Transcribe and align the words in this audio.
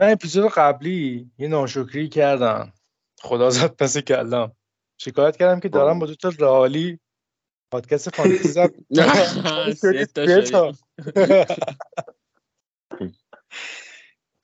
من 0.00 0.12
اپیزود 0.12 0.52
قبلی 0.52 1.30
یه 1.38 1.48
ناشکری 1.48 2.08
کردم. 2.08 2.72
خدا 3.20 3.50
زد 3.50 3.76
پس 3.76 3.98
کلم. 3.98 4.52
شکایت 4.98 5.36
کردم 5.36 5.60
که 5.60 5.68
دارم 5.68 5.98
با 5.98 6.06
دو 6.06 6.14
تا 6.14 6.32
رئالی 6.38 7.00
پادکست 7.70 8.16
فانتزی 8.16 8.48
زد 8.58 8.74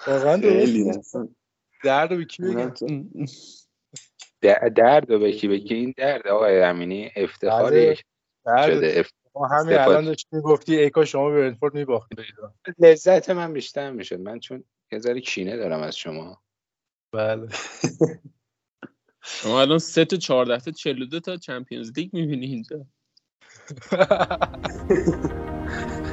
واقعا 0.06 0.36
درد 1.84 2.12
و 2.12 2.16
بکی 2.16 2.42
بگم؟ 2.42 2.72
درد 4.76 5.10
و 5.10 5.18
بکی 5.18 5.48
بگی؟ 5.48 5.74
این 5.74 5.94
درد 5.96 6.26
آقای 6.26 6.62
امینی. 6.62 7.10
افتخاری 7.16 7.96
شده. 8.66 9.04
ما 9.34 9.46
همین 9.46 9.78
الان 9.78 10.04
داشتی 10.04 10.40
گفتی 10.44 10.76
ایکا 10.76 11.04
شما 11.04 11.30
به 11.30 11.40
برنفورد 11.40 11.74
میباختید. 11.74 12.18
لذت 12.78 13.30
من 13.30 13.52
بیشتر 13.52 13.90
می‌شد. 13.90 14.20
من 14.20 14.40
چون 14.40 14.64
یه 14.94 15.00
ذره 15.00 15.20
کینه 15.20 15.56
دارم 15.56 15.80
از 15.80 15.96
شما. 15.96 16.42
بله. 17.12 17.48
شما 19.22 19.60
الان 19.60 19.78
سه 19.78 20.04
تا 20.04 20.16
چهارده 20.16 20.58
تا 20.58 20.70
چلو 20.70 21.06
دو 21.06 21.20
تا 21.20 21.36
چمپیونز 21.36 21.92
لیگ 21.96 22.10
می‌بینی 22.12 22.46
اینجا. 22.46 22.86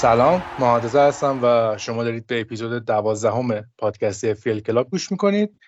سلام 0.00 0.42
محادثه 0.58 1.00
هستم 1.00 1.40
و 1.42 1.76
شما 1.78 2.04
دارید 2.04 2.26
به 2.26 2.40
اپیزود 2.40 2.84
دوازدهم 2.84 3.64
پادکست 3.78 4.34
فیل 4.34 4.60
کلاب 4.60 4.90
گوش 4.90 5.12
می‌کنید. 5.12 5.60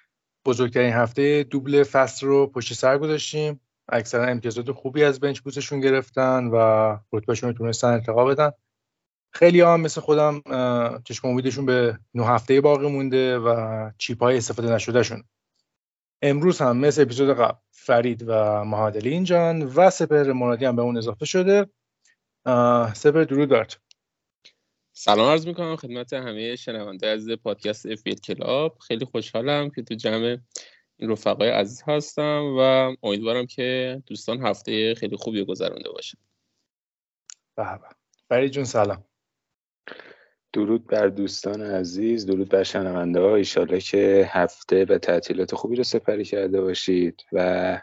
بزرگترین 0.44 0.92
هفته 0.92 1.42
دوبل 1.42 1.82
فصل 1.82 2.26
رو 2.26 2.46
پشت 2.46 2.72
سر 2.72 2.98
گذاشتیم. 2.98 3.60
اکثرا 3.88 4.24
امتیازات 4.24 4.72
خوبی 4.72 5.04
از 5.04 5.20
بنچ 5.20 5.40
بوسشون 5.40 5.80
گرفتن 5.80 6.46
و 6.46 6.96
رتبهشون 7.12 7.50
رو 7.50 7.56
تونستن 7.56 7.88
ارتقا 7.88 8.24
بدن. 8.24 8.50
خیلی 9.32 9.60
هم 9.60 9.80
مثل 9.80 10.00
خودم 10.00 10.42
چشم 11.04 11.28
امیدشون 11.28 11.66
به 11.66 11.98
نه 12.14 12.26
هفته 12.26 12.60
باقی 12.60 12.88
مونده 12.88 13.38
و 13.38 13.90
چیپ 13.98 14.22
های 14.22 14.36
استفاده 14.36 14.74
نشدهشون. 14.74 15.24
امروز 16.22 16.60
هم 16.60 16.76
مثل 16.76 17.02
اپیزود 17.02 17.36
قبل 17.36 17.58
فرید 17.70 18.24
و 18.26 18.64
مهادلی 18.64 19.10
اینجان 19.10 19.62
و 19.62 19.90
سپر 19.90 20.32
مرادی 20.32 20.64
هم 20.64 20.76
به 20.76 20.82
اون 20.82 20.96
اضافه 20.96 21.24
شده. 21.24 21.66
سپر 22.94 23.24
درود 23.24 23.48
دارد 23.48 23.76
سلام 25.02 25.30
عرض 25.30 25.46
می‌کنم 25.46 25.76
خدمت 25.76 26.12
همه 26.12 26.56
شنونده 26.56 27.06
از 27.06 27.28
پادکست 27.28 27.86
افیل 27.86 28.14
کلاب. 28.14 28.78
خیلی 28.78 29.04
خوشحالم 29.04 29.70
که 29.70 29.82
تو 29.82 29.94
جمع 29.94 30.38
این 30.96 31.10
رفقای 31.10 31.48
عزیز 31.48 31.82
هستم 31.86 32.56
و 32.58 32.60
امیدوارم 33.02 33.46
که 33.46 34.02
دوستان 34.06 34.46
هفته 34.46 34.94
خیلی 34.94 35.16
خوبی 35.16 35.44
گذرانده 35.44 35.90
باشن 35.90 36.18
بله 37.56 37.78
فرید 38.28 38.52
جون 38.52 38.64
سلام. 38.64 39.04
درود 40.52 40.86
بر 40.86 41.08
دوستان 41.08 41.62
عزیز 41.62 42.26
درود 42.26 42.48
بر 42.48 42.62
شنونده 42.62 43.20
ها 43.20 43.36
ایشالله 43.36 43.80
که 43.80 44.30
هفته 44.32 44.84
به 44.84 44.98
تعطیلات 44.98 45.54
خوبی 45.54 45.76
رو 45.76 45.84
سپری 45.84 46.24
کرده 46.24 46.60
باشید 46.60 47.26
و 47.32 47.82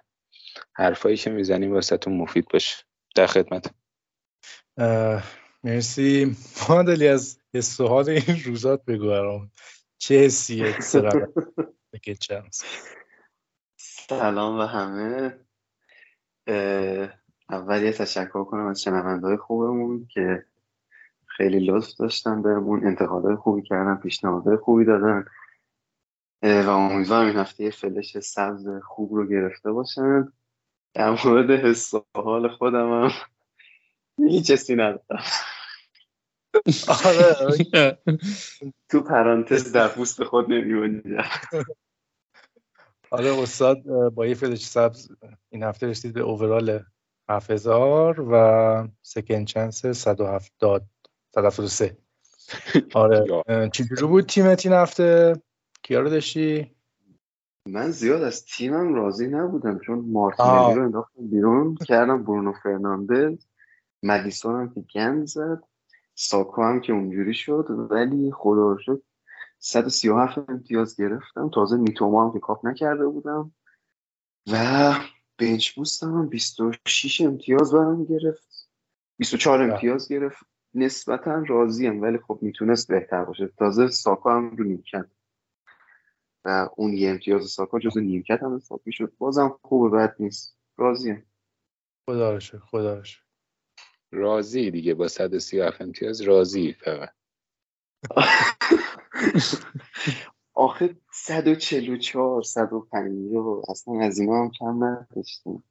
حرفایی 0.73 1.17
که 1.17 1.29
می‌زنیم 1.29 1.73
واسهتون 1.73 2.17
مفید 2.17 2.47
باشه. 2.53 2.83
در 3.15 3.27
خدمت. 3.27 3.71
مرسی. 5.63 6.35
مادلی 6.69 7.07
از 7.07 7.39
سوال 7.59 8.09
این 8.09 8.43
روزات 8.45 8.85
بگو 8.85 9.07
برام 9.07 9.51
چه 9.97 10.15
حسیه 10.15 10.79
سلام 13.77 14.59
و 14.59 14.61
همه. 14.61 15.39
اول 17.49 17.83
یه 17.83 17.91
تشکر 17.91 18.43
کنم 18.43 18.67
از 18.67 18.81
شنونده 18.83 19.37
خوبمون 19.37 20.07
که 20.13 20.45
خیلی 21.25 21.59
لطف 21.59 21.95
داشتن 21.99 22.41
بهمون 22.41 22.87
انتقادهای 22.87 23.35
خوبی 23.35 23.61
کردن 23.61 23.95
پیشنهادهای 23.95 24.57
خوبی 24.57 24.85
دادن. 24.85 25.25
و 26.43 26.69
امیدوارم 26.69 27.27
این 27.27 27.37
هفته 27.37 27.69
فلش 27.69 28.19
سبز 28.19 28.69
خوب 28.83 29.13
رو 29.13 29.27
گرفته 29.27 29.71
باشن. 29.71 30.33
در 30.93 31.09
مورد 31.25 31.51
حس 31.51 31.93
حال 32.15 32.47
خودم 32.47 33.03
هم 33.03 33.11
هیچ 34.17 34.47
چیزی 34.47 34.75
ندارم. 34.75 35.23
آره 37.05 37.97
تو 38.89 39.01
پرانتز 39.01 39.71
در 39.71 39.87
پوست 39.87 40.23
خود 40.23 40.53
نمیونی 40.53 41.01
آره 43.11 43.39
استاد 43.39 44.09
با 44.09 44.25
یه 44.25 44.35
فلش 44.35 44.65
سبز 44.65 45.09
این 45.49 45.63
هفته 45.63 45.87
رسید 45.87 46.13
به 46.13 46.21
اوورال 46.21 46.83
7000 47.29 48.21
و 48.31 48.87
سکن 49.01 49.45
چانس 49.45 49.85
170 49.85 50.85
173 51.33 51.97
آره 52.93 53.25
چجوری 53.73 54.05
بود 54.07 54.25
تیمت 54.25 54.65
این 54.65 54.75
هفته؟ 54.75 55.41
کیا 55.83 55.99
رو 55.99 56.09
داشتی؟ 56.09 56.75
من 57.65 57.91
زیاد 57.91 58.21
از 58.21 58.45
تیمم 58.45 58.93
راضی 58.93 59.27
نبودم 59.27 59.79
چون 59.79 59.99
مارتینلی 59.99 60.75
رو 60.75 60.83
انداختم 60.83 61.27
بیرون 61.27 61.75
کردم 61.75 62.23
برونو 62.23 62.53
فرناندز. 62.63 63.45
مدیسون 64.03 64.55
هم 64.55 64.73
که 64.73 64.81
گند 64.95 65.27
زد 65.27 65.63
ساکو 66.15 66.63
هم 66.63 66.81
که 66.81 66.93
اونجوری 66.93 67.33
شد 67.33 67.65
ولی 67.69 68.31
خدا 68.31 68.71
رو 68.71 68.77
شد 68.79 69.03
137 69.59 70.49
امتیاز 70.49 70.95
گرفتم. 70.97 71.49
تازه 71.49 71.77
میتوما 71.77 72.25
هم 72.27 72.33
که 72.33 72.39
کاپ 72.39 72.65
نکرده 72.65 73.05
بودم 73.05 73.51
و 74.51 74.93
بنچ 75.37 75.71
بوستم 75.71 76.13
هم 76.13 76.29
26 76.29 77.21
امتیاز 77.21 77.73
برام 77.73 78.05
گرفت. 78.05 78.69
24 79.17 79.63
بله. 79.63 79.73
امتیاز 79.73 80.09
گرفت. 80.09 80.45
نسبتا 80.73 81.43
راضیم 81.47 82.01
ولی 82.01 82.17
خب 82.17 82.39
می‌تونست 82.41 82.87
بهتر 82.87 83.25
باشه. 83.25 83.47
تازه 83.47 83.87
ساکا 83.87 84.35
هم 84.35 84.55
رو 84.55 84.63
نیمکت. 84.63 85.05
و 86.45 86.69
اون 86.75 86.93
یه 86.93 87.09
امتیاز 87.09 87.49
ساکا 87.49 87.79
جز 87.79 87.97
نیمکت 87.97 88.43
هم 88.43 88.55
حساب 88.55 88.81
می‌شد. 88.85 89.13
بازم 89.17 89.59
خوبه 89.61 89.97
بد 89.97 90.15
نیست. 90.19 90.57
راضیم 90.77 91.25
خدا 92.05 92.33
رو 92.33 92.39
خدا 92.39 93.03
راضی 94.11 94.71
دیگه 94.71 94.93
با 94.93 95.07
137 95.07 95.81
امتیاز 95.81 96.21
راضی 96.21 96.73
فقط. 96.73 97.09
آخه 100.53 100.95
144 101.11 102.43
150 102.43 103.63
اصلا 103.69 104.01
از 104.01 104.19
اینا 104.19 104.43
هم 104.43 104.51
کم 104.51 104.83
نداشتیم 104.83 105.63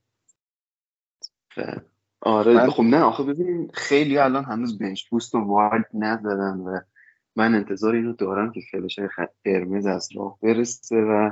آره 2.20 2.54
من... 2.54 2.70
خب 2.70 2.82
نه 2.82 3.00
آخه 3.00 3.22
ببین 3.22 3.70
خیلی 3.74 4.18
الان 4.18 4.44
هنوز 4.44 4.78
بنچ 4.78 5.08
بوست 5.08 5.34
و 5.34 5.38
وارد 5.38 5.86
نزدن 5.94 6.56
و 6.56 6.80
من 7.36 7.54
انتظار 7.54 7.94
اینو 7.94 8.12
دارم 8.12 8.52
که 8.52 8.60
فلش 8.72 8.98
قرمز 9.44 9.86
از 9.86 10.08
راه 10.16 10.38
برسه 10.42 10.96
و 10.96 11.30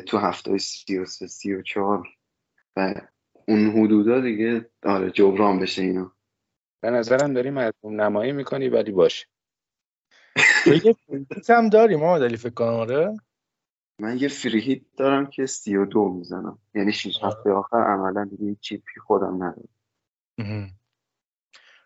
تو 0.00 0.18
هفته 0.18 0.58
سی 0.58 0.98
و 0.98 1.04
سه 1.04 1.26
سی 1.26 1.54
و 1.54 1.62
چهار 1.62 2.08
و 2.76 2.94
اون 3.48 3.70
حدودا 3.70 4.20
دیگه 4.20 4.70
آره 4.82 5.10
جبران 5.10 5.58
بشه 5.58 5.82
اینا. 5.82 6.12
به 6.80 6.90
نظرم 6.90 7.32
داری 7.32 7.50
مردم 7.50 8.00
نمایی 8.00 8.32
می‌کنی 8.32 8.68
ولی 8.68 8.92
باشه. 8.92 9.26
یه 10.84 10.96
هم 11.48 11.68
داری 11.68 11.96
ما 11.96 12.18
دلی 12.18 12.36
فکر 12.36 12.54
کنم 12.54 12.68
آره؟ 12.68 13.16
من 14.00 14.18
یه 14.18 14.28
فریهیت 14.28 14.82
دارم 14.96 15.26
که 15.26 15.46
سی 15.46 15.76
و 15.76 15.84
دو 15.84 16.08
می‌زنم. 16.08 16.58
یعنی 16.74 16.92
شیش. 16.92 17.18
هفته 17.22 17.50
آخر 17.50 17.76
عملا 17.76 18.24
دیگه 18.24 18.56
چیپی 18.60 19.00
خودم 19.00 19.34
ندارم. 19.34 19.68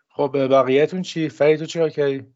خب 0.09 0.47
بقیهتون 0.51 1.01
چی؟ 1.01 1.29
فرید 1.29 1.59
تو 1.59 1.65
چیکار 1.65 1.89
کردی؟ 1.89 2.33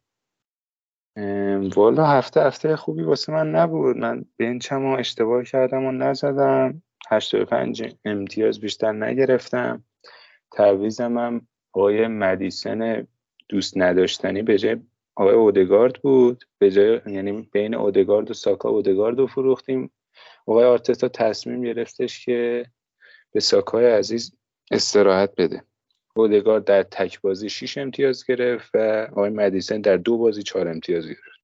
والا 1.76 2.06
هفته 2.06 2.42
هفته 2.42 2.76
خوبی 2.76 3.04
واسه 3.04 3.34
من 3.34 3.52
نبود. 3.52 3.98
من 3.98 4.26
بنچم 4.38 4.86
اشتباه 4.86 5.44
کردم 5.44 5.84
و 5.84 5.92
نزدم. 5.92 6.82
85 7.10 7.96
امتیاز 8.06 8.60
بیشتر 8.60 8.92
نگرفتم. 8.92 9.84
تعویزم 10.52 11.18
هم 11.18 11.48
آقای 11.74 12.08
مدیسن 12.08 13.08
دوست 13.50 13.78
نداشتنی 13.78 14.42
به 14.42 14.58
جای 14.58 14.78
آقای 15.16 15.36
اودگارد 15.36 15.94
بود. 15.94 16.44
به 16.58 16.72
جای 16.72 17.00
یعنی 17.06 17.50
بین 17.52 17.76
اودگارد 17.76 18.32
و 18.32 18.34
ساکا 18.34 18.70
اودگارد 18.70 19.20
رو 19.20 19.28
فروختیم. 19.28 19.92
آقای 20.46 20.66
آرتتا 20.66 21.08
تصمیم 21.08 21.62
گرفتش 21.62 22.26
که 22.26 22.66
به 23.32 23.40
ساکای 23.40 23.86
عزیز 23.86 24.36
استراحت 24.72 25.36
بده. 25.38 25.64
اودگارد 26.16 26.64
در 26.64 26.84
تک 26.84 27.22
بازی 27.22 27.50
6 27.50 27.78
امتیاز 27.78 28.26
گرفت 28.26 28.72
و 28.74 29.08
آقای 29.12 29.30
مدیسن 29.30 29.82
در 29.82 29.98
دو 29.98 30.18
بازی 30.18 30.44
4 30.44 30.68
امتیاز 30.68 31.06
گرفت. 31.08 31.42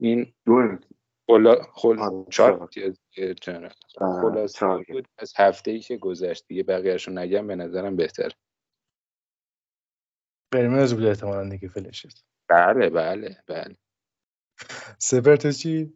این 0.00 0.32
دو 0.46 0.78
خلا 1.26 1.62
خل... 1.72 1.98
آره، 1.98 2.24
خلاصه 3.98 4.66
بود 4.88 5.08
از 5.18 5.32
هفته 5.36 5.70
ای 5.70 5.80
که 5.80 5.96
گذشت 5.96 6.44
دیگه 6.48 6.62
بقیهشو 6.62 7.10
نگم 7.10 7.46
به 7.46 7.56
نظرم 7.56 7.96
بهتر 7.96 8.30
قرمز 10.52 10.94
بود 10.94 11.04
احتمالا 11.04 11.48
دیگه 11.48 11.68
فلشت 11.68 12.24
بله 12.48 12.90
بله 12.90 13.36
بله. 13.46 13.76
سپر 14.98 15.36
تو 15.36 15.52
چی؟ 15.52 15.92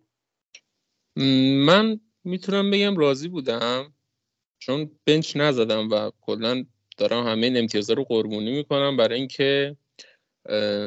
من 1.66 2.00
می‌تونم 2.24 2.70
بگم 2.70 2.96
راضی 2.96 3.28
بودم 3.28 3.94
چون 4.58 4.90
bench 5.06 5.36
نزدم 5.36 5.90
و 5.90 6.10
کلا 6.20 6.64
دارم 6.96 7.26
همه 7.26 7.46
این 7.46 7.56
امتیازها 7.56 7.94
رو 7.94 8.04
قربونی 8.04 8.56
می‌کنم 8.56 8.96
برای 8.96 9.18
اینکه 9.18 9.76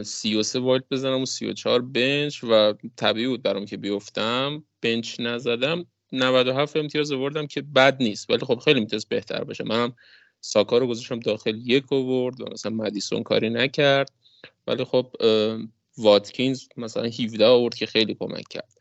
سی 0.04 0.36
و 0.36 0.44
سه 0.44 0.60
wild 0.60 0.84
بزنم 0.92 1.22
و 1.22 1.26
سی 1.26 1.46
و 1.46 1.54
چهار 1.54 1.82
bench 1.82 2.44
و 2.44 2.74
طبیعی 2.96 3.28
بود 3.28 3.44
برام 3.44 3.66
که 3.66 3.78
بیفتم. 3.78 4.64
bench 4.82 5.20
نزدم. 5.20 5.86
97 6.12 6.78
امتیاز 6.78 7.12
آوردم 7.12 7.48
که 7.48 7.62
بد 7.62 8.04
نیست 8.04 8.30
ولی 8.30 8.46
خب 8.46 8.60
خیلی 8.60 8.80
امتیاز 8.80 9.06
بهتر 9.06 9.44
باشه. 9.44 9.64
من 9.64 9.94
ساکا 10.42 10.78
رو 10.78 10.88
گذاشتم 10.88 11.20
داخل 11.20 11.62
یک 11.66 11.94
آورد 11.94 12.42
و 12.42 12.46
مثلا 12.52 12.72
مدیسون 12.72 13.24
کاری 13.24 13.50
نکرد. 13.50 14.12
ولی 14.68 14.84
خب 14.84 15.16
واتکینز 15.98 16.64
مثلا 16.78 17.04
17 17.04 17.46
آورد 17.46 17.76
که 17.76 17.86
خیلی 17.86 18.16
کمک 18.16 18.48
کرد. 18.50 18.74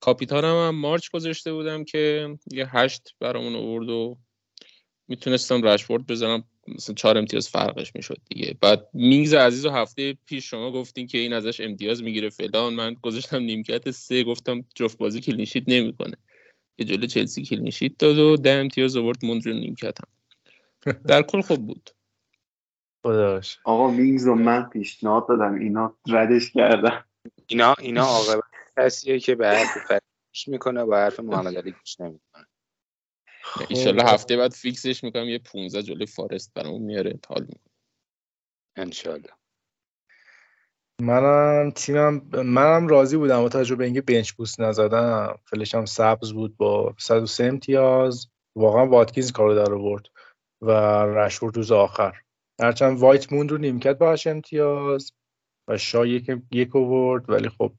کاپیتانم 0.00 0.68
هم 0.68 0.74
مارچ 0.74 1.10
گذاشته 1.10 1.52
بودم 1.52 1.84
که 1.84 2.28
یه 2.52 2.76
هشت 2.76 3.14
برامون 3.20 3.56
آورد 3.56 3.88
و 3.88 4.18
می‌تونستم 5.08 5.62
رشورد 5.62 6.06
بزنم 6.06 6.44
مثلا 6.68 6.94
چهار 6.94 7.18
امتیاز 7.18 7.48
فرقش 7.48 7.92
می‌شد 7.94 8.18
دیگه. 8.30 8.56
بعد 8.60 8.88
مینگز 8.92 9.34
عزیز 9.34 9.66
و 9.66 9.70
هفته 9.70 10.16
پیش 10.26 10.50
شما 10.50 10.70
گفتین 10.72 11.06
که 11.06 11.18
این 11.18 11.32
ازش 11.32 11.60
امتیاز 11.60 12.02
می‌گیره 12.02 12.28
فلان. 12.28 12.74
من 12.74 12.96
گذاشتم 13.02 13.38
نیمکت 13.38 13.90
سه 13.90 14.24
گفتم 14.24 14.64
جفت 14.74 14.98
بازی 14.98 15.20
clean 15.20 15.42
sheet 15.42 15.64
نمی‌کنه. 15.66 16.16
یه 16.78 16.86
جلو 16.86 17.06
چلسی 17.06 17.44
clean 17.44 17.71
sheet 17.71 17.98
داد 17.98 18.18
و 18.18 18.36
ده 18.36 18.50
امتیاز 18.50 18.96
آورد 18.96 19.24
موند 19.24 19.46
رو 19.46 19.52
نیمکتم 19.52 20.08
در 21.08 21.22
کل 21.22 21.40
خوب 21.40 21.66
بود. 21.66 21.90
خداش. 23.02 23.58
آقا 23.64 23.90
مینگز 23.90 24.26
رو 24.26 24.34
من 24.34 24.62
پیشنهاد 24.62 25.28
دادم 25.28 25.54
اینا 25.54 25.96
ردش 26.08 26.50
کردن. 26.50 27.04
اینا 27.46 27.74
اینا 27.78 28.04
آقا 28.06 28.40
کسیه 28.76 29.18
که 29.18 29.34
به 29.34 29.48
حرف 29.48 29.78
فرش 29.88 30.48
می‌کنه 30.48 30.82
و 30.82 30.94
حرف 30.94 31.20
محمد 31.20 31.56
علی 31.56 31.70
گوش 31.70 32.00
نمی‌کنه. 32.00 32.46
ایشالله 33.68 34.04
هفته 34.04 34.36
بعد 34.36 34.52
فیکسش 34.52 35.04
می‌کنم 35.04 35.28
یه 35.28 35.38
15 35.38 35.82
جلوی 35.82 36.06
فارست 36.06 36.54
برامون 36.54 36.82
میاره 36.82 37.18
تال 37.22 37.40
می‌کنه. 37.40 37.72
انشالله. 38.76 39.30
منم 41.02 41.70
تیمم 41.70 42.22
منم 42.32 42.88
راضی 42.88 43.16
بودم 43.16 43.40
با 43.40 43.48
توجه 43.48 43.74
به 43.74 43.84
اینکه 43.84 44.00
بنچ 44.00 44.32
بوست 44.32 44.60
نزدم. 44.60 45.38
فلشم 45.44 45.84
سبز 45.84 46.32
بود 46.32 46.56
با 46.56 46.94
103 46.98 47.44
امتیاز. 47.44 48.26
واقعا 48.56 48.86
واتکینز 48.86 49.32
کارو 49.32 49.54
در 49.54 49.72
آورد 49.72 50.06
و 50.62 50.70
رشورد 51.04 51.56
روز 51.56 51.72
آخر. 51.72 52.20
هرچند 52.60 52.98
وایت 52.98 53.32
موند 53.32 53.50
رو 53.50 53.58
نیمکت 53.58 53.98
با 53.98 54.16
امتیاز 54.26 55.12
و 55.68 55.78
شا 55.78 56.06
یک 56.06 56.30
یک 56.52 56.76
آورد 56.76 57.30
ولی 57.30 57.48
خب 57.48 57.72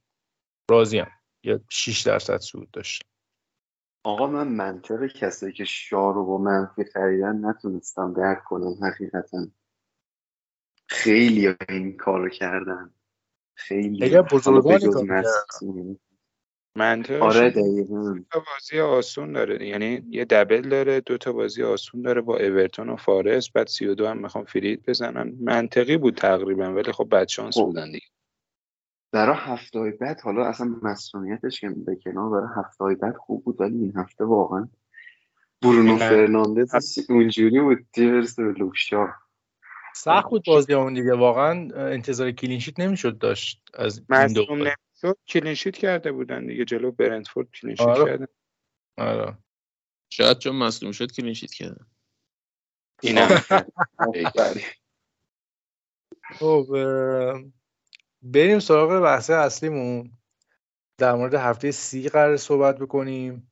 راضیم. 0.71 1.07
یا 1.43 1.59
6 1.69 2.01
درصد 2.01 2.37
سود 2.37 2.71
داشت. 2.71 3.03
آقا 4.05 4.27
من 4.27 4.47
منطق 4.47 5.07
کسایی 5.07 5.53
که 5.53 5.65
شا 5.65 6.11
رو 6.11 6.25
با 6.25 6.37
منفی 6.37 6.83
خریدن 6.83 7.45
نتونستم 7.45 8.13
درک 8.13 8.43
کنم 8.43 8.73
حقیقتا. 8.83 9.47
خیلی 10.87 11.55
این 11.69 11.97
کارو 11.97 12.29
کردن. 12.29 12.93
خیلی. 13.55 14.21
بزرگانی 14.21 14.87
منطقش 16.77 17.21
آره 17.21 17.49
دقیقا. 17.49 18.19
بازی 18.33 18.79
آسون 18.79 19.31
داره. 19.31 19.67
یعنی 19.67 20.03
یه 20.09 20.25
دبل 20.25 20.69
داره 20.69 21.01
دو 21.01 21.17
تا 21.17 21.33
بازی 21.33 21.63
آسون 21.63 22.01
داره 22.01 22.21
با 22.21 22.37
اورتون 22.37 22.89
و 22.89 22.95
فارست 22.95 23.53
بعد 23.53 23.67
32 23.67 24.07
هم 24.07 24.17
می‌خوام 24.17 24.45
فرید 24.45 24.83
بزنن. 24.87 25.37
منطقی 25.41 25.97
بود 25.97 26.15
تقریبا 26.15 26.73
ولی 26.73 26.91
خب 26.91 27.25
شانس 27.25 27.55
خب. 27.55 27.63
بودن 27.63 27.91
دیگه. 27.91 28.07
برای 29.15 29.35
هفته 29.39 29.79
های 29.79 29.91
بعد 29.91 30.21
حالا 30.21 30.45
اصلا 30.45 30.75
مسئولیتش 30.81 31.61
که 31.61 31.69
به 31.69 31.95
کنار 31.95 32.29
برای 32.29 32.47
هفته 32.55 32.83
های 32.83 32.95
بعد 32.95 33.15
خوب 33.15 33.43
بود 33.43 33.61
ولی 33.61 33.77
این 33.77 33.93
هفته 33.95 34.25
واقعا 34.25 34.67
برونو 35.61 35.97
فرناندز 35.97 36.99
اونجوری 37.09 37.61
بود 37.61 37.85
دیورس 37.93 38.39
لوکشا 38.39 39.07
سخت 39.93 40.29
بود 40.29 40.43
بازی 40.47 40.73
اون 40.73 40.93
دیگه 40.93 41.13
واقعا 41.13 41.69
انتظار 41.75 42.31
کلینشیت 42.31 42.79
نمی‌شد 42.79 43.17
داشت 43.17 43.61
از 43.73 44.01
این 44.11 44.33
دو 44.33 44.45
نمی‌شد 44.49 45.17
clean 45.27 45.52
sheet 45.52 45.77
کرده 45.77 46.11
بودن 46.11 46.47
دیگه 46.47 46.65
جلو 46.65 46.91
برنتفورد 46.91 47.51
clean 47.51 47.69
sheet 47.69 47.87
آره. 47.87 48.05
کردن 48.05 48.27
آره. 48.97 49.37
شاید 50.09 50.37
چون 50.37 50.55
مصدوم 50.55 50.91
شد 50.91 51.11
clean 51.11 51.31
sheet 51.31 51.51
کردن 51.51 51.85
اینم. 53.01 53.27
خب 56.39 56.67
بریم 58.25 58.59
سراغ 58.59 59.03
بحث 59.03 59.29
اصلیمون. 59.29 60.11
در 60.97 61.15
مورد 61.15 61.33
هفته 61.33 61.71
سی 61.71 62.09
قرار 62.09 62.37
صحبت 62.37 62.77
بکنیم. 62.77 63.51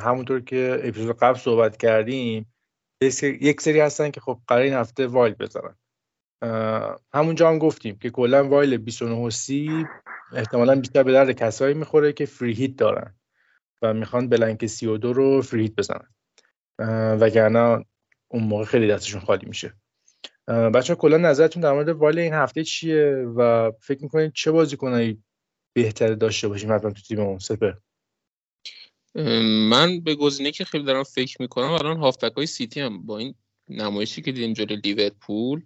همونطور 0.00 0.40
که 0.40 0.80
اپیزود 0.84 1.16
قبل 1.16 1.38
صحبت 1.38 1.76
کردیم 1.76 2.54
یک 3.02 3.60
سری- 3.60 3.80
هستن 3.80 4.10
که 4.10 4.20
خب 4.20 4.40
قرار 4.46 4.62
این 4.62 4.72
هفته 4.72 5.06
wild 5.06 5.34
بزنن 5.34 5.76
همونجا 7.14 7.48
هم 7.48 7.58
گفتیم 7.58 7.98
که 7.98 8.10
کلا 8.10 8.48
wild 8.48 8.76
29 8.76 9.14
و 9.14 9.30
30 9.30 9.86
احتمالا 10.32 10.74
بیشتر 10.80 11.02
به 11.02 11.12
درد 11.12 11.32
کسایی 11.32 11.74
می‌خوره 11.74 12.12
که 12.12 12.26
free 12.26 12.52
hit 12.52 12.76
دارن 12.76 13.14
و 13.82 13.94
می‌خوان 13.94 14.28
blank 14.28 14.66
32 14.66 15.12
رو 15.12 15.42
free 15.42 15.62
hit 15.62 15.74
بزنن. 15.74 16.08
وگرنه 17.20 17.84
اون 18.28 18.42
موقع 18.42 18.64
خیلی 18.64 18.88
دستشون 18.88 19.20
خالی 19.20 19.46
میشه. 19.46 19.74
بچه‌ها 20.48 20.94
کلا 20.94 21.16
نظرتون 21.16 21.62
در 21.62 21.72
مورد 21.72 21.88
wild 21.88 22.18
این 22.18 22.32
هفته 22.32 22.64
چیه 22.64 23.06
و 23.36 23.72
فکر 23.80 24.02
می‌کنید 24.02 24.32
چه 24.32 24.50
بازیکنایی 24.50 25.22
بهتره 25.76 26.14
داشته 26.14 26.48
باشیم 26.48 26.72
حتما 26.72 26.90
تو 26.90 27.02
تیممون 27.02 27.38
سپهر 27.38 27.72
من 29.70 30.00
به 30.00 30.14
گزینه 30.14 30.50
که 30.50 30.64
خیلی 30.64 30.84
دارم 30.84 31.02
فکر 31.02 31.42
می‌کنم 31.42 31.70
الان 31.70 31.96
هافبک 31.96 32.32
های 32.32 32.46
سیتی 32.46 32.80
هم 32.80 33.06
با 33.06 33.18
این 33.18 33.34
نمایشی 33.68 34.22
که 34.22 34.32
دیدیم 34.32 34.52
جلوی 34.52 34.76
لیورپول 34.76 35.62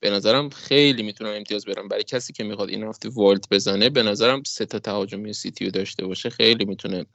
به 0.00 0.10
نظرم 0.10 0.48
خیلی 0.48 1.02
می‌تونم 1.02 1.30
امتیاز 1.30 1.64
برم 1.64 1.88
برای 1.88 2.04
کسی 2.04 2.32
که 2.32 2.44
می‌خواد 2.44 2.68
این 2.68 2.82
هفته 2.84 3.08
والت 3.08 3.48
بزنه 3.50 3.90
به 3.90 4.02
نظرم 4.02 4.42
سه 4.46 4.66
تا 4.66 4.78
تهاجمی 4.78 5.32
سیتی 5.32 5.64
رو 5.64 5.70
داشته 5.70 6.06
باشه 6.06 6.30
خیلی 6.30 6.64
می‌تونه 6.64 7.06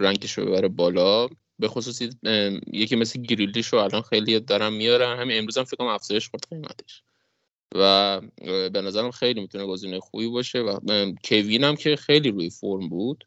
رنگش 0.00 0.38
رو 0.38 0.46
ببره 0.46 0.68
بالا. 0.68 1.28
به 1.58 1.68
خصوص 1.68 2.02
یکی 2.72 2.96
مثل 2.96 3.22
گریلیش 3.22 3.66
رو 3.66 3.78
الان 3.78 4.02
خیلی 4.02 4.40
دارم 4.40 4.72
میارن 4.72 5.18
همین 5.18 5.38
امروز 5.38 5.58
هم 5.58 5.64
فکر 5.64 5.76
کنم 5.76 5.88
افزایش 5.88 6.28
خورد 6.28 6.46
قیمتش. 6.50 7.02
و 7.74 8.20
به 8.42 8.80
نظرم 8.80 9.10
خیلی 9.10 9.40
می‌تونه 9.40 9.66
گزینه 9.66 10.00
خوبی 10.00 10.28
باشه 10.28 10.58
و 10.58 10.78
کوین 11.24 11.64
هم 11.64 11.76
که 11.76 11.96
خیلی 11.96 12.30
روی 12.30 12.50
فرم 12.50 12.88
بود 12.88 13.26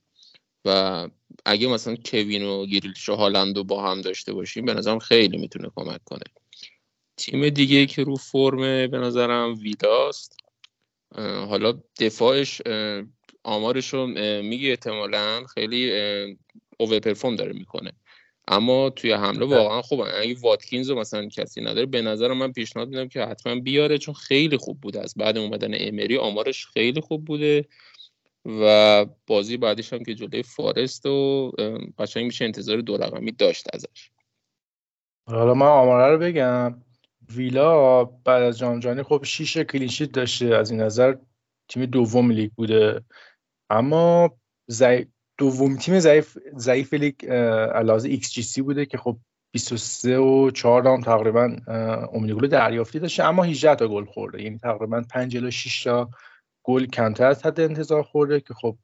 و 0.65 1.09
اگه 1.45 1.67
مثلا 1.67 1.95
کوین 2.05 2.43
و 2.43 2.65
گریلیش 2.65 3.09
و 3.09 3.15
هالند 3.15 3.57
رو 3.57 3.63
با 3.63 3.91
هم 3.91 4.01
داشته 4.01 4.33
باشیم 4.33 4.65
به 4.65 4.73
نظرم 4.73 4.99
خیلی 4.99 5.37
می‌تونه 5.37 5.69
کمک 5.75 6.03
کنه. 6.03 6.23
تیم 7.17 7.49
دیگه 7.49 7.85
که 7.85 8.03
رو 8.03 8.15
فرمه 8.15 8.87
به 8.87 8.97
نظرم 8.97 9.53
ویداست. 9.53 10.37
حالا 11.15 11.79
دفاعش 11.99 12.61
آمارش 13.43 13.93
رو 13.93 14.07
میگه 14.41 14.69
احتمالا 14.69 15.45
خیلی 15.53 15.91
اوور 16.77 16.99
داره 16.99 17.53
می‌کنه. 17.53 17.91
اما 18.47 18.89
توی 18.89 19.11
حمله 19.11 19.45
واقعا 19.45 19.81
خوبه. 19.81 20.19
اگه 20.19 20.35
واتکینز 20.41 20.89
رو 20.89 20.99
مثلا 20.99 21.27
کسی 21.27 21.61
نداره 21.61 21.85
به 21.85 22.01
نظر 22.01 22.33
من 22.33 22.51
پیشنهاد 22.51 22.87
میدم 22.87 23.07
که 23.07 23.21
حتما 23.21 23.55
بیاره 23.55 23.97
چون 23.97 24.13
خیلی 24.13 24.57
خوب 24.57 24.81
بوده 24.81 25.01
از 25.01 25.13
بعد 25.17 25.37
اومدن 25.37 25.71
امری. 25.73 26.17
آمارش 26.17 26.65
خیلی 26.65 27.01
خوب 27.01 27.25
بوده 27.25 27.65
و 28.45 29.05
بازی 29.27 29.57
بعدش 29.57 29.93
هم 29.93 30.03
که 30.03 30.15
جلوی 30.15 30.43
فارست 30.43 31.05
و 31.05 31.51
قشنگ 31.99 32.25
میشه 32.25 32.45
انتظار 32.45 32.81
دو 32.81 32.97
رقمی 32.97 33.31
داشت 33.31 33.67
ازش. 33.73 34.11
حالا 35.27 35.53
من 35.53 35.65
آماره 35.65 36.13
رو 36.13 36.19
بگم. 36.19 36.83
ویلا 37.35 38.03
بعد 38.03 38.43
از 38.43 38.57
جام 38.57 38.79
جهانی 38.79 39.03
خب 39.03 39.23
6 39.23 39.57
کلینشیت 39.57 40.11
داشته 40.11 40.45
از 40.45 40.71
این 40.71 40.81
نظر 40.81 41.15
تیم 41.67 41.85
دوم 41.85 42.31
لیگ 42.31 42.51
بوده. 42.51 43.01
اما 43.69 44.37
زی... 44.67 45.05
دوم 45.37 45.75
تیم 45.75 45.99
ضعیف 45.99 46.37
ضعیف 46.55 46.93
لیگ 46.93 47.25
علاوه 47.25 48.05
ایکس 48.05 48.31
جی 48.31 48.41
سی 48.41 48.61
بوده 48.61 48.85
که 48.85 48.97
خب 48.97 49.17
23 49.51 50.17
و 50.17 50.51
4 50.51 50.87
هم 50.87 51.01
تقریبا 51.01 51.55
امید 52.13 52.31
گل 52.31 52.47
دریافتی 52.47 52.99
داشته 52.99 53.23
اما 53.23 53.43
18 53.43 53.75
تا 53.75 53.87
گل 53.87 54.05
خورده. 54.05 54.43
یعنی 54.43 54.57
تقریبا 54.57 55.03
5 55.09 55.37
الی 55.37 55.51
6 55.51 55.83
تا 55.83 56.09
گل 56.63 56.85
کمتر 56.85 57.25
از 57.25 57.45
حد 57.45 57.59
انتظار 57.59 58.03
خورده 58.03 58.39
که 58.39 58.53
خب 58.53 58.77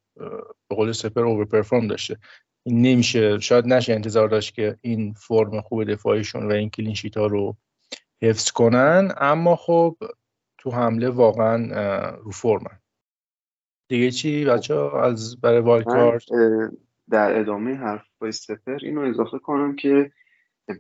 به 0.69 0.75
قول 0.75 0.91
سپر 0.91 1.22
over 1.21 1.45
perform 1.45 1.88
داشته. 1.88 2.17
این 2.65 2.81
نمیشه 2.81 3.39
شاید 3.39 3.67
نشه 3.67 3.93
انتظار 3.93 4.27
داشت 4.27 4.55
که 4.55 4.77
این 4.81 5.13
فرم 5.13 5.62
خوب 5.62 5.83
دفاعیشون 5.83 6.48
و 6.48 6.51
این 6.51 6.69
clean 6.69 6.95
ها 7.15 7.25
رو 7.25 7.57
حفظ 8.22 8.51
کنن 8.51 9.13
اما 9.17 9.55
خب 9.55 9.98
تو 10.57 10.72
حمله 10.72 11.10
واقعا 11.10 11.67
رو 12.15 12.31
فرمن. 12.31 12.79
دیگه 13.87 14.11
چی 14.11 14.45
بچه 14.45 14.75
از 14.75 15.41
برای 15.41 15.59
wild 15.59 15.91
card 15.91 16.23
در 17.09 17.39
ادامه 17.39 17.75
حرف 17.75 18.31
سپر 18.31 18.77
اینو 18.81 19.01
اضافه 19.01 19.39
کنم 19.39 19.75
که 19.75 20.11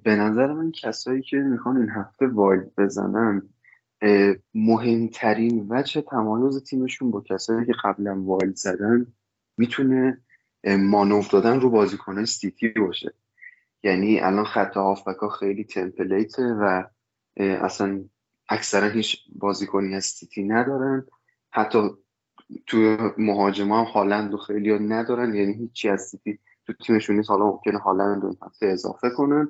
به 0.03 0.15
نظر 0.15 0.53
من 0.53 0.71
کسایی 0.71 1.21
که 1.21 1.37
می‌خوان 1.37 1.77
این 1.77 1.89
هفته 1.89 2.27
wild 2.27 2.75
بزنن 2.77 3.49
مهمترین 4.53 5.67
وجه 5.69 6.01
تمایز 6.01 6.63
تیمشون 6.63 7.11
با 7.11 7.21
کسایی 7.21 7.65
که 7.65 7.73
قبلا 7.83 8.21
wild 8.21 8.55
زدن 8.55 9.07
می‌تونه 9.57 10.21
مانور 10.79 11.31
دادن 11.31 11.59
رو 11.59 11.69
بازیکنه 11.69 12.25
سیتی 12.25 12.69
باشه. 12.69 13.13
یعنی 13.83 14.19
الان 14.19 14.45
خط 14.45 14.77
هافبک 14.77 15.17
ها 15.17 15.29
خیلی 15.29 15.63
template 15.63 16.34
ه 16.34 16.43
و 16.43 16.83
اصلا 17.37 18.03
اکثرا 18.49 18.87
هیچ 18.87 19.17
بازیکنی 19.35 19.95
از 19.95 20.05
سیتی 20.05 20.43
ندارن. 20.43 21.05
حتی 21.49 21.89
تو 22.67 22.97
مهاجم 23.17 23.71
هم 23.71 23.83
هالند 23.83 24.31
رو 24.31 24.37
خیلی 24.37 24.79
ندارن. 24.79 25.35
یعنی 25.35 25.53
هیچی 25.53 25.89
از 25.89 26.01
سیتی 26.01 26.39
تو 26.67 26.73
تیمشون 26.73 27.15
نیست. 27.15 27.29
حالا 27.29 27.45
ممکنه 27.45 27.77
هالند 27.77 28.23
رو 28.23 28.35
هفته 28.41 28.65
اضافه 28.65 29.09
کنن. 29.09 29.49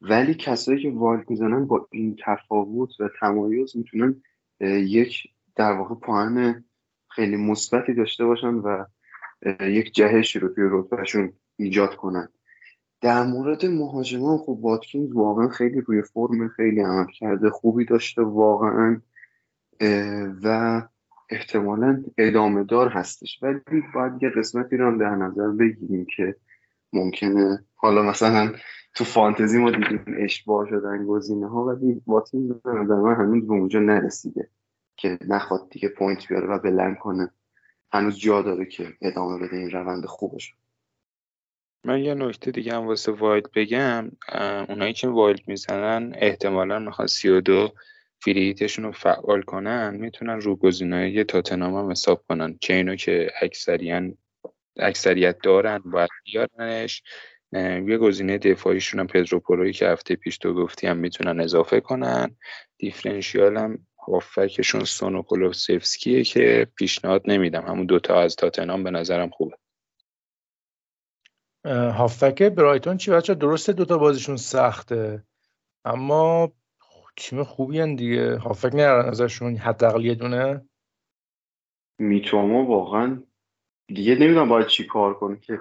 ولی 0.00 0.34
کسایی 0.34 0.82
که 0.82 0.90
والد 0.90 1.30
می‌زنن 1.30 1.66
با 1.66 1.88
این 1.90 2.16
تفاوت 2.24 3.00
و 3.00 3.08
تمایز 3.20 3.76
می‌تونن 3.76 4.22
یک 4.60 5.22
در 5.56 5.72
واقع 5.72 5.94
پاهن 5.94 6.64
خیلی 7.10 7.36
مثبتی 7.36 7.94
داشته 7.94 8.24
باشن 8.24 8.54
و 8.54 8.84
یک 9.60 9.92
جهشی 9.94 10.38
رو 10.38 10.48
توی 10.48 10.64
رتبهشون 10.70 11.32
ایجاد 11.56 11.96
کنن. 11.96 12.28
در 13.00 13.24
مورد 13.24 13.66
مهاجمان 13.66 14.38
خب 14.38 14.58
واتکینز 14.60 15.12
واقعا 15.12 15.48
خیلی 15.48 15.80
روی 15.80 16.02
فرم 16.02 16.48
خیلی 16.48 16.80
عمل 16.80 17.06
کرده 17.06 17.50
خوبی 17.50 17.84
داشته 17.84 18.22
واقعا 18.22 19.00
و 20.42 20.82
احتمالا 21.30 22.04
ادامه 22.18 22.64
دار 22.64 22.88
هستش. 22.88 23.38
ولی 23.42 23.60
باید 23.94 24.22
یه 24.22 24.30
قسمتی 24.30 24.76
رو 24.76 24.86
هم 24.86 24.98
در 24.98 25.14
نظر 25.14 25.48
بگیریم 25.48 26.06
که 26.16 26.36
ممکنه. 26.92 27.64
حالا 27.74 28.02
مثلا 28.02 28.52
تو 28.94 29.04
فانتزی 29.04 29.58
ما 29.58 29.70
دیدیم 29.70 30.04
اشباع 30.18 30.68
شدن 30.68 31.06
گزینه 31.06 31.48
ها 31.48 31.64
ولی 31.64 32.02
واتسون 32.06 32.48
به 32.48 32.70
نظر 32.70 32.94
من 32.94 33.14
هنوز 33.14 33.46
به 33.46 33.52
اونجا 33.52 33.80
نرسیده 33.80 34.48
که 34.96 35.18
نخواد 35.28 35.70
دیگه 35.70 35.88
point 35.88 36.28
بیاره 36.28 36.46
و 36.46 36.58
بلند 36.58 36.98
کنه. 36.98 37.30
هنوز 37.92 38.18
جا 38.18 38.42
داره 38.42 38.64
که 38.64 38.92
ادامه 39.02 39.46
بده 39.46 39.56
این 39.56 39.70
روند 39.70 40.06
خوبش. 40.06 40.54
من 41.84 41.98
یه 42.00 42.14
نکته 42.14 42.50
دیگه 42.50 42.74
هم 42.74 42.86
واسه 42.86 43.12
wild 43.12 43.50
بگم. 43.54 44.10
اونایی 44.68 44.92
که 44.92 45.08
wild 45.08 45.40
می‌زنن 45.46 46.12
احتمالا 46.16 46.78
می‌خواد 46.78 47.08
32 47.08 47.68
free 48.20 48.43
hit 48.43 48.61
شون 48.61 48.84
رو 48.84 48.92
فعال 48.92 49.42
کنن 49.42 49.96
می‌تونن 49.96 50.40
رو 50.40 50.56
گزینه‌های 50.56 51.24
تاتنام 51.24 51.74
هم 51.74 51.90
حساب 51.90 52.24
کنن. 52.28 52.58
که 52.60 52.74
اینو 52.74 52.96
که 52.96 53.30
اکثریت 53.42 54.02
اکثریت 54.76 55.36
دارن 55.42 55.78
باید 55.78 56.10
بیارنش. 56.24 57.02
یه 57.52 57.98
گزینه 57.98 58.38
دفاعیشون 58.38 59.00
هم 59.00 59.06
پدروپولوی 59.06 59.72
که 59.72 59.88
هفته 59.88 60.16
پیش 60.16 60.38
تو 60.38 60.54
گفتی 60.54 60.86
هم 60.86 60.96
می‌تونن 60.96 61.40
اضافه 61.40 61.80
کنن. 61.80 62.36
دیفرنشیال 62.78 63.56
هم 63.56 63.86
هافکشون 64.06 64.84
سونوکولوسفسکیه 64.84 66.24
که 66.24 66.66
پیشنهاد 66.76 67.22
نمیدم. 67.24 67.66
همون 67.66 67.86
دوتا 67.86 68.20
از 68.20 68.36
تاتنام 68.36 68.84
به 68.84 68.90
نظرم 68.90 69.30
خوبه. 69.30 69.56
هافک 71.64 72.42
برایتون 72.42 72.96
چی؟ 72.96 73.10
بچه 73.10 73.34
درسته 73.34 73.72
دوتا 73.72 73.98
بازیشون 73.98 74.36
سخته 74.36 75.22
اما 75.84 76.52
تیم 77.18 77.44
خوبی 77.44 77.80
هن 77.80 77.94
دیگه 77.94 78.36
هافک 78.36 78.74
نرن 78.74 79.08
ازشون 79.08 79.56
حداقل 79.56 80.04
یه 80.04 80.14
دونه؟ 80.14 80.68
میتوما 81.98 82.64
واقعا 82.64 83.22
دیگه 83.86 84.14
نمی‌دونم 84.14 84.48
باید 84.48 84.66
چی 84.66 84.86
کار 84.86 85.14
کنه 85.14 85.40
که 85.40 85.60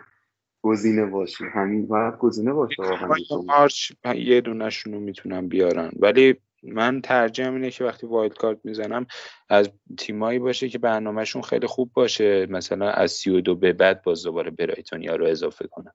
گزینه 0.61 1.05
باشه. 1.05 1.45
همین 1.45 1.87
باید 1.87 2.17
گزینه 2.17 2.53
باشه 2.53 2.83
واقعا 2.83 3.15
مارچ 3.45 3.91
یه 4.15 4.41
دونشون 4.41 4.93
رو 4.93 4.99
می‌تونم 4.99 5.47
بیارن. 5.47 5.91
ولی 5.99 6.35
من 6.63 7.01
ترجیح 7.01 7.47
اینه 7.47 7.71
که 7.71 7.83
وقتی 7.83 8.07
wild 8.07 8.37
card 8.37 8.59
می‌زنم 8.63 9.07
از 9.49 9.69
تیمایی 9.97 10.39
باشه 10.39 10.69
که 10.69 10.77
برنامهشون 10.79 11.41
خیلی 11.41 11.67
خوب 11.67 11.91
باشه. 11.93 12.45
مثلا 12.45 12.89
از 12.89 13.11
سی 13.11 13.29
و 13.29 13.41
دو 13.41 13.55
به 13.55 13.73
بعد 13.73 14.03
باز 14.03 14.23
دوباره 14.23 14.51
برایتونیا 14.51 15.15
رو 15.15 15.25
اضافه 15.25 15.67
کنم. 15.67 15.93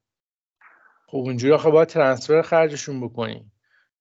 خب 1.06 1.18
اونجوری 1.18 1.52
آخه 1.52 1.70
باید 1.70 1.88
transfer 1.88 2.42
خرجشون 2.42 3.00
بکنی. 3.00 3.51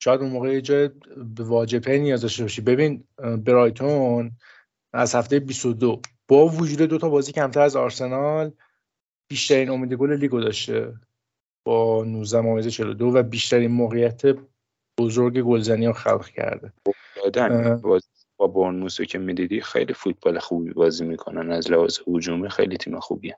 شاید 0.03 0.21
اون 0.21 0.29
موقع 0.29 0.53
یه 0.53 0.61
جای 0.61 0.89
به 1.35 1.43
واجبه 1.43 1.99
نیاز 1.99 2.21
داشته 2.21 2.43
باشی. 2.43 2.61
ببین 2.61 3.03
برایتون 3.17 4.31
از 4.93 5.15
هفته 5.15 5.39
22 5.39 6.01
با 6.27 6.47
وجود 6.47 6.81
دو 6.81 6.97
تا 6.97 7.09
بازی 7.09 7.31
کمتر 7.31 7.61
از 7.61 7.75
آرسنال 7.75 8.51
بیشترین 9.29 9.69
امید 9.69 9.93
گل 9.93 10.15
لیگو 10.17 10.39
داشته. 10.39 10.93
با 11.65 12.03
19 12.03 12.41
ممیز 12.41 12.67
42 12.67 13.05
و 13.05 13.23
بیشترین 13.23 13.71
موقعیت 13.71 14.21
بزرگ 14.99 15.41
گلزنی 15.41 15.87
رو 15.87 15.93
خلق 15.93 16.27
کرده. 16.27 16.73
با 18.37 18.47
بورنموس 18.47 19.01
که 19.01 19.17
می‌دیدی 19.17 19.61
خیلی 19.61 19.93
فوتبال 19.93 20.39
خوبی 20.39 20.73
بازی 20.73 21.05
می‌کنن. 21.05 21.51
از 21.51 21.71
لحاظ 21.71 21.99
هجومی 22.07 22.49
خیلی 22.49 22.77
تیم 22.77 22.99
خوبیه. 22.99 23.37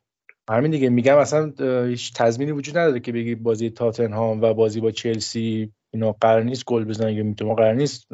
همین 0.50 0.72
دیگه. 0.72 0.89
میگم 0.89 1.17
اصلا 1.17 1.53
هیچ 1.86 2.13
تضمینی 2.13 2.51
وجود 2.51 2.77
نداره 2.77 3.00
که 3.00 3.12
بگی 3.12 3.36
بازی 3.36 3.70
تاتنهام 3.70 4.41
و 4.41 4.53
بازی 4.53 4.82
با 4.82 4.91
چلسی 4.91 5.74
اینا 5.93 6.12
قرار 6.12 6.43
نیست 6.43 6.65
گل 6.65 6.83
بزنن 6.83 7.13
یا 7.13 7.23
می‌تونه 7.23 7.55
قرار 7.55 7.73
نیست 7.73 8.07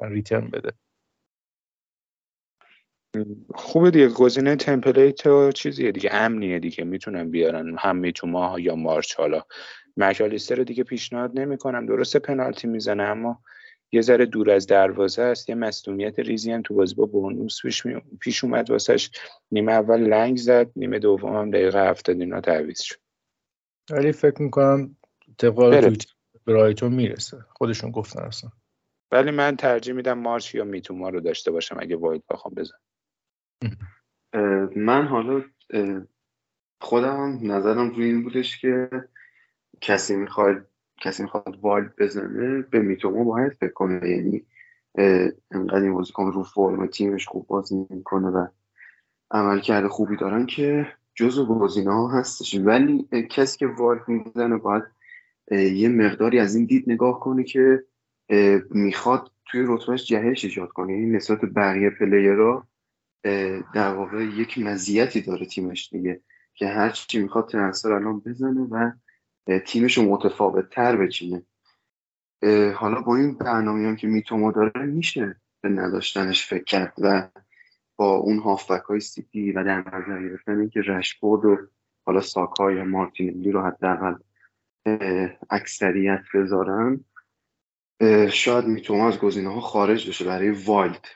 ریترن 0.00 0.50
بده. 0.50 0.72
خوبه 3.54 3.90
دیگه 3.90 4.08
گزینه 4.08 4.56
تمپلیت 4.56 5.26
و 5.26 5.52
چیزیه 5.52 5.92
دیگه 5.92 6.10
امنیه 6.12 6.58
دیگه 6.58 6.84
می‌تونن 6.84 7.30
بیارن 7.30 7.76
هم 7.78 7.96
میتوما 7.96 8.60
یا 8.60 8.74
مارچ. 8.74 9.14
حالا 9.14 9.42
مکالیستر 9.96 10.54
رو 10.54 10.64
دیگه 10.64 10.84
پیشنهاد 10.84 11.38
نمی‌کنم 11.38 11.86
درسته 11.86 12.18
پنالتی 12.18 12.66
می‌زنه 12.66 13.02
اما 13.02 13.42
یه 13.92 14.00
ذره 14.00 14.26
دور 14.26 14.50
از 14.50 14.66
دروازه 14.66 15.22
است 15.22 15.48
یه 15.48 15.54
مصدومیت 15.54 16.18
ریزی 16.18 16.52
هم 16.52 16.62
تو 16.62 16.74
بازی 16.74 16.94
با 16.94 17.06
بونوس 17.06 17.62
پیش, 17.62 17.82
پیش 18.20 18.44
اومد 18.44 18.70
واسش 18.70 19.10
نیمه 19.50 19.72
اول 19.72 20.00
لنگ 20.00 20.36
زد 20.36 20.70
نیمه 20.76 20.98
دوم 20.98 21.36
هم 21.36 21.50
دقیقه 21.50 21.90
هفتاد 21.90 22.20
اینا 22.20 22.40
تعویض 22.40 22.80
شد. 22.80 22.96
ولی 23.90 24.12
فکر 24.12 24.42
می‌کنم 24.42 24.96
طبق 25.38 25.58
برایتون 26.46 26.92
می‌رسه. 26.92 27.44
خودشون 27.48 27.90
گفتن 27.90 28.22
اصلا. 28.22 28.50
ولی 29.12 29.30
من 29.30 29.56
ترجیح 29.56 29.94
میدم 29.94 30.18
مارچ 30.18 30.54
یا 30.54 30.64
میتوما 30.64 31.08
رو 31.08 31.20
داشته 31.20 31.50
باشم 31.50 31.76
اگه 31.80 31.96
واید 31.96 32.24
بخوام 32.30 32.54
بزن 32.54 32.76
من 34.76 35.06
حالا 35.06 35.42
خودم 36.80 37.38
نظرم 37.42 37.90
روی 37.90 38.04
این 38.04 38.22
بودش 38.22 38.58
که 38.58 38.90
کسی 39.80 40.16
می‌خواد 40.16 40.66
کسی 41.00 41.22
می‌خواد 41.22 41.58
والد 41.62 41.94
بزنه 41.98 42.62
به 42.62 42.78
میتوما 42.78 43.24
باید 43.24 43.52
فکر 43.52 43.72
کنه. 43.72 44.10
یعنی 44.10 44.46
انقدر 45.50 45.82
این 45.82 45.94
بازیکن 45.94 46.32
رو 46.32 46.42
فرم 46.42 46.86
تیمش 46.86 47.26
خوب 47.26 47.46
بازی 47.46 47.86
می‌کنه 47.90 48.28
و 48.28 48.46
عمل 49.30 49.60
کرده 49.60 49.88
خوبی 49.88 50.16
دارن 50.16 50.46
که 50.46 50.86
جزو 51.14 51.46
گزینه 51.46 51.92
ها 51.92 52.08
هستش. 52.08 52.54
ولی 52.54 53.08
کسی 53.30 53.58
که 53.58 53.66
والد 53.66 54.08
می‌زنه 54.08 54.56
باید 54.56 54.95
یه 55.50 55.88
مقداری 55.88 56.38
از 56.38 56.54
این 56.54 56.64
دید 56.64 56.90
نگاه 56.90 57.20
کنه 57.20 57.44
که 57.44 57.84
می‌خواد 58.70 59.30
توی 59.44 59.64
رتبهش 59.66 60.04
جهش 60.04 60.44
ایجاد 60.44 60.68
کنه. 60.68 60.92
یعنی 60.92 61.06
نسبت 61.06 61.40
بقیه 61.44 61.90
پلیرها 61.90 62.68
در 63.74 63.94
واقع 63.94 64.24
یک 64.24 64.58
مزیتی 64.58 65.20
داره 65.20 65.46
تیمش 65.46 65.88
دیگه 65.92 66.20
که 66.54 66.66
هر 66.66 66.90
چی 66.90 67.22
می‌خواد 67.22 67.48
ترنسفر 67.48 67.92
الان 67.92 68.20
بزنه 68.20 68.60
و 68.70 68.90
تیمش 69.58 69.98
رو 69.98 70.04
متفاوت 70.04 70.70
تر 70.70 70.96
بچینه 70.96 71.42
حالا 72.74 73.00
با 73.00 73.16
این 73.16 73.34
برنامه 73.34 73.88
هم 73.88 73.96
که 73.96 74.06
میتوما 74.06 74.52
داره 74.52 74.86
میشه 74.86 75.36
به 75.60 75.68
نداشتنش 75.68 76.46
فکر 76.46 76.64
کرد 76.64 76.94
و 76.98 77.28
با 77.96 78.14
اون 78.14 78.38
هافبک 78.38 78.82
های 78.82 79.00
سیتی 79.00 79.52
و 79.52 79.64
در 79.64 79.78
نظر 79.80 80.28
گرفتن 80.28 80.68
که 80.68 80.80
رشبورد 80.80 81.44
و 81.44 81.56
حالا 82.06 82.20
ساکا 82.20 82.72
یا 82.72 82.84
مارتینلی 82.84 83.52
رو 83.52 83.62
حداقل 83.62 84.14
اکثریت 85.50 86.22
بذارن. 86.34 87.04
شاید 88.30 88.64
میتوما 88.64 89.08
از 89.08 89.18
گزینه 89.18 89.54
ها 89.54 89.60
خارج 89.60 90.08
بشه 90.08 90.24
برای 90.24 90.50
wild. 90.50 91.06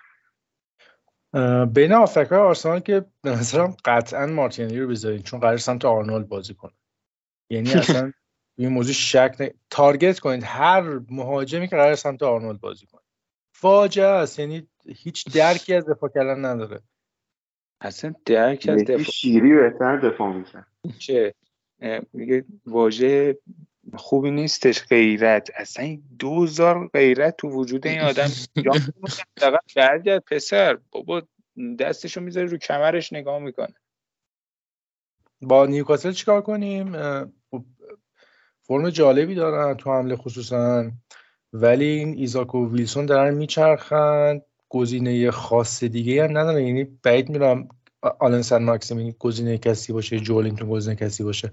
بین 1.74 1.92
هافبکای 1.92 2.38
آرسنال 2.38 2.80
که 2.80 3.04
به 3.22 3.30
نظرم 3.30 3.76
قطعا 3.84 4.26
مارتینلی 4.26 4.80
رو 4.80 4.88
بذارین 4.88 5.22
چون 5.22 5.40
قرار 5.40 5.56
سمت 5.56 5.84
آرنولد 5.84 6.28
بازی 6.28 6.54
کنه. 6.54 6.72
یعنی 7.50 7.72
اصلا 7.80 8.12
این 8.58 8.68
موضوع 8.68 8.94
شک 8.94 9.36
نه... 9.40 9.54
target 9.70 10.18
کنید. 10.18 10.44
هر 10.44 11.00
مهاجمی 11.10 11.68
که 11.68 11.76
قرار 11.76 11.94
سمت 11.94 12.22
آرنولد 12.22 12.60
بازی 12.60 12.86
کنه. 12.86 13.02
فاجعه 13.54 14.06
است. 14.06 14.38
یعنی 14.38 14.68
هیچ 14.86 15.36
درکی 15.36 15.74
از 15.74 15.86
دفاع 15.86 16.10
کردن 16.14 16.44
نداره. 16.44 16.80
اصلا 17.80 18.14
درک 18.24 18.66
از 18.68 18.84
دفاع 18.84 19.02
شیری 19.02 19.54
بهتر 19.54 19.96
دفاع 19.96 20.32
می‌کرد. 20.32 20.66
چه؟ 20.98 21.34
میگه 22.12 22.44
واژه 22.66 23.38
خوبی 23.94 24.30
نیستش 24.30 24.86
غیرت. 24.86 25.50
اصلا 25.54 25.84
این 25.84 26.02
دوزار 26.18 26.88
غیرت 26.88 27.36
تو 27.36 27.48
وجود 27.48 27.86
این 27.86 28.00
آدم. 28.00 28.28
برگرد 29.76 30.24
پسر 30.24 30.78
بابا 30.90 31.22
دستشو 31.78 32.20
می‌ذاره 32.20 32.46
رو 32.46 32.56
کمرش 32.56 33.12
نگاه 33.12 33.38
می‌کنه. 33.38 33.74
با 35.42 35.66
نیوکاسل 35.66 36.12
چیکار 36.12 36.42
کنیم؟ 36.42 36.92
فرم 38.62 38.90
جالبی 38.90 39.34
دارن 39.34 39.74
تو 39.74 39.92
حمله 39.92 40.16
خصوصا 40.16 40.90
ولی 41.52 41.84
این 41.84 42.14
ایزاک 42.14 42.54
و 42.54 42.72
ویلسون 42.72 43.06
دارن 43.06 43.34
میچرخن. 43.34 44.42
گزینه 44.68 45.30
خاص 45.30 45.84
دیگه 45.84 46.24
هم 46.24 46.38
ندارن. 46.38 46.60
یعنی 46.66 46.84
بعید 46.84 47.28
می‌دونم 47.28 47.68
آلن 48.02 48.42
سن 48.42 48.62
ماکسیمین 48.62 49.14
گزینه 49.18 49.58
کسی 49.58 49.92
باشه 49.92 50.20
جولینگتون 50.20 50.70
گزینه 50.70 50.96
کسی 50.96 51.24
باشه. 51.24 51.50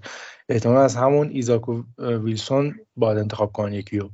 احتمال 0.48 0.76
از 0.76 0.96
همون 0.96 1.30
ایزاک 1.30 1.68
و 1.68 1.82
ویلسون 1.98 2.86
باید 2.96 3.18
انتخاب 3.18 3.52
کنن 3.52 3.72
یکیو. 3.72 4.08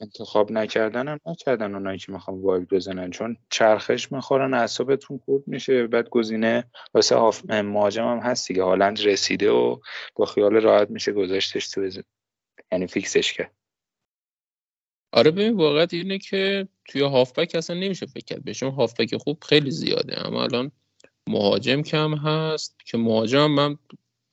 انتخاب 0.00 0.52
نکردن 0.52 1.08
هم 1.08 1.18
نکردن 1.26 1.74
اونایی 1.74 1.98
که 1.98 2.12
می‌خوام 2.12 2.42
wild 2.42 2.68
بزنن 2.68 3.10
چون 3.10 3.36
چرخش 3.50 4.12
می‌خورن 4.12 4.54
اعصابتون 4.54 5.18
خورد 5.18 5.42
میشه 5.46 5.86
بعد 5.86 6.08
گزینه 6.08 6.64
واسه 6.94 7.14
آف 7.14 7.50
مهاجم 7.50 8.04
هم 8.04 8.18
هست 8.18 8.48
دیگه. 8.48 8.62
هالند 8.62 9.00
رسیده 9.00 9.50
و 9.50 9.76
با 10.14 10.24
خیال 10.24 10.56
راحت 10.56 10.90
میشه 10.90 11.12
گذاشتش 11.12 11.68
تو. 11.68 11.90
یعنی 12.72 12.86
fix 12.86 13.14
ش 13.14 13.32
کرد. 13.32 13.59
آره 15.12 15.30
ببین 15.30 15.56
واقعیت 15.56 15.94
اینه 15.94 16.18
که 16.18 16.68
توی 16.88 17.02
هافبک 17.02 17.54
اصلا 17.54 17.76
نمیشه 17.76 18.06
فکر 18.06 18.24
کرد. 18.24 18.44
بهشون 18.44 18.70
هافبک 18.70 19.16
خوب 19.16 19.44
خیلی 19.48 19.70
زیاده. 19.70 20.26
اما 20.26 20.42
الان 20.42 20.70
مهاجم 21.26 21.82
کم 21.82 22.14
هست 22.14 22.76
که 22.86 22.98
مهاجم 22.98 23.46
من 23.46 23.78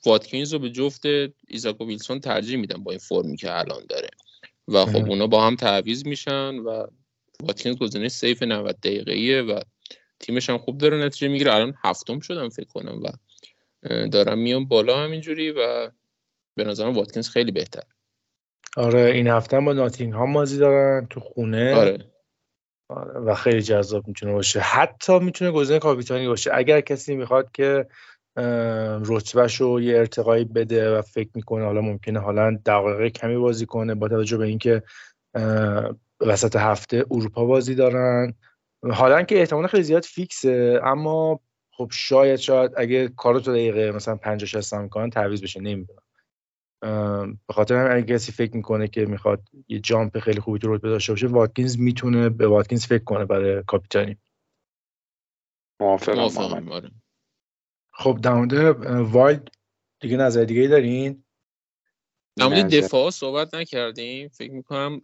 واتکینز 0.05 0.53
رو 0.53 0.59
به 0.59 0.69
جفت 0.69 1.01
ایزاک 1.47 1.81
و 1.81 1.85
ویلسون 1.85 2.19
ترجیح 2.19 2.57
میدم 2.57 2.83
با 2.83 2.91
این 2.91 2.99
فرمی 2.99 3.37
که 3.37 3.59
الان 3.59 3.85
داره. 3.89 4.09
و 4.67 4.85
خب 4.85 5.09
اونا 5.09 5.27
با 5.27 5.47
هم 5.47 5.55
تعویض 5.55 6.05
میشن 6.05 6.55
و 6.55 6.87
واتکینز 7.43 7.77
گزینه 7.77 8.09
safe 8.09 8.43
90 8.43 8.79
دقیقه‌ایه 8.79 9.41
و 9.41 9.59
تیمش 10.19 10.49
هم 10.49 10.57
خوب 10.57 10.77
داره 10.77 11.05
نتیجه 11.05 11.27
می‌گیره. 11.27 11.53
الان 11.53 11.73
هفتم 11.83 12.19
شدم 12.19 12.49
فکر 12.49 12.67
کنم 12.67 13.01
و 13.03 13.09
دارم 14.07 14.39
میام 14.39 14.65
بالا 14.65 15.03
همینجوری 15.03 15.51
و 15.51 15.91
به 16.55 16.63
نظرم 16.63 16.93
واتکینز 16.93 17.29
خیلی 17.29 17.51
بهتر 17.51 17.83
آره 18.77 19.01
این 19.01 19.27
هفته 19.27 19.59
با 19.59 19.73
ناتینگهام 19.73 20.33
بازی 20.33 20.57
دارن 20.57 21.07
تو 21.09 21.19
خونه. 21.19 21.75
آره. 21.75 21.97
آره 22.89 23.19
و 23.19 23.35
خیلی 23.35 23.61
جذاب 23.61 24.07
می‌تونه 24.07 24.33
باشه. 24.33 24.59
حتی 24.59 25.19
می‌تونه 25.19 25.51
گزینه 25.51 25.79
کاپیتانی 25.79 26.27
باشه. 26.27 26.51
اگر 26.53 26.81
کسی 26.81 27.15
می‌خواد 27.15 27.51
که 27.51 27.87
رتبهش 29.05 29.55
رو 29.55 29.81
یه 29.81 29.97
ارتقایی 29.97 30.45
بده 30.45 30.97
و 30.97 31.01
فکر 31.01 31.29
می‌کنه 31.35 31.65
حالا 31.65 31.81
ممکنه 31.81 32.19
حالا 32.19 32.57
دقایق 32.65 33.11
کمی 33.13 33.37
بازی 33.37 33.65
کنه 33.65 33.95
با 33.95 34.07
توجه 34.07 34.37
به 34.37 34.45
اینکه 34.45 34.83
وسط 36.21 36.55
هفته 36.55 37.05
اروپا 37.11 37.45
بازی 37.45 37.75
دارن. 37.75 38.33
حالا 38.91 39.23
که 39.23 39.39
احتمال 39.39 39.67
خیلی 39.67 39.83
زیاد 39.83 40.03
fix 40.03 40.62
ه 40.62 40.81
اما 40.83 41.39
خب 41.71 41.89
شاید 41.91 42.35
شاید 42.39 42.71
اگه 42.77 43.07
کارو 43.07 43.39
تو 43.39 43.51
دقیقه 43.51 43.91
مثلا 43.91 44.15
50 44.15 44.47
60 44.47 44.73
می‌کنن 44.73 45.09
تعویض 45.09 45.43
بشه. 45.43 45.59
نمی‌دونم. 45.61 46.01
به 46.81 47.53
خاطر 47.53 47.75
همین 47.75 47.91
اگه 47.91 48.15
کسی 48.15 48.31
فکر 48.31 48.55
می‌کنه 48.55 48.87
که 48.87 49.05
می‌خواد 49.05 49.49
یه 49.67 49.79
jump 49.79 50.19
خیلی 50.19 50.39
خوبی 50.39 50.59
تو 50.59 50.75
رتبه 50.75 50.89
داشته 50.89 51.13
باشه 51.13 51.27
واتکینز 51.27 51.79
می‌تونه 51.79 52.29
به 52.29 52.47
واتکینز 52.47 52.85
فکر 52.85 53.03
کنه 53.03 53.25
برای 53.25 53.63
کاپیتانی. 53.67 54.17
موافقم 55.79 56.69
آره. 56.71 56.91
خب 57.91 58.19
در 58.23 58.33
مورد 58.33 58.53
wild 59.13 59.49
دیگه 59.99 60.17
نظر 60.17 60.43
دیگه 60.43 60.67
دارین؟ 60.67 61.23
در 62.35 62.47
مورد 62.47 62.75
دفاع 62.75 63.09
صحبت 63.09 63.53
نکردیم. 63.53 64.27
فکر 64.27 64.51
می‌کنم 64.51 65.01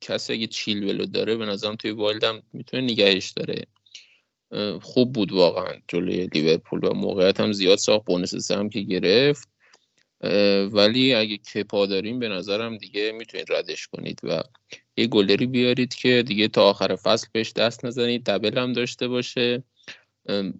کسی 0.00 0.32
اگه 0.32 0.46
چیلول 0.46 0.84
رو 0.84 1.06
داره 1.06 1.36
به 1.36 1.46
نظرم 1.46 1.76
توی 1.76 1.90
wild 1.90 2.24
هم 2.24 2.42
می‌تونه 2.52 2.82
نگهش 2.82 3.30
داره. 3.30 3.66
خوب 4.80 5.12
بود 5.12 5.32
واقعا 5.32 5.72
جلوی 5.88 6.26
لیورپول 6.26 6.84
و 6.84 6.94
موقعیت 6.94 7.40
هم 7.40 7.52
زیاد 7.52 7.78
ساخت 7.78 8.04
bonus 8.04 8.50
هم 8.50 8.68
که 8.68 8.80
گرفت. 8.80 9.48
ولی 10.72 11.14
اگه 11.14 11.36
کپا 11.36 11.86
داریم 11.86 12.18
به 12.18 12.28
نظرم 12.28 12.76
دیگه 12.76 13.12
می‌تونید 13.12 13.52
ردش 13.52 13.86
کنید 13.86 14.20
و 14.22 14.42
یه 14.96 15.06
گلری 15.06 15.46
بیارید 15.46 15.94
که 15.94 16.22
دیگه 16.26 16.48
تا 16.48 16.62
آخر 16.70 16.96
فصل 16.96 17.26
بهش 17.32 17.52
دست 17.52 17.84
نزنید 17.84 18.24
double 18.24 18.58
هم 18.58 18.72
داشته 18.72 19.08
باشه. 19.08 19.62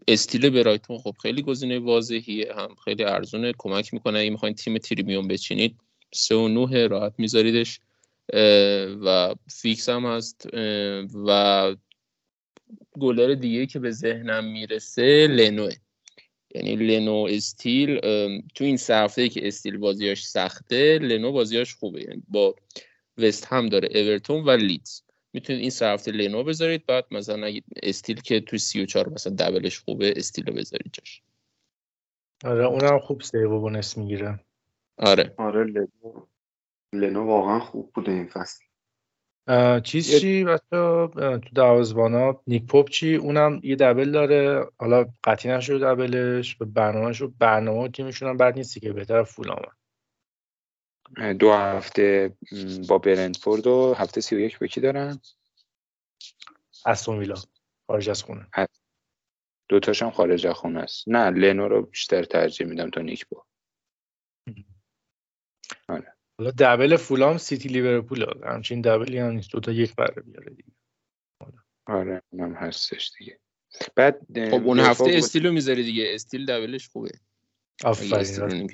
استیل 0.08 0.50
برایتون 0.50 0.98
خب 0.98 1.14
خیلی 1.22 1.42
گزینه 1.42 1.78
واضحیه 1.78 2.54
هم 2.56 2.74
خیلی 2.84 3.04
ارزونه 3.04 3.52
کمک 3.58 3.94
می‌کنه. 3.94 4.18
اگه 4.18 4.30
می‌خواین 4.30 4.54
تیم 4.54 4.78
premium 4.78 5.28
بچینید 5.28 5.76
سه 6.14 6.34
و 6.34 6.48
نه 6.48 6.86
راحت 6.86 7.14
میذاریدش. 7.18 7.80
و 9.04 9.34
fix 9.50 9.88
هم 9.88 10.06
هست. 10.06 10.48
و 11.26 11.76
گلر 13.00 13.34
دیگه 13.34 13.66
که 13.66 13.78
به 13.78 13.90
ذهنم 13.90 14.44
می‌رسه 14.44 15.26
لنوه. 15.26 15.72
یعنی 16.54 16.76
لنو 16.76 17.26
استیل 17.30 18.00
تو 18.54 18.64
این 18.64 18.76
سه 18.76 18.94
هفته 18.94 19.28
که 19.28 19.46
استیل 19.46 19.76
بازیاش 19.76 20.26
سخته 20.26 20.98
لنو 20.98 21.32
بازیاش 21.32 21.74
خوبه. 21.74 22.00
یعنی 22.00 22.22
با 22.28 22.54
وست 23.18 23.46
هم 23.46 23.68
داره 23.68 23.88
اورتون 23.94 24.44
و 24.44 24.50
لیدز. 24.50 25.02
می‌تونید 25.32 25.60
این 25.60 25.70
سه 25.70 25.86
هفته 25.86 26.12
لنو 26.12 26.44
بذارید 26.44 26.86
بعد 26.86 27.06
مثلا 27.10 27.52
استیل 27.82 28.20
که 28.20 28.40
تو 28.40 28.58
34 28.58 29.08
مثلا 29.08 29.34
double 29.38 29.68
ش 29.68 29.78
خوبه 29.78 30.14
استیل 30.16 30.46
رو 30.46 30.52
بذارید 30.52 30.90
جاش. 30.92 31.22
آره 32.44 32.66
اونم 32.66 32.98
خوب 32.98 33.22
save 33.22 33.50
و 33.50 33.60
bonus 33.60 33.98
می‌گیره. 33.98 34.40
آره. 34.96 35.34
آره 35.36 35.64
لنو 35.64 36.26
لنو 36.92 37.26
واقعا 37.26 37.60
خوب 37.60 37.92
بوده 37.94 38.12
این 38.12 38.26
فصل. 38.26 38.63
چیز 39.84 40.20
چی؟ 40.20 40.44
بچه 40.44 40.62
تو 41.54 41.92
ها 41.96 42.42
نیک 42.46 42.66
پاپ 42.66 42.90
چی؟ 42.90 43.14
اونم 43.14 43.60
یه 43.62 43.76
double 43.76 44.10
داره. 44.10 44.66
حالا 44.78 45.06
قطعی 45.24 45.52
نشده 45.52 45.78
double 45.78 46.30
ش. 46.30 46.56
به 46.56 46.64
برنامه 46.64 47.12
شو 47.12 47.28
برنامه 47.38 47.88
تیمشون 47.88 48.28
هم 48.28 48.36
بد 48.36 48.54
نیستی 48.54 48.80
که 48.80 48.92
بهتر 48.92 49.22
فولهام. 49.22 49.76
دو 51.38 51.52
هفته 51.52 52.36
با 52.88 52.98
برنتفورد 52.98 53.66
و 53.66 53.94
هفته 53.94 54.20
سی 54.20 54.36
و 54.36 54.38
یک 54.38 54.58
به 54.58 54.68
کی 54.68 54.80
دارن؟ 54.80 55.20
استون 56.86 57.18
ویلا. 57.18 57.34
خارج 57.86 58.10
از 58.10 58.22
خونه. 58.22 58.46
دوتاش 59.68 60.02
هم 60.02 60.10
خارج 60.10 60.46
از 60.46 60.54
خونه 60.54 60.80
است. 60.80 61.08
نه 61.08 61.30
لنو 61.30 61.68
رو 61.68 61.82
بیشتر 61.82 62.24
ترجیح 62.24 62.66
میدم 62.66 62.90
تا 62.90 63.00
نیک 63.00 63.28
با 63.28 63.46
آره. 65.88 66.13
حالا 66.38 66.50
دبل 66.58 66.96
فولام 66.96 67.38
سیتی 67.38 67.68
لیورپول 67.68 68.26
همچین 68.44 68.80
دبلی 68.80 69.18
هم 69.18 69.30
نیست. 69.30 69.52
دوتا 69.52 69.72
یک 69.72 69.94
بره 69.94 70.22
بیاره 70.22 70.54
دیگه. 70.54 70.72
آره 71.86 72.22
اونم 72.30 72.54
هستش 72.54 73.12
دیگه. 73.18 73.40
بعد 73.96 74.20
خب 74.50 74.66
اون 74.66 74.80
هفته 74.80 75.04
استیلو 75.08 75.52
می‌ذاری 75.52 75.84
دیگه. 75.84 76.04
استیل 76.14 76.46
دبلش 76.46 76.88
خوبه. 76.88 77.10
آفرین 77.84 78.68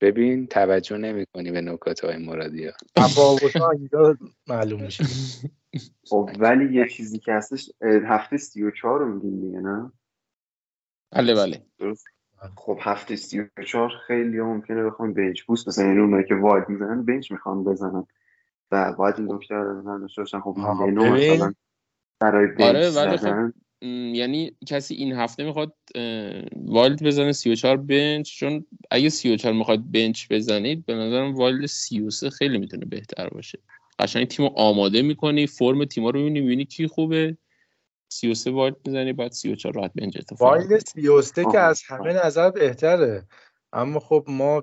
ببین 0.00 0.46
توجه 0.46 0.96
نمی 0.96 1.26
کنی 1.26 1.50
به 1.50 1.60
نکات 1.60 2.04
های 2.04 2.16
مرادی 2.16 2.66
ها 2.66 4.18
معلوم 4.46 4.82
میشه. 4.82 5.04
خب 6.10 6.30
ولی 6.38 6.74
یه 6.74 6.88
چیزی 6.88 7.18
که 7.18 7.32
هستش 7.32 7.70
هفته 7.82 8.36
سی 8.36 8.62
و 8.62 8.70
چهار 8.70 9.00
رو 9.00 9.14
میگیم 9.14 9.40
دیگه 9.40 9.58
نه؟ 9.60 9.92
بله 11.12 11.34
بله. 11.34 11.66
درست؟ 11.78 12.06
خب 12.56 12.78
هفته 12.80 13.16
سی 13.16 13.40
و 13.40 13.46
چهار 13.66 13.90
خیلی 14.06 14.40
ممکنه 14.40 14.84
بخوام 14.84 15.12
بنچ 15.14 15.42
بوست. 15.42 15.66
بزنن 15.66 15.86
یعنی 15.86 16.00
اونایی 16.00 16.24
که 16.24 16.34
واید 16.34 16.68
می‌زنن 16.68 17.04
بنچ 17.04 17.32
می‌خوان 17.32 17.64
بزنن. 17.64 18.06
و 18.70 18.92
باید 18.92 19.14
این 19.18 19.36
دکتر 19.36 19.62
رو 19.62 19.98
داشته 19.98 20.22
باشن 20.22 20.40
خب 20.40 20.54
مثلا 20.58 21.52
برای 22.20 22.46
بنچ 22.46 22.96
آره 22.96 23.16
خب 23.16 23.52
یعنی 24.14 24.56
کسی 24.66 24.94
این 24.94 25.12
هفته 25.12 25.44
می‌خواد 25.44 25.74
والد 26.54 27.02
بزنه 27.02 27.32
34 27.32 27.76
بنچ. 27.76 28.38
چون 28.38 28.66
اگه 28.90 29.08
34 29.08 29.52
می‌خواد 29.52 29.90
بنچ 29.92 30.26
بزنید 30.30 30.86
به 30.86 30.94
نظرم 30.94 31.34
والد 31.34 31.66
33 31.66 32.30
خیلی 32.30 32.58
می‌تونه 32.58 32.84
بهتر 32.84 33.28
باشه. 33.28 33.58
قشنگ 33.98 34.26
تیم 34.26 34.46
آماده 34.54 35.02
می‌کنی 35.02 35.46
فرم 35.46 35.84
تیما 35.84 36.10
رو 36.10 36.18
می‌بینی 36.18 36.40
می‌بینی 36.40 36.64
کی 36.64 36.86
خوبه. 36.86 37.36
33 38.12 38.50
wild 38.50 38.76
می‌زنی 38.86 39.12
بعد 39.12 39.32
34 39.32 39.74
راحت 39.74 39.92
bench 39.94 40.18
اتفاقا 40.18 40.48
wild 40.48 40.86
33 40.86 41.44
که 41.52 41.58
از 41.58 41.82
همه 41.86 42.12
نظر 42.26 42.50
بهتره. 42.50 43.26
اما 43.72 44.00
خب 44.00 44.24
ما 44.28 44.62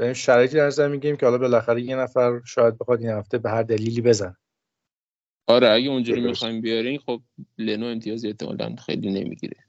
این 0.00 0.12
شرایطی 0.12 0.56
در 0.56 0.66
نظر 0.66 0.88
می‌گیریم 0.88 1.16
که 1.16 1.26
حالا 1.26 1.38
بالاخره 1.38 1.82
یه 1.82 1.96
نفر 1.96 2.40
شاید 2.46 2.78
بخواد 2.78 3.00
این 3.00 3.10
هفته 3.10 3.38
به 3.38 3.50
هر 3.50 3.62
دلیلی 3.62 4.00
بزن 4.00 4.36
آره 5.46 5.68
اگه 5.68 5.88
اونجوری 5.88 6.20
می‌خوایم 6.20 6.60
بیارین 6.60 6.98
خب 6.98 7.20
لنو 7.58 7.86
امتیازی 7.86 8.28
احتمالا 8.28 8.76
خیلی 8.76 9.10
نمی‌گیره. 9.10 9.67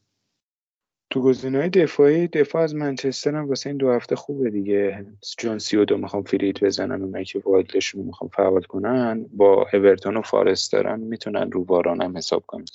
تو 1.09 1.21
گزینه‌های 1.21 1.69
دفاعی 1.69 2.27
دفاع 2.27 2.61
از 2.61 2.75
منچستر 2.75 3.35
هم 3.35 3.49
واسه 3.49 3.69
این 3.69 3.77
دو 3.77 3.91
هفته 3.91 4.15
خوبه 4.15 4.49
دیگه. 4.49 5.05
جون 5.37 5.59
سی 5.59 5.77
و 5.77 5.85
دو 5.85 5.97
می‌خوام 5.97 6.23
free 6.23 6.46
hit 6.46 6.63
بزنن 6.63 7.01
اونایی 7.01 7.25
که 7.25 7.39
wild 7.45 7.75
شون 7.75 8.05
می‌خوام 8.05 8.29
فعال 8.33 8.61
کنن 8.61 9.25
با 9.33 9.67
اورتون 9.73 10.17
و 10.17 10.21
فارست 10.21 10.71
دارن 10.71 10.99
می‌تونن 10.99 11.51
رو 11.51 11.63
واران 11.63 12.01
هم 12.01 12.17
حساب 12.17 12.43
کنن. 12.47 12.65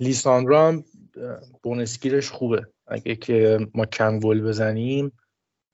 لیساندرو 0.00 0.56
هم 0.56 0.84
bonus 1.62 1.93
گیریش 1.93 2.30
خوبه. 2.30 2.66
اگه 2.86 3.16
که 3.16 3.58
ما 3.74 3.86
کم 3.86 4.18
گل 4.18 4.40
بزنیم 4.40 5.12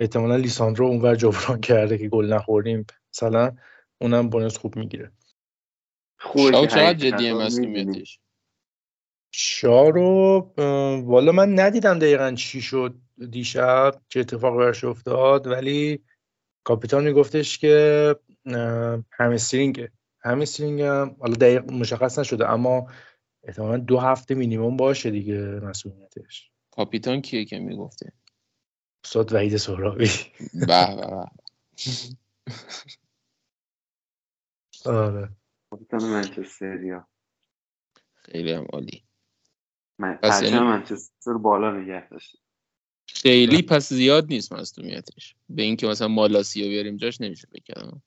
احتمالا 0.01 0.37
لیساندرو 0.37 0.87
اونور 0.87 1.15
جبران 1.15 1.61
کرده 1.61 1.99
که 1.99 2.09
گل 2.09 2.33
نخوریم 2.33 2.87
مثلا 3.15 3.57
اونم 4.01 4.29
bonus 4.29 4.57
خوب 4.57 4.77
می‌گیره. 4.77 5.13
خوبه 6.19 6.51
چقدر 6.51 6.95
جدیه 6.95 7.35
مسئولیتش 7.35 8.21
شاو 9.33 10.05
رو 10.05 10.53
والا 11.07 11.33
من 11.33 11.61
ندیدم 11.61 11.99
دقیقا 11.99 12.33
چی 12.33 12.61
شد 12.61 12.95
دیشب 13.31 14.01
چه 14.09 14.21
اتفاق 14.21 14.57
برش 14.57 14.85
افتاد 14.85 15.47
ولی 15.47 16.05
کاپیتان 16.65 17.05
میگفتش 17.05 17.59
که 17.59 18.17
همسترینگه 19.13 19.93
همسترینگ 20.21 20.83
هم 20.83 21.17
حالا 21.21 21.35
دقیق 21.35 21.73
مشخص 21.73 22.19
نشده 22.19 22.51
اما 22.51 22.91
احتمالا 23.45 23.77
دو 23.77 23.99
هفته 23.99 24.35
مینیموم 24.35 24.77
باشه 24.77 25.11
دیگه 25.11 25.39
مسئولیتش. 25.39 26.51
کاپیتان 26.71 27.21
کیه 27.21 27.45
که 27.45 27.59
می‌گفته؟ 27.59 28.13
استاد 29.05 29.33
وحید 29.33 29.57
سهرابی 29.57 30.11
به 30.55 30.97
به 34.85 34.91
آره. 34.91 35.29
کاپیتان 35.71 36.05
منچستریا 36.05 37.09
خیلی 38.15 38.53
هم 38.53 38.65
عالی. 38.73 39.10
من 40.01 40.15
پس 40.23 40.43
یعنی- 40.43 40.59
منچستر 40.61 41.33
بالا 41.33 41.81
نگه 41.81 42.09
داشته 42.09 42.39
خیلی 43.09 43.63
پس 43.63 43.89
زیاد 43.93 44.27
نیست 44.27 44.53
مصدومیتش 44.53 45.35
به 45.49 45.63
اینکه 45.63 45.87
مثلا 45.87 46.09
مالاسیا 46.09 46.69
بیاریم 46.69 46.97
جاش 46.97 47.21
نمیشه 47.21 47.49
بکنم 47.55 48.03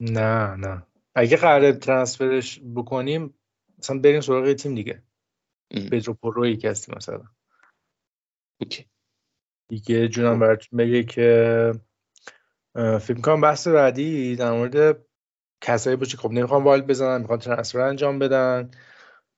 نه 0.00 0.56
نه. 0.56 0.86
اگه 1.14 1.36
قراره 1.36 1.72
transfer 1.72 2.42
ش 2.42 2.60
بکنیم 2.74 3.34
مثلا 3.78 3.98
بریم 3.98 4.20
سراغ 4.20 4.52
تیم 4.52 4.74
دیگه. 4.74 5.02
پدرو 5.70 6.14
پرو 6.14 6.46
یکی 6.46 6.68
هستی 6.68 6.92
مثلا. 6.96 7.22
اوکی. 8.60 8.86
دیگه 9.68 10.08
جونم 10.08 10.38
براتون 10.40 10.76
بگه 10.76 11.04
که 11.04 11.72
فکر 12.74 13.20
کنم 13.20 13.40
بحث 13.40 13.68
بعدی 13.68 14.36
در 14.36 14.52
مورد 14.52 15.06
کسایی 15.60 15.96
باشه. 15.96 16.16
خب 16.16 16.30
نمی‌خوان 16.30 16.64
wild 16.64 16.86
بزنن 16.86 17.20
می‌خوان 17.20 17.38
transfer 17.38 17.80
انجام 17.80 18.18
بدن. 18.18 18.70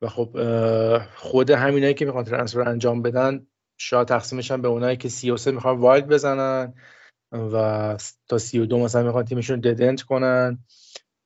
و 0.02 0.08
خب 0.08 0.38
خود 1.14 1.50
همینایی 1.50 1.94
که 1.94 2.04
می‌خوان 2.04 2.24
transfer 2.24 2.68
انجام 2.68 3.02
بدن 3.02 3.46
شاید 3.78 4.08
تقسیم 4.08 4.42
شن 4.42 4.62
به 4.62 4.68
اونایی 4.68 4.96
که 4.96 5.08
33 5.08 5.50
می‌خوان 5.50 5.78
wild 5.78 6.06
بزنن 6.06 6.74
و 7.32 7.96
تا 8.28 8.38
32 8.38 8.78
مثلا 8.78 9.02
می‌خوان 9.02 9.24
تیمشون 9.24 9.60
dead 9.60 9.84
end 9.84 10.02
کنن 10.02 10.58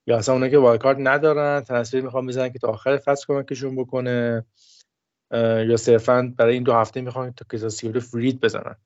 یا 0.07 0.17
اصلا 0.17 0.35
اونایی 0.35 0.53
که 0.53 0.59
wild 0.59 0.97
ندارن 1.09 1.61
transfer 1.61 2.01
می‌خوان 2.01 2.27
بزنن 2.27 2.49
که 2.49 2.59
تا 2.59 2.69
آخر 2.69 2.97
فصل 2.97 3.25
کمکشون 3.29 3.77
بکنه 3.77 4.47
یا 5.69 5.77
صرفا 5.77 6.35
برای 6.37 6.55
این 6.55 6.63
دو 6.63 6.75
هفته 6.75 7.01
می‌خوان 7.01 7.33
تا 7.33 7.45
که 7.51 7.59
تا 7.59 7.69
32 7.69 8.01
free 8.01 8.24
hit 8.24 8.41
بزنن. 8.41 8.77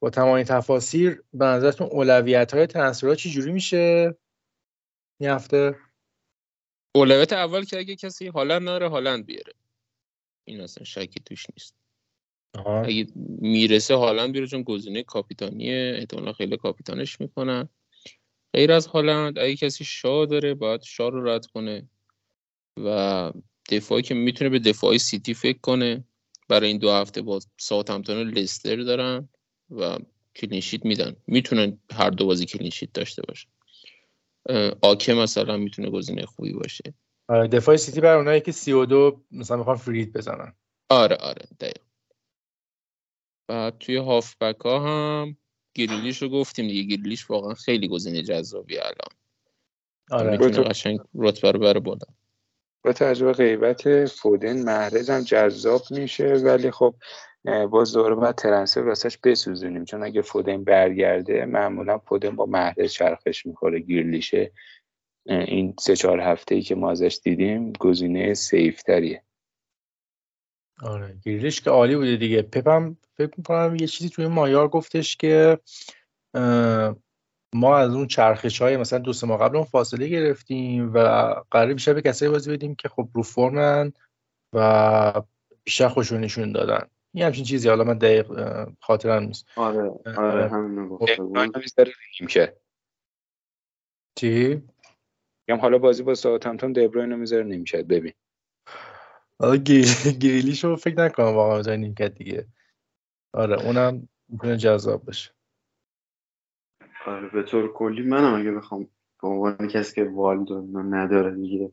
با 0.00 0.10
تمام 0.10 0.34
این 0.34 0.44
تفاصیل 0.44 1.16
به 1.32 1.44
نظرتون 1.44 1.88
اولویت 1.90 2.54
های 2.54 2.66
ترانسفرها 2.66 3.14
چی 3.14 3.30
جوری 3.30 3.52
میشه 3.52 4.14
این 5.20 5.30
هفته؟ 5.30 5.76
اولویت 6.94 7.32
اول 7.32 7.64
که 7.64 7.78
اگه 7.78 7.96
کسی 7.96 8.26
هالند 8.26 8.62
نداره 8.62 8.88
هالند 8.88 9.26
بیاره. 9.26 9.52
این 10.44 10.60
اصلا 10.60 10.84
شکی 10.84 11.20
توش 11.24 11.46
نیست. 11.52 11.74
آها. 12.54 12.82
اگه 12.82 13.06
می‌رسه 13.40 13.94
هالند 13.94 14.32
بیاره 14.32 14.46
چون 14.46 14.62
گزینه 14.62 15.02
کاپیتانیه 15.02 15.94
احتمالا 15.98 16.32
خیلی 16.32 16.56
کاپیتانش 16.56 17.20
می‌کنن. 17.20 17.68
غیر 18.52 18.72
از 18.72 18.86
هالند 18.86 19.38
اگه 19.38 19.56
کسی 19.56 19.84
شاه 19.84 20.26
داره 20.26 20.54
باید 20.54 20.82
شاه 20.82 21.10
رو 21.10 21.28
رد 21.28 21.46
کنه 21.46 21.88
و 22.84 23.32
دفاعی 23.70 24.02
که 24.02 24.14
می‌تونه 24.14 24.50
به 24.50 24.58
دفاعی 24.58 24.98
سیتی 24.98 25.34
فکر 25.34 25.58
کنه. 25.58 26.04
برای 26.48 26.68
این 26.68 26.78
دو 26.78 26.90
هفته 26.90 27.22
با 27.22 27.40
ساوثهمپتون 27.58 28.16
و 28.16 28.24
لستر 28.24 28.76
دارن 28.76 29.28
و 29.70 29.98
clean 30.36 30.60
sheet 30.60 30.84
میدن. 30.84 31.16
می‌تونن 31.26 31.78
هر 31.92 32.10
دو 32.10 32.26
بازی 32.26 32.46
clean 32.46 32.69
sheet 32.69 32.92
داشته 32.92 33.22
باشن. 33.22 33.48
آکه 34.82 35.14
مثلا 35.14 35.56
می‌تونه 35.56 35.90
گزینه 35.90 36.26
خوبی 36.26 36.52
باشه. 36.52 36.94
آره 37.28 37.48
دفاع 37.48 37.76
سیتی 37.76 38.00
برای 38.00 38.16
اونایی 38.16 38.40
که 38.40 38.52
32 38.52 39.24
مثلا 39.32 39.56
می‌خوان 39.56 39.76
free 39.76 39.97
hit 39.97 40.12
بزنن. 40.12 40.52
آره 40.90 41.16
آره 41.16 41.46
دقیق 41.60 41.82
بعد 43.48 43.78
توی 43.78 43.96
هافبک 43.96 44.60
ها 44.60 44.78
هم 44.80 45.36
گریلیش 45.74 46.22
رو 46.22 46.28
گفتیم 46.28 46.66
دیگه. 46.68 46.96
گریلیش 46.96 47.30
واقعا 47.30 47.54
خیلی 47.54 47.88
گزینه 47.88 48.22
جذابی 48.22 48.78
الان. 48.78 48.94
آره. 50.10 50.30
می‌تونه 50.30 50.68
قشنگ 50.68 51.00
رتبه 51.14 51.52
رو 51.52 51.58
بره 51.58 51.80
بالا. 51.80 52.06
با 52.84 52.92
توجه 52.92 53.26
به 53.26 53.32
غیبت 53.32 54.04
فودن 54.06 54.62
محرز 54.62 55.10
هم 55.10 55.20
جذاب 55.20 55.82
میشه 55.90 56.24
ولی 56.24 56.70
خب 56.70 56.94
باز 57.44 57.92
دوباره 57.92 58.14
باید 58.14 58.34
ترنسفر 58.34 58.80
واسش 58.80 59.18
بسوزونیم. 59.18 59.84
چون 59.84 60.02
اگه 60.02 60.22
فودن 60.22 60.64
برگرده 60.64 61.44
معمولا 61.44 61.98
فودن 61.98 62.36
با 62.36 62.46
محرز 62.46 62.92
چرخش 62.92 63.46
می‌خوره 63.46 63.80
گیرلیشه 63.80 64.52
این 65.26 65.74
سه 65.80 65.96
چهار 65.96 66.20
هفته 66.20 66.54
ای 66.54 66.62
که 66.62 66.74
ما 66.74 66.90
ازش 66.90 67.20
دیدیم 67.22 67.72
گزینه 67.72 68.34
سیف 68.34 68.82
تریه 68.82 69.22
آره 70.82 71.18
گریلیش 71.24 71.60
که 71.60 71.70
عالی 71.70 71.96
بوده 71.96 72.16
دیگه. 72.16 72.42
پپم 72.42 72.96
فکر 73.16 73.32
می‌کنم 73.36 73.76
یه 73.80 73.86
چیزی 73.86 74.10
توی 74.10 74.26
مایار 74.26 74.68
گفتش 74.68 75.16
که 75.16 75.58
ما 77.54 77.76
از 77.76 77.94
اون 77.94 78.06
چرخش 78.06 78.62
های 78.62 78.76
مثلا 78.76 78.98
دو 78.98 79.12
سه 79.12 79.26
ماه 79.26 79.40
قبل 79.40 79.56
اون 79.56 79.64
فاصله 79.64 80.08
گرفتیم 80.08 80.92
و 80.94 80.98
قرار 81.50 81.74
بیشتر 81.74 81.94
به 81.94 82.02
کسایی 82.02 82.32
بازی 82.32 82.52
بدیم 82.52 82.74
که 82.74 82.88
خب 82.88 83.08
رو 83.14 83.22
فرمن 83.22 83.92
و 84.52 85.22
بیشتر 85.64 85.88
خوشون 85.88 86.20
نشون 86.20 86.52
دادن. 86.52 86.88
یه 87.14 87.26
همچین 87.26 87.44
چیزی 87.44 87.68
حالا 87.68 87.84
من 87.84 87.98
دقیق 87.98 88.26
خاطرم 88.80 89.22
نیست. 89.22 89.46
آره 89.56 89.90
آره 90.18 90.48
همین 90.48 90.88
بود 90.88 91.10
که. 92.28 92.56
چی؟ 94.18 94.62
میگم 95.48 95.60
حالا 95.60 95.78
بازی 95.78 96.02
با 96.02 96.14
ساوثهمپتون 96.14 96.72
دبروینو 96.72 97.16
می‌ذاره 97.16 97.44
نمیشه 97.44 97.82
ببین. 97.82 98.12
حالا 99.38 99.56
گریلیش 100.22 100.64
رو 100.64 100.76
فکر 100.76 100.98
نکنم 100.98 101.34
واقعا 101.34 101.58
بذاری 101.58 101.78
نیمکت 101.78 102.14
دیگه. 102.14 102.46
آره 103.32 103.62
اونم 103.66 104.08
می‌تونه 104.28 104.56
جذاب 104.56 105.04
باشه. 105.04 105.30
آره 107.06 107.28
به 107.28 107.42
طور 107.42 107.72
کلی 107.72 108.02
منم 108.02 108.40
اگه 108.40 108.52
بخوام 108.52 108.88
به 109.22 109.28
عنوان 109.28 109.68
کسی 109.68 109.94
که 109.94 110.04
wild 110.04 110.49
و 110.49 110.60
نداره 110.82 111.34
دیگه 111.34 111.72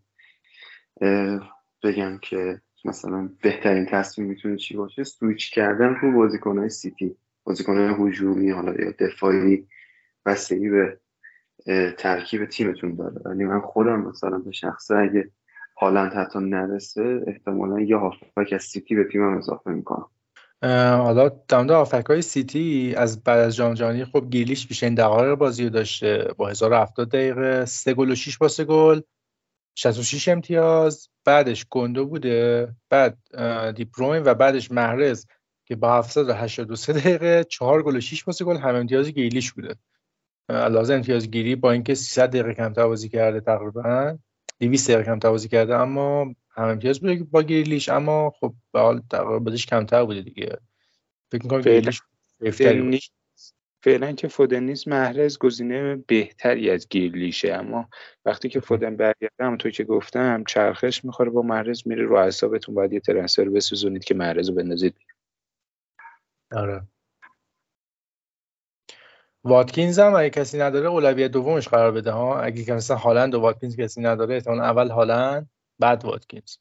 بگم 1.84 2.18
که 2.18 2.62
مثلا 2.86 3.30
بهترین 3.42 3.86
تصمیم 3.86 4.28
می‌تونه 4.28 4.58
چی 4.58 4.78
باشه؟ 4.78 5.04
سویچ 5.04 5.52
کردن 5.52 5.96
رو 6.02 6.12
بازیکنهای 6.12 6.70
سیتی 6.70 7.16
بازیکنهای 7.44 7.94
هجومی 8.00 8.50
حالا 8.50 8.74
یا 8.74 8.94
دفاعی 9.00 9.68
بستگی 10.26 10.70
به 10.70 10.98
ترکیب 11.98 12.46
تیمتون 12.46 12.96
داره. 12.96 13.22
ولی 13.26 13.44
من 13.44 13.60
خودم 13.62 14.02
مثلا 14.02 14.38
به 14.38 14.52
شخصه 14.52 14.96
اگه 14.96 15.32
هالند 15.78 16.14
حتی 16.14 16.40
نرسه 16.40 17.24
احتمالا 17.28 17.80
یه 17.80 17.98
هافبک 17.98 18.54
از 18.54 18.64
سیتی 18.64 18.96
به 18.96 19.04
تیمم 19.04 19.38
اضافه 19.38 19.72
می‌کنم. 19.72 20.06
حالا 20.64 21.30
در 21.48 21.64
مورد 21.64 22.08
های 22.08 22.22
سیتی 22.22 22.94
از 22.98 23.24
بعد 23.24 23.40
از 23.40 23.56
جام 23.56 23.74
جهانی 23.74 24.06
خب 24.06 24.30
گریلیش 24.30 24.68
بیشترین 24.68 24.96
دقایق 24.96 25.36
بازی 25.36 25.64
رو 25.64 25.70
داشته. 25.70 26.34
با 26.38 26.50
1070 26.50 27.10
دقیقه 27.10 27.66
3 27.66 27.94
گل 27.94 28.12
و 28.12 28.16
6 28.16 28.38
پاس 28.38 28.62
گل. 28.62 29.02
66 29.76 30.28
امتیاز 30.28 31.10
بعدش 31.26 31.66
گوندو 31.70 32.06
بوده 32.06 32.68
بعد 32.90 33.18
دی 33.76 33.90
بروین 33.90 34.24
و 34.26 34.34
بعدش 34.34 34.72
محرز 34.72 35.26
که 35.66 35.76
با 35.76 35.98
783 35.98 36.94
دقیقه 36.94 37.44
4 37.44 37.84
گل 37.84 37.96
و 37.96 38.00
6 38.00 38.24
پاس 38.24 38.44
گل 38.44 38.58
هم 38.58 38.76
امتیاز 38.76 39.08
گریلیش 39.08 39.52
بوده. 39.52 39.76
علاوه 40.50 40.94
امتیاز 40.94 41.32
گیری 41.32 41.56
با 41.56 41.72
اینکه 41.72 41.96
300 41.96 42.30
دقیقه 42.30 42.54
کمتر 42.54 42.88
بازی 42.88 43.10
کرده 43.10 43.40
تقریبا 43.40 44.18
200 44.60 44.92
دقیقه 44.92 45.04
کمتر 45.04 45.30
بازی 45.30 45.48
کرده 45.48 45.76
اما 45.76 46.24
هم 46.50 46.68
امتیاز 46.68 47.00
بوده 47.00 47.24
با 47.24 47.44
گیریلیش 47.44 47.90
اما 47.90 48.30
خب 48.40 48.54
به 48.74 48.80
حال 48.80 49.02
کمتر 49.70 50.04
بوده 50.04 50.22
دیگه. 50.22 50.58
فکر 51.32 51.44
می‌کنم 51.44 51.62
گیریلیش 51.62 53.12
فعلا 53.84 54.12
که 54.12 54.28
فودن 54.28 54.64
نیست 54.64 54.88
محرز 54.88 55.38
گزینه 55.38 55.96
بهتری 55.96 56.70
از 56.70 56.88
گیرلیشه 56.90 57.54
اما 57.54 57.90
وقتی 58.26 58.50
که 58.50 58.60
فودن 58.60 58.96
برگرده 58.96 59.46
هم 59.46 59.58
تو 59.58 59.70
که 59.70 59.84
گفتم 59.84 60.44
چرخش 60.44 61.06
می‌خوره 61.06 61.30
با 61.30 61.42
محرز 61.42 61.88
میره 61.88 62.04
رو 62.04 62.16
اعصابتون. 62.16 62.76
باید 62.76 62.94
یه 62.94 63.00
ترنسفر 63.00 63.50
بسوزونید 63.50 64.04
که 64.04 64.14
محرز 64.14 64.50
رو 64.50 64.56
بندازید. 64.56 64.96
آره. 66.52 66.88
واتکینز 69.44 70.00
هم 70.00 70.16
اگه 70.16 70.30
کسی 70.30 70.60
نداره 70.60 70.88
اولویت 70.88 71.32
دومش 71.32 71.68
قرار 71.68 71.92
بده 71.92 72.12
ها. 72.12 72.42
اگه 72.42 72.64
که 72.64 72.74
مثلا 72.74 72.98
هالند 72.98 73.36
و 73.36 73.40
واتکینز 73.40 73.78
کسی 73.78 74.02
نداره 74.02 74.36
احتمال 74.36 74.60
اول 74.60 74.90
هالند 74.90 75.50
بعد 75.80 76.06
واتکینز. 76.06 76.58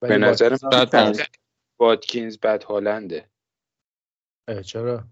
به 0.00 0.18
نظر 0.18 0.56
واتکینز 1.80 2.38
بعد 2.38 2.62
هالنده. 2.62 3.30
چرا؟ 4.64 5.04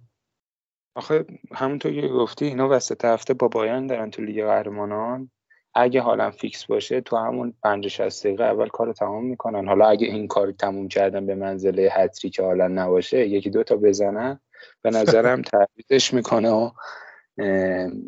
آخه 0.95 1.25
همونطور 1.53 1.93
که 1.93 2.09
گفتی 2.09 2.45
اینا 2.45 2.69
وسط 2.69 3.05
هفته 3.05 3.35
با 3.35 3.49
بایرن 3.49 3.87
دارن 3.87 4.11
تو 4.11 4.23
لیگ 4.23 4.45
قهرمانان. 4.45 5.31
اگه 5.75 6.01
حالا 6.01 6.31
فیکس 6.31 6.67
باشه 6.67 7.01
تو 7.01 7.17
همون 7.17 7.55
50 7.63 7.89
60 7.89 8.27
دقیقه 8.27 8.45
اول 8.45 8.69
کار 8.69 8.93
تمام 8.93 9.25
می‌کنن. 9.25 9.69
حالا 9.69 9.87
اگه 9.87 10.07
این 10.07 10.29
کار 10.29 10.53
تموم 10.53 10.89
کردن 10.89 11.27
به 11.27 11.35
منزله 11.35 11.89
hat-trick 11.93 12.31
که 12.31 12.43
حالا 12.43 12.69
نباشه 12.69 13.29
یکی 13.29 13.51
دو 13.51 13.63
تا 13.63 13.77
بزنن. 13.77 14.41
به 14.83 14.91
نظرم 14.91 15.43
تعویضش 15.43 16.15
می‌کنه 16.15 16.51
و 16.51 16.71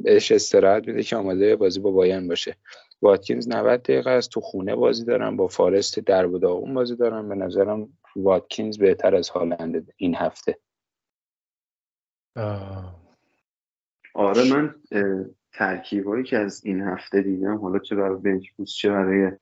بهش 0.03 0.33
استراحت 0.33 0.89
میده 0.89 1.03
که 1.03 1.17
آماده 1.17 1.57
بازی 1.57 1.81
با 1.81 1.91
بایان 1.91 2.29
باشه. 2.29 2.57
واتکینز 3.03 3.49
90 3.49 3.83
دقیقه 3.83 4.11
است 4.11 4.31
تو 4.31 4.41
خونه 4.41 4.75
بازی 4.75 5.05
دارن 5.05 5.37
با 5.37 5.49
فارست 5.49 5.99
در 5.99 6.27
و 6.27 6.39
داغون 6.39 6.75
بازی 6.75 6.97
دارن. 6.97 7.29
به 7.29 7.35
نظرم 7.35 7.89
واتکینز 8.17 8.79
بهتر 8.79 9.15
از 9.15 9.29
هالند 9.29 9.93
این 9.97 10.15
هفته. 10.15 10.59
آره 14.15 14.51
من 14.51 14.75
ترکیبایی 15.53 16.25
که 16.25 16.39
از 16.39 16.65
این 16.65 16.81
هفته 16.81 17.23
دیدم 17.23 17.57
حالا 17.57 17.79
چه 17.79 17.97
برای 17.97 18.21
بنچ 18.21 18.47
چه 18.65 18.91
برای 18.91 19.33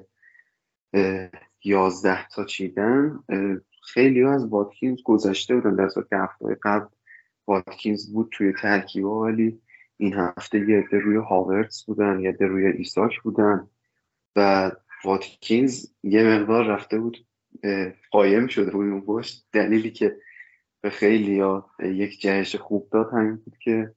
یازده 1.65 2.29
تا 2.29 2.45
چیدن 2.45 3.25
خیلی 3.83 4.25
از 4.25 4.47
واتکینز 4.47 5.03
گذشته 5.03 5.55
بودن. 5.55 5.75
در 5.75 5.89
که 6.11 6.17
هفته 6.17 6.59
قبل 6.63 6.87
واتکینز 7.47 8.13
بود 8.13 8.29
توی 8.33 8.53
ترکیبا 8.53 9.23
ولی 9.23 9.61
این 9.97 10.15
هفته 10.15 10.69
یه 10.69 10.79
عده 10.79 10.99
روی 10.99 11.17
هاورتس 11.17 11.85
بودن 11.85 12.21
یه 12.21 12.29
عده 12.29 12.47
روی 12.47 12.67
ایساک 12.67 13.21
بودن 13.21 13.69
و 14.37 14.71
واتکینز 15.05 15.87
یه 16.03 16.25
مقدار 16.25 16.67
رفته 16.67 16.99
بود 16.99 17.27
قایم 18.11 18.47
شده 18.47 18.71
روی 18.71 18.91
اون 18.91 19.01
پشت. 19.01 19.47
دلیلی 19.53 19.91
که 19.91 20.17
به 20.81 20.91
خیلی 20.91 21.41
ها 21.41 21.71
یک 21.81 22.21
جهش 22.21 22.57
خوب 22.57 22.89
داد 22.93 23.11
همین 23.13 23.37
بود 23.37 23.59
که 23.59 23.95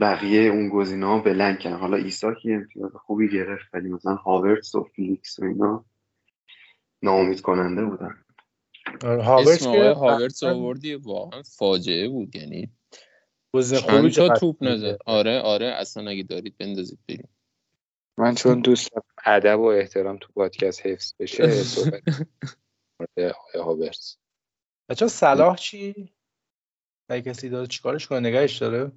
بقیه 0.00 0.50
اون 0.50 0.68
گزینه 0.68 1.06
ها 1.06 1.18
بلند 1.18 1.58
کردن. 1.58 1.76
حالا 1.76 1.96
ایساکی 1.96 2.52
امتیاز 2.52 2.92
خوبی 2.94 3.28
گرفت 3.28 3.64
ولی 3.74 3.88
مثلا 3.88 4.14
هاورتس 4.14 4.74
و 4.74 4.88
فیلیکس 4.96 5.38
و 5.38 5.44
اینا 5.44 5.84
ناامید 7.02 7.40
کننده 7.40 7.84
بودن. 7.84 8.24
آره، 9.04 9.22
هاورتس 9.22 9.66
که 9.66 9.90
هاورتس 9.90 10.42
آوردی 10.42 10.94
واقعا 10.94 11.42
فاجعه 11.42 12.08
بود 12.08 12.36
یعنی 12.36 12.70
چند 13.82 14.10
تا 14.10 14.28
توپ 14.28 14.56
نزد. 14.60 14.98
آره 15.06 15.40
آره 15.40 15.66
اصلا 15.66 16.10
اگه 16.10 16.22
دارید 16.22 16.58
بندازید 16.58 16.98
بریم. 17.08 17.28
من 18.18 18.34
چون 18.34 18.60
دوست 18.60 18.90
ادب 19.26 19.60
و 19.60 19.64
احترام 19.64 20.18
تو 20.20 20.32
پادکست 20.32 20.86
حفظ 20.86 21.14
بشه 21.18 21.46
صحبت 21.74 22.02
هاورتس 23.54 24.18
بچه 24.88 25.08
صلاح 25.08 25.56
چی؟ 25.56 26.12
اگه 27.08 27.30
کسی 27.30 27.48
داره 27.48 27.66
چیکارش 27.66 28.06
کنه 28.06 28.20
نگهش 28.20 28.58
داره؟ 28.58 28.92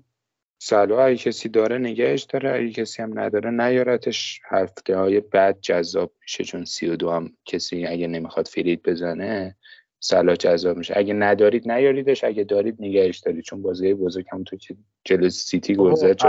صلاح 0.61 1.05
اگه 1.05 1.17
کسی 1.17 1.49
داره 1.49 1.77
نگهش 1.77 2.23
داره. 2.23 2.53
اگه 2.53 2.71
کسی 2.71 3.01
هم 3.01 3.19
نداره 3.19 3.49
نیارتش. 3.51 4.41
هفته 4.45 4.97
های 4.97 5.19
بعد 5.19 5.59
جذاب 5.61 6.13
میشه 6.21 6.43
چون 6.43 6.65
سی 6.65 6.87
و 6.87 6.95
دو 6.95 7.11
هم 7.11 7.37
کسی 7.45 7.85
اگه 7.85 8.07
نمی‌خواد 8.07 8.47
فرید 8.47 8.83
بزنه 8.83 9.55
صلاح 9.99 10.35
جذاب 10.35 10.77
میشه. 10.77 10.93
اگه 10.97 11.13
ندارید 11.13 11.71
نیاریدش. 11.71 12.23
اگه 12.23 12.43
دارید 12.43 12.75
نگهش 12.79 13.17
دارید. 13.17 13.43
چون 13.43 13.61
بازی 13.61 13.93
بزرگ 13.93 14.25
هم 14.31 14.43
تو 14.43 14.57
که 14.57 14.77
جلو 15.03 15.29
سیتی 15.29 15.75
گذشت 15.75 16.25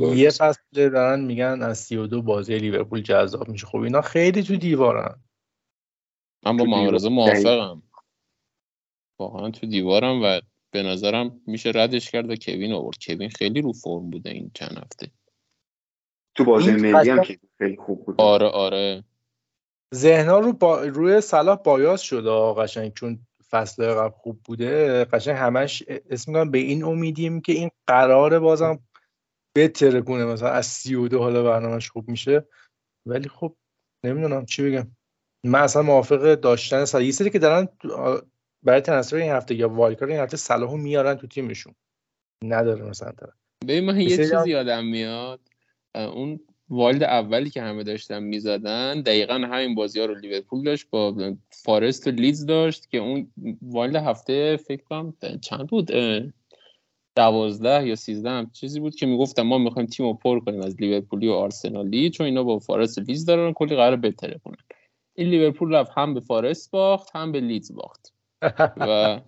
یه 0.00 0.30
فصل 0.30 0.60
دارن 0.72 1.20
میگن 1.20 1.62
از 1.62 1.78
سی 1.78 1.96
و 1.96 2.06
دو 2.06 2.22
بازی 2.22 2.58
لیورپول 2.58 3.02
جذاب 3.02 3.48
میشه. 3.48 3.66
خب 3.66 3.78
اینا 3.78 4.00
خیلی 4.00 4.42
تو 4.42 4.56
دیوارن. 4.56 5.20
من 6.46 6.56
با 6.56 6.64
معارضه 6.64 7.08
موافقم. 7.08 7.82
واقعا 9.24 9.50
تو 9.50 9.66
دیوارم 9.66 10.22
و 10.22 10.40
به 10.70 10.82
نظرم 10.82 11.40
میشه 11.46 11.72
ردش 11.74 12.10
کرد 12.10 12.30
و 12.30 12.36
کوین 12.36 12.72
آورد. 12.72 12.96
کوین 13.06 13.28
خیلی 13.28 13.62
رو 13.62 13.72
فرم 13.72 14.10
بوده 14.10 14.30
این 14.30 14.50
چند 14.54 14.78
هفته. 14.78 15.10
تو 16.34 16.44
بازی 16.44 16.70
ملی 16.70 17.10
هم 17.10 17.22
که 17.22 17.38
خیلی 17.58 17.76
خوب 17.76 18.04
بود. 18.04 18.20
آره 18.20 18.46
آره. 18.46 19.04
ذهنا 19.94 20.38
رو 20.38 20.52
با... 20.52 20.82
روی 20.82 21.20
صلاح 21.20 21.56
بایاس 21.56 22.02
شده 22.02 22.30
قشنگ 22.30 22.92
چون 22.92 23.26
فصل 23.50 23.94
قبل 23.94 24.16
خوب 24.16 24.40
بوده. 24.44 25.04
قشنگ 25.04 25.36
همش 25.36 25.82
اسم 26.10 26.50
به 26.50 26.58
این 26.58 26.84
امیدیم 26.84 27.40
که 27.40 27.52
این 27.52 27.70
قراره 27.86 28.38
بازم 28.38 28.78
بهتره 29.54 30.02
کنه 30.02 30.24
مثلا 30.24 30.48
از 30.48 30.66
سی 30.66 30.94
و 30.94 31.08
دو 31.08 31.18
حالا 31.18 31.42
برنامهش 31.42 31.90
خوب 31.90 32.08
میشه. 32.08 32.48
ولی 33.06 33.28
خب 33.28 33.56
نمی‌دونم 34.04 34.46
چی 34.46 34.70
بگم. 34.70 34.90
من 35.44 35.62
اصلا 35.62 35.82
موافق 35.82 36.34
داشتن 36.34 37.02
یه 37.02 37.12
سری 37.12 37.30
که 37.30 37.38
دارن 37.38 37.68
برای 38.64 38.80
ترنسفر 38.80 39.16
این 39.16 39.32
هفته 39.32 39.54
یا 39.54 39.68
وایلکارد 39.68 40.10
این 40.10 40.20
هفته 40.20 40.36
صلاحو 40.36 40.76
میارن 40.76 41.14
تو 41.14 41.26
تیمشون. 41.26 41.74
نداره 42.44 42.84
مثلا 42.84 43.12
طرف 43.12 43.34
ببین 43.62 43.84
من 43.84 44.00
یه 44.00 44.16
چیزی 44.16 44.50
یادم 44.50 44.84
میاد. 44.84 45.40
اون 45.94 46.40
wild 46.68 47.02
اولی 47.02 47.50
که 47.50 47.62
همه 47.62 47.82
داشتن 47.82 48.22
می‌زدن 48.22 49.00
دقیقا 49.00 49.34
همین 49.34 49.74
بازی 49.74 50.00
ها 50.00 50.06
رو 50.06 50.14
لیورپول 50.14 50.64
داشت 50.64 50.90
با 50.90 51.34
فارست 51.50 52.06
و 52.06 52.10
لیدز 52.10 52.46
داشت 52.46 52.90
که 52.90 52.98
اون 52.98 53.32
wild 53.62 53.96
هفته 53.96 54.56
فکر 54.56 54.82
کنم 54.82 55.14
چند 55.40 55.66
بود؟ 55.66 55.90
دوازده 57.16 57.86
یا 57.86 57.94
سیزده 57.94 58.30
هم 58.30 58.50
چیزی 58.50 58.80
بود 58.80 58.94
که 58.94 59.06
می‌گفتم 59.06 59.42
ما 59.42 59.58
می‌خوایم 59.58 59.88
تیم 59.88 60.06
رو 60.06 60.14
پر 60.14 60.40
کنیم 60.40 60.60
از 60.60 60.80
لیورپولی 60.80 61.28
و 61.28 61.32
آرسنالی 61.32 62.10
چون 62.10 62.26
اینا 62.26 62.42
با 62.42 62.58
فارست 62.58 62.98
و 62.98 63.00
لیدز 63.00 63.26
دارن 63.26 63.52
کلی 63.52 63.76
قراره 63.76 63.96
بترکونن 63.96 64.64
این 65.14 65.28
لیورپول 65.28 65.74
رفت 65.74 65.92
هم 65.94 66.14
به 66.14 66.20
فارست 66.20 66.70
باخت 66.70 67.16
هم 67.16 67.32
به 67.32 67.40
لیدز 67.40 67.74
باخت. 67.74 68.14
و 68.76 69.20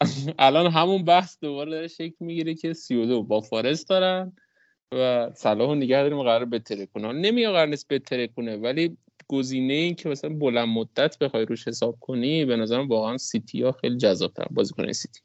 الان 0.38 0.70
همون 0.70 1.04
بحث 1.04 1.36
دوباره 1.40 1.70
داره 1.70 1.88
شکل 1.88 2.16
می‌گیره 2.20 2.54
که 2.54 2.72
32 2.72 3.22
با 3.22 3.40
فارست 3.40 3.88
دارن 3.88 4.32
و 4.94 5.30
صلاح 5.34 5.74
نگه 5.74 6.02
داریم 6.02 6.22
قرار 6.22 6.44
بهتره 6.44 6.86
کنه 6.86 7.12
نمیگه 7.12 7.50
قرار 7.50 7.66
نیست 7.66 7.88
بهتره 7.88 8.28
کنه 8.28 8.56
ولی 8.56 8.96
گزینه 9.28 9.72
این 9.72 9.94
که 9.94 10.08
مثلا 10.08 10.34
بلند 10.34 10.68
مدت 10.68 11.18
بخوای 11.18 11.44
روش 11.44 11.68
حساب 11.68 11.96
کنی 12.00 12.44
به 12.44 12.56
نظرم 12.56 12.88
واقعا 12.88 13.16
سیتی 13.16 13.62
ها 13.62 13.72
خیلی 13.72 13.96
جذاب 13.96 14.32
تر 14.32 14.46
بازیکن 14.50 14.92
سیتی. 14.92 15.20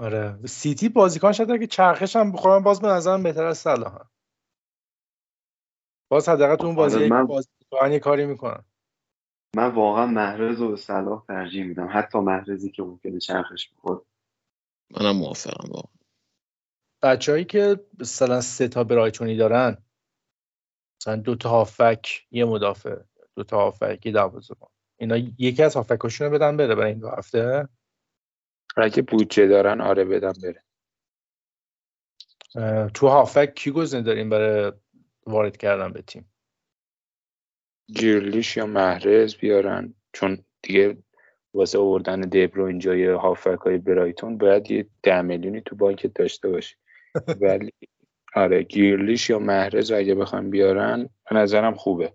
آره. 0.00 0.38
سیتی 0.46 0.88
بازیکن 0.88 1.32
شده 1.32 1.58
که 1.58 1.66
چرخش 1.66 2.16
هم 2.16 2.32
بخورن 2.32 2.62
باز 2.62 2.80
به 2.80 2.88
نظرم 2.88 3.22
بهتر 3.22 3.44
از 3.44 3.58
صلاح 3.58 3.98
باز 6.10 6.28
حداقل 6.28 6.56
تو 6.56 6.66
اون 6.66 6.76
بازی 6.76 6.96
آره 6.96 7.08
من... 7.08 7.26
بازیکن 7.26 7.98
کاری 7.98 8.26
می‌کنن. 8.26 8.64
من 9.56 9.74
واقعا 9.74 10.06
محرز 10.06 10.60
و 10.60 10.76
صلاح 10.76 11.24
ترجیح 11.28 11.64
میدم. 11.64 11.88
حتی 11.92 12.18
محرزی 12.18 12.70
که 12.70 12.82
ممکنه 12.82 13.18
چرخش 13.18 13.70
بخور 13.70 14.02
منم 14.90 15.16
موافقم 15.16 15.70
واقعا 15.70 15.92
بچههایی 17.02 17.44
که 17.44 17.80
مثلا 18.00 18.40
سه 18.40 18.68
تا 18.68 18.84
برایتونی 18.84 19.36
دارن 19.36 19.76
مثلا 21.00 21.16
دو 21.16 21.36
تا 21.36 21.48
هافک 21.48 22.26
یه 22.30 22.44
مدافع. 22.44 22.96
دو 23.36 23.44
تا 23.44 23.56
هافک 23.56 24.06
یه 24.06 24.12
دروازه‌بان. 24.12 24.70
اینا 24.96 25.16
یکی 25.38 25.62
از 25.62 25.76
هافکاشون 25.76 26.26
رو 26.26 26.32
بدن 26.32 26.56
بره 26.56 26.74
برای 26.74 26.90
این 26.90 27.00
دو 27.00 27.08
هفته؟ 27.08 27.68
اگه 28.76 29.02
بودجه 29.02 29.46
دارن 29.46 29.80
آره 29.80 30.04
بدن 30.04 30.32
بره. 30.42 30.62
تو 32.88 33.08
هافک 33.08 33.54
کی 33.54 33.70
گزینه 33.70 34.02
داریم 34.02 34.30
برای 34.30 34.72
وارد 35.26 35.56
کردن 35.56 35.92
به 35.92 36.02
تیم؟ 36.02 36.32
گیرلیش 37.94 38.56
یا 38.56 38.66
محرز 38.66 39.36
بیارن. 39.36 39.94
چون 40.12 40.44
دیگه 40.62 40.96
واسه 41.54 41.78
آوردن 41.78 42.20
دبرو 42.20 42.64
اینجای 42.64 43.06
هافک 43.06 43.58
های 43.64 43.78
برایتون 43.78 44.38
باید 44.38 44.70
یه 44.70 44.86
ده 45.02 45.22
میلیونی 45.22 45.60
تو 45.60 45.76
بانک 45.76 46.10
داشته 46.14 46.48
باشی. 46.48 46.76
ولی 47.40 47.72
آره 48.34 48.62
گیرلیش 48.62 49.30
یا 49.30 49.38
محرز 49.38 49.92
اگه 49.92 50.14
بخوام 50.14 50.50
بیارن 50.50 51.08
به 51.30 51.36
نظرم 51.36 51.74
خوبه. 51.74 52.12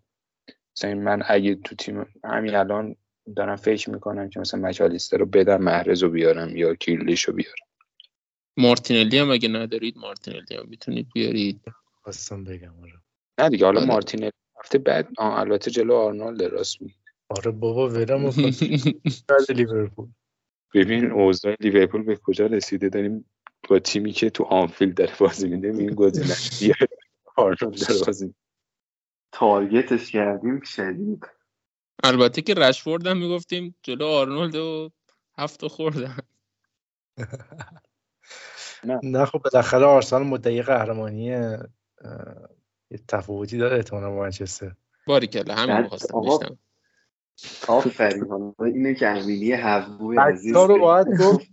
مثلا 0.78 0.96
من 0.96 1.24
اگه 1.28 1.56
تو 1.56 1.76
تیم 1.76 2.06
همین 2.24 2.56
الان 2.56 2.96
دارم 3.36 3.56
فکر 3.56 3.90
می‌کنم 3.90 4.30
که 4.30 4.40
مثلا 4.40 4.60
مچالیستر 4.60 5.18
رو 5.18 5.26
بدم 5.26 5.62
محرز 5.62 6.04
رو 6.04 6.10
بیارم 6.10 6.56
یا 6.56 6.74
گیرلیش 6.74 7.24
رو 7.24 7.34
بیارم 7.34 7.66
مارتینلی 8.58 9.18
هم 9.18 9.32
اگه 9.32 9.50
ندارید 9.50 9.98
مارتینلی 9.98 10.56
هم 10.56 10.66
می‌تونید 10.70 11.08
بیارید. 11.14 11.62
خواستم 12.02 12.44
بگم 12.44 12.74
آره. 12.82 13.02
نه 13.40 13.50
دیگه 13.50 13.66
حالا 13.66 13.80
آره. 13.80 13.90
مارتینلی 13.90 14.32
هفته 14.64 14.78
بعد. 14.78 15.08
البته 15.18 15.72
جلو 15.72 15.96
آرنولد 15.96 16.44
راست 16.44 16.82
می 16.82 16.96
آره 17.30 17.52
بابا 17.52 17.90
ورم 17.90 18.30
لیورپول. 19.50 20.08
ببین 20.74 21.12
اوضاع 21.12 21.56
لیورپول 21.60 22.04
به 22.04 22.16
کجا 22.16 22.46
رسیده؟ 22.46 22.90
داریم 22.90 23.26
با 23.70 23.80
تیمی 23.80 24.12
که 24.12 24.30
تو 24.30 24.44
آنفیلد 24.44 24.98
داره 24.98 25.14
بازی 25.20 25.48
میده 25.48 25.68
این 25.68 25.96
گزینه. 25.96 26.36
آرنولد 27.36 27.88
داره 27.88 28.06
بازی 28.06 28.34
target 29.32 29.92
ش 29.92 30.12
کردیم 30.12 30.62
شدید. 30.62 31.28
البته 32.04 32.42
که 32.42 32.54
رشفورد 32.54 33.08
هم 33.08 33.18
می‌گفتیم 33.18 33.76
جلو 33.84 34.06
آرنولد 34.06 34.56
و 34.56 34.92
هفت 35.38 35.68
خوردن 35.68 36.18
نه. 39.04 39.26
خب 39.26 39.40
بالاخره 39.40 39.86
آرسنال 39.86 40.24
مدعی 40.24 40.62
قهرمانی 40.62 41.32
یه 42.92 43.00
تفاوتی 43.08 43.58
داره 43.58 43.76
احتمالا 43.76 44.10
با 44.10 44.20
منچستر. 44.20 44.72
باری 45.08 45.28
کلا 45.28 45.56
همین 45.56 45.78
می‌خواستم 45.78 46.58
آفرین 47.68 48.28
حالا 48.28 48.54
اینه 48.60 48.94
که 48.94 49.08
امینی 49.08 49.52
حووی 49.52 50.18
عزیز 50.18 50.56
رو 50.56 50.80
باید 50.80 51.08
گفت 51.08 51.48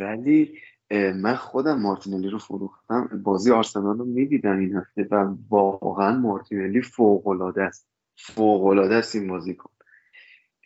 ولی 0.00 0.58
من 1.14 1.34
خودم 1.34 1.80
مارتینلی 1.80 2.28
رو 2.28 2.38
فروختم. 2.38 3.22
بازی 3.24 3.50
آرسنال 3.50 3.98
رو 3.98 4.04
می‌دیدم 4.04 4.58
این 4.58 4.76
هفته 4.76 5.08
و 5.10 5.34
واقعا 5.50 6.18
مارتینلی 6.18 6.82
فوق 6.82 7.26
العاده 7.26 7.62
است. 7.62 7.86
فوق 8.16 8.64
العاده 8.64 8.94
است 8.94 9.14
این 9.14 9.28
بازی 9.28 9.54
کن. 9.54 9.70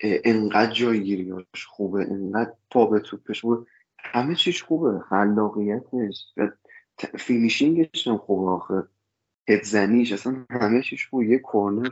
انقدر 0.02 0.72
جایگیریاش 0.72 1.66
خوبه 1.68 2.02
انقدر 2.11 2.52
پا 2.70 2.87
به 2.87 3.00
توپش 3.00 3.42
بود. 3.42 3.66
همه 3.98 4.35
چیش 4.35 4.62
خوبه 4.62 5.00
خلاقیتش. 5.11 6.35
فینیشینگش 7.18 8.06
هم 8.06 8.18
خوبه 8.18 8.50
آخه. 8.50 8.88
هدزنیش 9.48 10.12
اصلا 10.12 10.46
همه 10.50 10.82
چیش 10.82 11.09
خوبه 11.09 11.26
یه 11.26 11.38
کورنر. 11.38 11.88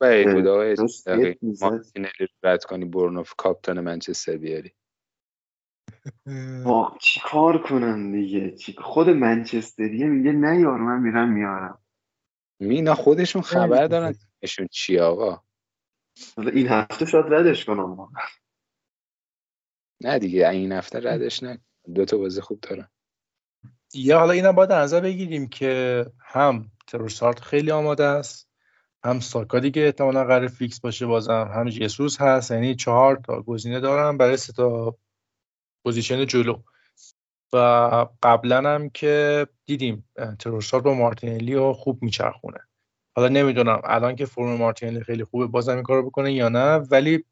بعید 0.00 0.32
بود 0.32 0.46
آقای 0.46 0.76
مارتینلی 1.60 2.28
رد 2.42 2.64
کنی 2.64 2.84
برنوف 2.84 3.34
کاپتان 3.38 3.80
منچستر 3.80 4.36
بیاری. 4.36 4.72
چی 7.00 7.20
کار 7.24 7.62
کنم 7.62 8.12
دیگه؟ 8.12 8.56
خود 8.78 9.08
منچستریه 9.08 10.06
میگه 10.06 10.32
نه 10.32 10.60
یار 10.60 10.78
من 10.78 11.02
میرم 11.02 11.32
میارم. 11.32 11.84
مینا 12.60 12.94
خودشون 12.94 13.42
خبر 13.42 13.86
دارن 13.86 14.14
اشون 14.42 14.66
چی 14.66 14.98
آقا؟ 14.98 15.42
این 16.38 16.68
هفته 16.68 17.06
شاید 17.06 17.26
ردش 17.28 17.64
کنم. 17.64 18.08
نه 20.00 20.18
دیگه 20.18 20.48
این 20.48 20.72
هفته 20.72 21.00
ردش 21.00 21.42
نه 21.42 21.58
دو 21.94 22.04
تا 22.04 22.18
بازی 22.18 22.40
خوب 22.40 22.60
دارن. 22.60 22.88
یا 23.94 24.18
حالا 24.18 24.32
اینم 24.32 24.52
باید 24.52 24.72
نظر 24.72 25.00
بگیریم 25.00 25.48
که 25.48 26.06
هم 26.20 26.70
تروسارت 26.86 27.40
خیلی 27.40 27.70
آماده 27.70 28.04
است 28.04 28.48
هم 29.04 29.20
ساکا 29.20 29.58
دیگه 29.58 29.82
احتمالا 29.82 30.24
قرار 30.24 30.48
فیکس 30.48 30.80
باشه 30.80 31.06
بازم 31.06 31.50
هم 31.54 31.68
جسوس 31.68 32.20
هست. 32.20 32.50
یعنی 32.50 32.74
چهار 32.74 33.16
تا 33.16 33.42
گزینه 33.42 33.80
دارم 33.80 34.18
برای 34.18 34.36
سه 34.36 34.52
تا 34.52 34.96
پوزیشن 35.84 36.26
جلو. 36.26 36.62
و 37.52 37.56
قبلا 38.22 38.74
هم 38.74 38.90
که 38.90 39.46
دیدیم 39.66 40.08
تروسارت 40.38 40.84
با 40.84 40.94
مارتینلی 40.94 41.54
رو 41.54 41.72
خوب 41.72 42.02
میچرخونه. 42.02 42.58
حالا 43.16 43.28
نمی‌دونم 43.28 43.80
الان 43.84 44.16
که 44.16 44.24
فرم 44.26 44.56
مارتینلی 44.56 45.04
خیلی 45.04 45.24
خوبه 45.24 45.46
بازم 45.46 45.74
این 45.74 45.82
کارو 45.82 46.10
بکنه 46.10 46.32
یا 46.32 46.48
نه 46.48 46.76
ولی 46.76 47.24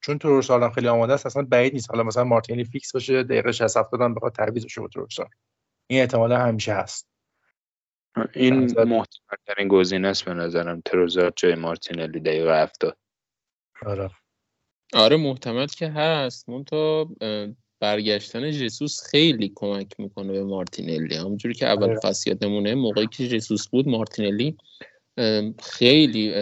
چون 0.00 0.18
تروسارت 0.18 0.62
هم 0.62 0.70
خیلی 0.70 0.88
آماده 0.88 1.12
است 1.12 1.26
اصلا 1.26 1.42
بعید 1.42 1.72
نیست. 1.72 1.90
حالا 1.90 2.02
مثلا 2.02 2.24
مارتینلی 2.24 2.64
فیکس 2.64 2.92
باشه 2.92 3.22
دقیقه 3.22 3.52
60 3.52 3.76
70 3.76 4.00
هم 4.02 4.14
بخواد 4.14 4.32
تعویض 4.32 4.64
بشه 4.64 4.80
با 4.80 4.88
تروسارت 4.88 5.30
این 5.90 6.00
احتمال 6.00 6.32
همیشه 6.32 6.72
هست. 6.74 7.08
این 8.34 8.54
محتمل 8.82 9.36
ترین 9.46 9.68
گزینه 9.68 10.08
است 10.08 10.24
به 10.24 10.34
نظرم. 10.34 10.82
تروزارت 10.84 11.32
جای 11.36 11.54
مارتینلی 11.54 12.20
دقیقه 12.20 12.62
70 12.62 12.96
آره. 13.86 14.10
آره 14.92 15.16
محتمل 15.16 15.66
که 15.66 15.88
هست. 15.88 16.48
مون 16.48 16.64
تا 16.64 17.08
برگشتن 17.80 18.50
جسوس 18.50 19.02
خیلی 19.10 19.52
کمک 19.54 19.86
می‌کنه 19.98 20.32
به 20.32 20.44
مارتینلی. 20.44 21.14
همونجوری 21.14 21.54
که 21.54 21.66
اول 21.66 21.90
آره. 21.90 22.00
فصل 22.00 22.74
موقعی 22.74 23.06
که 23.06 23.28
جسوس 23.28 23.68
بود 23.68 23.88
مارتینلی 23.88 24.56
خیلی 25.62 26.34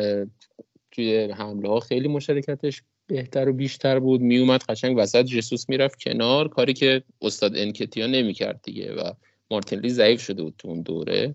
توی 0.91 1.33
حمله 1.33 1.69
ها 1.69 1.81
خیلی 1.81 2.09
مشارکتش 2.09 2.83
بهتر 3.07 3.49
و 3.49 3.53
بیشتر 3.53 3.99
بود. 3.99 4.21
میومد 4.21 4.63
قشنگ 4.69 4.97
وسط 4.99 5.23
جسوس 5.23 5.69
می‌رفت 5.69 6.03
کنار. 6.03 6.49
کاری 6.49 6.73
که 6.73 7.03
استاد 7.23 7.57
انکتیا 7.57 8.07
نمی‌کرد 8.07 8.61
دیگه 8.63 8.95
و 8.95 9.13
مارتینلی 9.51 9.89
ضعیف 9.89 10.23
شده 10.23 10.43
بود 10.43 10.55
تو 10.59 10.69
اون 10.69 10.83
دوره 10.83 11.35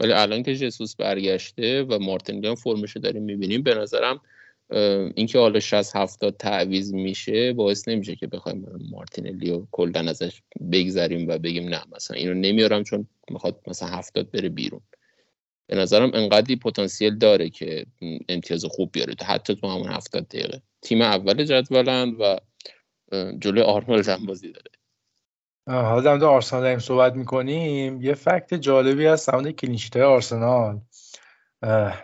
ولی 0.00 0.12
الان 0.12 0.42
که 0.42 0.56
جسوس 0.56 0.96
برگشته 0.96 1.82
و 1.82 1.98
مارتینلی 1.98 2.48
هم 2.48 2.54
فرمشو 2.54 3.00
داریم 3.00 3.22
می‌بینیم 3.22 3.62
به 3.62 3.74
نظرم 3.74 4.20
اینکه 5.14 5.38
حالا 5.38 5.60
60 5.60 5.96
70 5.96 6.36
تعویض 6.36 6.92
میشه 6.92 7.52
باعث 7.52 7.88
نمیشه 7.88 8.16
که 8.16 8.26
بخوایم 8.26 8.66
مارتینلی 8.90 9.50
رو 9.50 9.68
کلا 9.70 10.00
ازش 10.10 10.42
بگذریم 10.72 11.28
و 11.28 11.38
بگیم 11.38 11.68
نه 11.68 11.82
مثلا 11.96 12.16
اینو 12.16 12.34
نمیارم 12.34 12.84
چون 12.84 13.06
می‌خواد 13.30 13.60
مثلا 13.66 13.88
70 13.88 14.30
بره 14.30 14.48
بیرون. 14.48 14.80
به 15.66 15.76
نظرم 15.76 16.10
انقدری 16.14 16.56
پتانسیل 16.56 17.18
داره 17.18 17.50
که 17.50 17.86
امتیاز 18.28 18.64
خوب 18.64 18.90
بیاره 18.92 19.14
حتی 19.26 19.54
تو 19.54 19.66
همون 19.66 19.88
70 19.88 20.28
دقیقه. 20.28 20.62
تیم 20.82 21.02
اول 21.02 21.44
جدولن 21.44 22.08
و 22.08 22.36
جلوی 23.38 23.62
آرنولد 23.62 24.08
هم 24.08 24.26
بازی 24.26 24.52
داره. 24.52 24.70
حالا 25.66 26.16
در 26.16 26.26
آرسنال 26.26 26.62
داریم 26.62 26.78
صحبت 26.78 27.14
می‌کنیم. 27.14 28.02
یه 28.02 28.14
fact 28.14 28.54
جالبی 28.54 29.06
از 29.06 29.20
سمت 29.20 29.50
clean 29.50 29.73
sheet 29.73 29.96
آرسنال. 29.96 30.80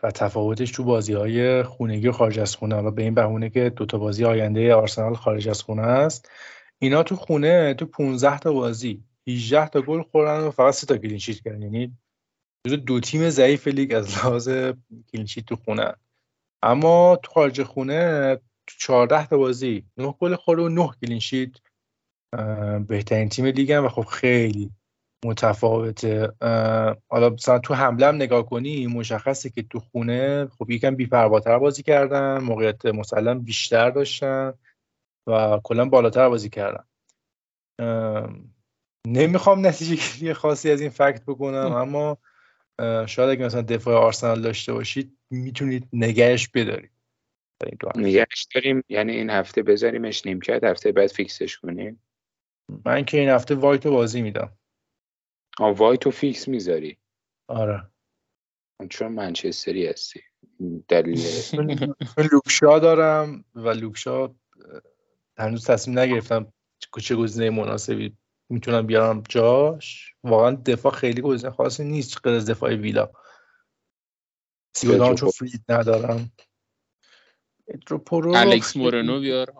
و 0.02 0.10
تفاوتش 0.14 0.70
تو 0.70 0.84
بازی 0.84 1.12
های 1.12 1.62
خونگی 1.62 2.08
و 2.08 2.12
خارج 2.12 2.38
از 2.38 2.56
خونه. 2.56 2.74
حالا 2.74 2.90
به 2.90 3.02
این 3.02 3.14
بهونه 3.14 3.50
که 3.50 3.70
دوتا 3.70 3.98
بازی 3.98 4.24
آینده 4.24 4.74
آرسنال 4.74 5.14
خارج 5.14 5.48
از 5.48 5.62
خونه 5.62 5.82
است. 5.82 6.30
اینا 6.78 7.02
تو 7.02 7.16
خونه 7.16 7.74
تو 7.74 7.86
15 7.86 8.38
تا 8.38 8.52
بازی 8.52 9.04
18 9.28 9.68
تا 9.68 9.80
گل 9.80 10.02
خوردن 10.02 10.40
و 10.40 10.50
فقط 10.50 10.74
3 10.74 10.86
تا 10.86 10.96
clean 10.96 11.18
sheet 11.18 11.40
کردن. 11.40 11.62
یعنی 11.62 11.96
دو 12.86 13.00
تیم 13.00 13.30
ضعیف 13.30 13.68
لیگ 13.68 13.94
از 13.94 14.16
لحاظ 14.16 14.48
clean 15.12 15.29
sheet 15.29 15.46
تو 15.46 15.56
خونه. 15.56 15.94
اما 16.62 17.18
تو 17.22 17.32
خارج 17.32 17.62
خونه 17.62 18.34
تو 18.66 18.74
14 18.78 19.26
تا 19.26 19.38
بازی 19.38 19.84
9 19.96 20.14
گل 20.18 20.34
خورده 20.34 20.62
و 20.62 20.68
9 20.68 20.90
clean 21.02 21.26
sheet 21.26 21.50
بهترین 22.88 23.28
تیم 23.28 23.46
لیگ 23.46 23.80
و 23.84 23.88
خب 23.88 24.02
خیلی 24.02 24.70
متفاوته. 25.24 26.32
حالا 27.08 27.30
مثلا 27.32 27.58
تو 27.58 27.74
حمله 27.74 28.06
هم 28.06 28.14
نگاه 28.14 28.46
کنی 28.46 28.86
مشخصه 28.86 29.50
که 29.50 29.62
تو 29.62 29.80
خونه 29.80 30.46
خب 30.46 30.70
یکم 30.70 30.96
بی‌پرواتر 30.96 31.58
بازی 31.58 31.82
کردن 31.82 32.38
موقعیت 32.38 32.86
مسلم 32.86 33.40
بیشتر 33.40 33.90
داشتن 33.90 34.54
و 35.26 35.60
کلا 35.64 35.84
بالاتر 35.84 36.28
بازی 36.28 36.48
کردن. 36.48 36.84
نمی‌خوام 39.06 39.66
نتیجه 39.66 40.34
خاصی 40.34 40.70
از 40.70 40.80
این 40.80 40.90
fact 40.90 41.22
بکنم 41.26 41.72
اما 41.72 42.18
شاید 43.06 43.30
اگه 43.30 43.44
مثلا 43.44 43.62
دفاع 43.62 43.94
آرسنال 43.94 44.42
داشته 44.42 44.72
باشید 44.72 45.18
می‌تونید 45.30 45.88
نگهش 45.92 46.48
بدارید. 46.48 46.90
نگهش 47.96 48.46
داریم 48.54 48.84
یعنی 48.88 49.12
این 49.12 49.30
هفته 49.30 49.62
بذاریمش 49.62 50.26
نیمکت 50.26 50.64
هفته 50.64 50.92
بعد 50.92 51.06
فیکسش 51.06 51.58
کنیم. 51.58 52.02
من 52.84 53.04
که 53.04 53.20
این 53.20 53.28
هفته 53.28 53.54
وایت 53.54 53.86
بازی 53.86 54.22
میدم. 54.22 54.58
آه 55.58 55.76
وایت 55.76 56.10
فیکس 56.10 56.48
می‌ذاری. 56.48 56.98
آره. 57.48 57.90
چون 58.90 59.12
منچستری 59.12 59.86
هستی. 59.86 60.20
دلیل. 60.88 61.26
لوکشا 62.32 62.78
دارم 62.78 63.44
و 63.54 63.68
لوکشا 63.68 64.34
هنوز 65.38 65.66
تصمیم 65.66 65.98
نگرفتم 65.98 66.52
چه 67.02 67.16
گزینه 67.16 67.50
مناسبی 67.50 68.16
می‌تونم 68.48 68.86
بیارم 68.86 69.22
جاش. 69.28 70.14
واقعا 70.24 70.50
دفاع 70.50 70.92
خیلی 70.92 71.22
گزینه 71.22 71.52
خاصی 71.52 71.84
نیست 71.84 72.18
غیر 72.24 72.34
از 72.34 72.50
دفاع 72.50 72.74
ویلا. 72.74 73.10
سیودان 74.76 75.14
چون 75.14 75.30
فرید 75.30 75.64
ندارم. 75.68 76.32
الکس 78.34 78.76
مورنو 78.76 79.20
بیار. 79.20 79.59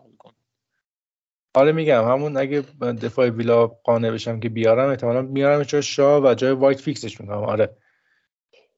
آره 1.55 1.73
میگم 1.73 2.05
همون 2.05 2.37
اگه 2.37 2.61
دفاع 2.81 3.29
ویلا 3.29 3.67
قانع 3.67 4.11
بشم 4.11 4.41
که 4.41 4.49
بیارم 4.49 4.89
احتمالا 4.89 5.23
میارم 5.23 5.63
جای 5.63 5.83
شا 5.83 6.21
و 6.21 6.35
جای 6.35 6.53
وایت 6.53 6.81
فیکسش 6.81 7.21
می‌کنم. 7.21 7.43
آره. 7.45 7.77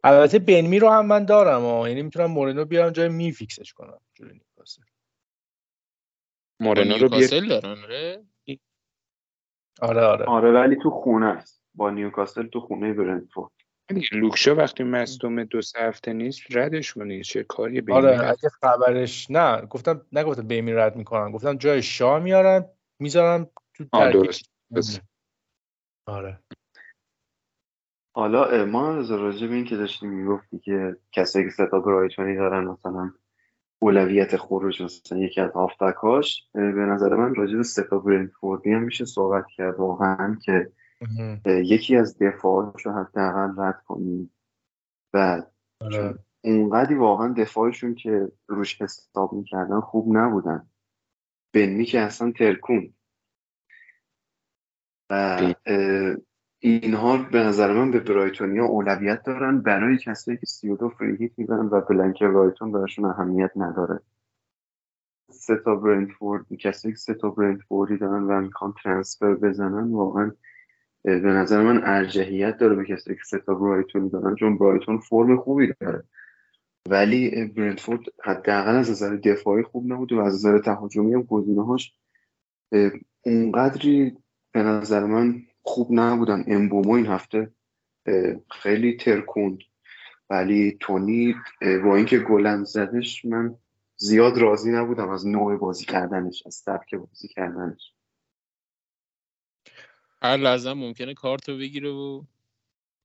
البته 0.04 0.38
بن 0.38 0.59
می 0.59 0.79
رو 0.78 0.88
هم 0.88 1.06
من 1.06 1.24
دارم 1.24 1.64
آه. 1.64 1.88
یعنی 1.88 2.02
می‌تونم 2.02 2.30
مورنو 2.30 2.64
بیارم 2.64 2.90
جای 2.90 3.08
می 3.08 3.32
فیکسش 3.32 3.72
کنم. 3.72 4.00
جوری 4.14 4.32
نیوکاسل. 4.32 4.82
مورنو 6.61 6.98
رو 6.98 7.08
بیار 7.08 7.61
دارن 7.61 7.78
آره. 7.82 8.24
آره 9.82 10.00
آره. 10.00 10.24
آره 10.24 10.52
ولی 10.52 10.76
تو 10.82 10.90
خونه 10.90 11.26
است. 11.26 11.62
با 11.74 11.90
نیوکاسل 11.90 12.46
تو 12.46 12.61
خونه 12.61 12.92
برنتفورد. 12.92 13.52
لوکشا 14.12 14.55
وقتی 14.55 14.85
مصدوم 14.85 15.45
دو 15.45 15.62
سه 15.62 15.79
هفته 15.81 16.12
نیست 16.12 16.40
ردش 16.51 16.95
کنید 16.95 17.23
چه 17.23 17.45
کاری 17.45 17.81
به 17.81 17.95
آره 17.95 18.29
اگه 18.29 18.49
خبرش 18.49 19.31
نه 19.31 19.67
گفتم 19.67 20.06
نگفتم 20.13 20.46
بیمی 20.46 20.73
رد 20.73 20.96
می‌کنن. 20.96 21.33
گفتم 21.33 21.56
جای 21.56 21.83
شاه 21.83 22.19
میارن 22.19 22.65
می‌ذارن 22.98 23.46
تو 23.75 23.85
درست. 23.92 24.50
آره. 26.06 26.38
حالا 28.15 28.65
ما 28.65 29.00
راجع 29.00 29.46
به 29.46 29.54
این 29.54 29.65
که 29.65 29.77
داشتیم 29.77 30.11
می‌گفتی 30.11 30.59
که 30.59 30.96
کسایی 31.13 31.44
که 31.44 31.50
ستا 31.50 31.81
برایتونی 31.81 32.37
دارن 32.37 32.65
مثلا 32.65 33.13
اولویت 33.79 34.37
خروج 34.37 34.83
مثلا 34.83 35.19
یکی 35.19 35.40
از 35.40 35.52
هافتکاش 35.52 36.48
به 36.54 36.61
نظر 36.61 37.15
من 37.15 37.35
راجع 37.35 37.56
به 37.56 37.63
ستا 37.63 37.98
برنتفوردی 37.98 38.73
هم 38.73 38.83
میشه 38.83 39.04
صحبت 39.04 39.44
کرد 39.56 39.79
واقعا 39.79 40.38
که 40.44 40.73
یکی 41.46 41.96
از 41.96 42.19
دفاعش 42.19 42.87
رو 42.87 42.92
حداقل 42.92 43.63
رد 43.63 43.83
کنیم. 43.87 44.31
و 45.15 45.42
آره. 45.81 46.15
اونقدی 46.44 46.94
واقعا 46.94 47.33
دفاعشون 47.33 47.94
که 47.94 48.33
روش 48.48 48.83
حساب 48.83 49.33
می‌کردن 49.33 49.81
خوب 49.81 50.17
نبودن. 50.17 50.67
بنمی 51.53 51.85
که 51.85 52.00
اصلا 52.00 52.33
ترکون. 52.33 52.94
و 55.11 55.38
اینها 56.59 57.17
به 57.17 57.38
نظر 57.38 57.73
من 57.73 57.90
به 57.90 58.00
برایتونیا 58.00 58.65
اولویت 58.65 59.23
دارن 59.23 59.61
برای 59.61 59.98
کسایی 59.98 60.38
که 60.38 60.46
32 60.46 60.88
فری 60.88 61.17
هیت 61.17 61.33
می‌زنن 61.37 61.67
و 61.67 61.81
بلنک 61.81 62.23
برایتون 62.23 62.73
براشون 62.73 63.05
اهمیت 63.05 63.50
نداره. 63.57 64.00
سه 65.31 65.57
تا 65.65 65.75
برنتفورد 65.75 66.53
کسایی 66.53 66.94
که 66.94 67.00
سه 67.00 67.15
تا 67.15 67.31
برنتفوردی 67.31 67.96
دارن 67.96 68.23
و 68.23 68.40
می‌خوان 68.40 68.75
ترانسفر 68.85 69.35
بزنن 69.35 69.92
واقعا 69.92 70.33
به 71.05 71.21
نظر 71.21 71.63
من 71.63 71.83
ارجحیت 71.85 72.59
داره 72.59 72.77
به 72.77 72.85
کسایی 72.85 73.17
که 73.17 73.25
سه 73.25 73.38
تا 73.38 73.55
برایتون 73.55 74.09
دارن 74.09 74.35
چون 74.35 74.59
برایتون 74.59 74.98
فرم 74.98 75.37
خوبی 75.37 75.73
داره. 75.81 76.05
ولی 76.88 77.44
برنتفورد 77.44 78.00
حداقل 78.25 78.77
از 78.77 78.90
نظر 78.90 79.17
دفاعی 79.17 79.63
خوب 79.63 79.92
نبود 79.92 80.13
و 80.13 80.21
از 80.21 80.35
نظر 80.35 80.59
تهاجمی 80.59 81.15
هم 81.15 81.23
گزینه‌هاش 81.23 81.94
اونقدری 83.23 84.17
به 84.53 84.63
نظر 84.63 85.05
من 85.05 85.42
خوب 85.63 85.88
نبودن. 85.90 86.44
امبومو 86.46 86.92
این 86.92 87.07
هفته 87.07 87.50
خیلی 88.50 88.96
ترکوند. 88.96 89.59
ولی 90.31 90.77
تونی 90.81 91.35
با 91.85 91.96
اینکه 91.96 92.19
گلم 92.19 92.65
زدش 92.65 93.25
من 93.25 93.55
زیاد 93.96 94.38
راضی 94.38 94.73
نبودم 94.73 95.09
از 95.09 95.27
نوع 95.27 95.57
بازی 95.57 95.85
کردنش 95.85 96.42
از 96.46 96.55
سبک 96.55 96.94
بازی 96.94 97.29
کردنش. 97.29 97.94
هر 100.23 100.37
لحظه 100.37 100.73
ممکنه 100.73 101.14
کارتو 101.14 101.58
بگیره 101.58 101.90
و 101.90 102.23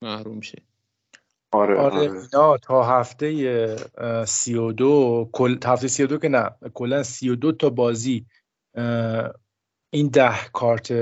محروم 0.02 0.42
شه. 0.42 0.62
آره, 1.52 1.78
آره, 1.78 1.96
آره. 1.96 2.22
اینا 2.22 2.58
تا 2.58 2.84
هفته 2.84 4.26
سی 4.28 4.56
و 4.56 4.72
دو 4.72 5.30
کل 5.34 5.58
هفته 5.66 5.88
سی 5.88 6.04
و 6.04 6.08
دو 6.08 6.18
که 6.18 6.30
نه 6.30 6.50
کلا 6.74 7.04
سی 7.04 7.30
و 7.30 7.36
دو 7.36 7.52
تا 7.52 7.70
بازی 7.70 8.26
این 9.94 10.08
ده 10.14 10.48
کارت 10.54 10.94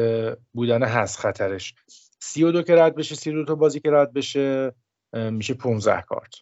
بودن 0.54 0.84
هست 0.84 1.20
خطرش. 1.20 1.76
سی 2.20 2.44
و 2.44 2.52
دو 2.52 2.62
که 2.62 2.76
رد 2.76 2.96
بشه 2.96 3.16
سی 3.16 3.30
و 3.30 3.34
دو 3.34 3.46
تا 3.46 3.56
بازی 3.56 3.80
که 3.80 3.92
رد 3.92 4.14
بشه 4.14 4.74
میشه 5.14 5.54
15 5.54 6.02
کارت. 6.02 6.36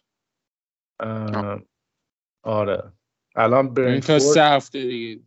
آره. 2.42 2.92
الان 3.36 3.74
برنفورد 3.74 4.18
تا 4.18 4.18
سه 4.18 4.42
هفته 4.42 4.86
دیگه. 4.86 5.22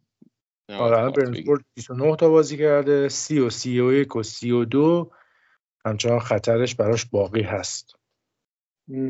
آره 0.69 0.97
الان 0.97 1.11
برنفورد 1.11 1.65
29 1.75 2.15
تا 2.15 2.29
بازی 2.29 2.57
کرده 2.57 3.09
30 3.09 3.39
و 3.39 3.49
31 3.49 4.15
و 4.15 4.23
32 4.23 5.11
همچنان 5.85 6.19
خطرش 6.19 6.75
براش 6.75 7.05
باقی 7.05 7.41
هست. 7.41 7.93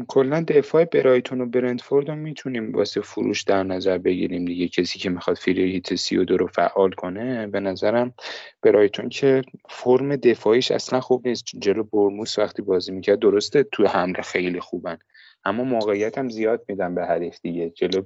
کلا 0.07 0.45
دفاع 0.47 0.85
برایتون 0.85 1.41
و 1.41 1.45
برنتفورد 1.45 2.09
رو 2.09 2.15
می‌تونیم 2.15 2.71
واسه 2.71 3.01
فروش 3.01 3.43
در 3.43 3.63
نظر 3.63 3.97
بگیریم 3.97 4.45
دیگه. 4.45 4.67
کسی 4.67 4.99
که 4.99 5.09
می‌خواد 5.09 5.37
فری 5.37 5.71
هیت 5.71 5.95
32 5.95 6.37
رو 6.37 6.47
فعال 6.47 6.91
کنه 6.91 7.47
به 7.47 7.59
نظرم 7.59 8.13
برایتون 8.61 9.09
که 9.09 9.41
فرم 9.69 10.15
دفاعیش 10.15 10.71
اصلا 10.71 10.99
خوب 10.99 11.27
نیست. 11.27 11.43
جلو 11.59 11.83
برموس 11.83 12.39
وقتی 12.39 12.61
بازی 12.61 12.91
می‌کرد 12.91 13.19
درسته 13.19 13.63
تو 13.63 13.87
حمله 13.87 14.21
خیلی 14.21 14.59
خوبن 14.59 14.97
اما 15.45 15.63
موقعیت 15.63 16.17
هم 16.17 16.29
زیاد 16.29 16.65
میدن 16.67 16.95
به 16.95 17.05
حریف 17.05 17.39
دیگه. 17.41 17.69
جلو 17.69 18.03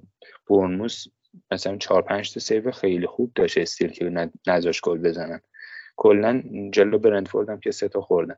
برموس 0.50 1.06
مثلا 1.52 1.78
4 1.78 2.02
5 2.02 2.34
تا 2.34 2.40
سیو 2.40 2.72
خیلی 2.72 3.08
خوب 3.08 3.32
داشت 3.36 3.58
استیل 3.58 3.88
که 3.88 4.30
نذاش 4.48 4.82
گل 4.82 4.98
بزنن. 4.98 5.42
کلا 5.96 6.44
جلو 6.72 7.00
برنتفورد 7.00 7.50
هم 7.50 7.60
که 7.60 7.72
سه 7.72 7.88
تا 7.88 8.02
خوردن. 8.02 8.36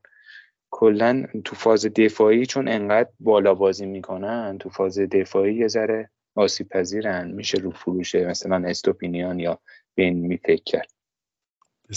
کلا 0.71 1.25
تو 1.45 1.55
فاز 1.55 1.85
دفاعی 1.85 2.45
چون 2.45 2.67
انقدر 2.67 3.09
بالا 3.19 3.53
بازی 3.53 3.85
می‌کنن 3.85 4.57
تو 4.59 4.69
فاز 4.69 4.99
دفاعی 4.99 5.55
یه 5.55 5.67
ذره 5.67 6.09
آسیب 6.35 6.67
پذیرن 6.67 7.31
میشه 7.31 7.57
رو 7.57 7.71
فروشه 7.71 8.27
مثلا 8.27 8.67
استوپینیان 8.67 9.39
یا 9.39 9.59
بین 9.95 10.27
میفکر 10.27 10.63
کرد. 10.63 10.91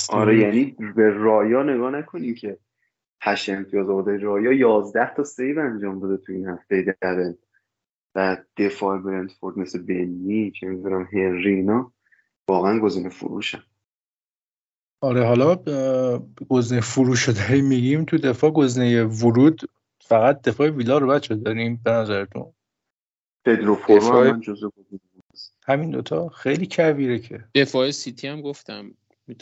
آره 0.08 0.38
یعنی 0.38 0.76
به 0.96 1.10
رایا 1.10 1.62
نگاه 1.62 1.90
نکنیم 1.90 2.34
که 2.34 2.58
هشت 3.22 3.48
امتیاز 3.48 3.90
آورده. 3.90 4.16
رایا 4.16 4.52
یازده 4.52 5.14
تا 5.14 5.24
سیو 5.24 5.58
انجام 5.60 6.00
داده 6.00 6.16
تو 6.16 6.32
این 6.32 6.48
هفته 6.48 6.82
دبن 7.02 7.38
و 8.16 8.36
دفاع 8.56 8.98
برنتفورد 8.98 9.58
مثل 9.58 9.82
بنی 9.82 10.50
چه 10.50 10.66
می‌دونم 10.66 11.08
هنرینا 11.12 11.92
واقعا 12.48 12.78
گزینه 12.78 13.08
فروشن. 13.08 13.62
آره 15.00 15.24
حالا 15.24 15.56
گزینه 16.48 16.80
فروش 16.80 17.28
داریم 17.28 17.66
میگیم 17.66 18.04
تو 18.04 18.18
دفاع 18.18 18.50
گزینه 18.50 19.04
ورود 19.04 19.60
فقط 20.00 20.42
دفاع 20.42 20.70
ویلا 20.70 20.98
رو 20.98 21.06
بچه 21.06 21.34
داریم 21.34 21.80
به 21.84 21.90
نظرتون؟ 21.90 22.52
پدرو 23.44 23.78
دفاع... 23.88 24.40
همین 25.66 25.90
دوتا 25.90 26.28
خیلی 26.28 26.66
کبیره 26.66 27.18
که. 27.18 27.44
دفاع 27.54 27.90
سیتی 27.90 28.28
هم 28.28 28.40
گفتم 28.40 28.94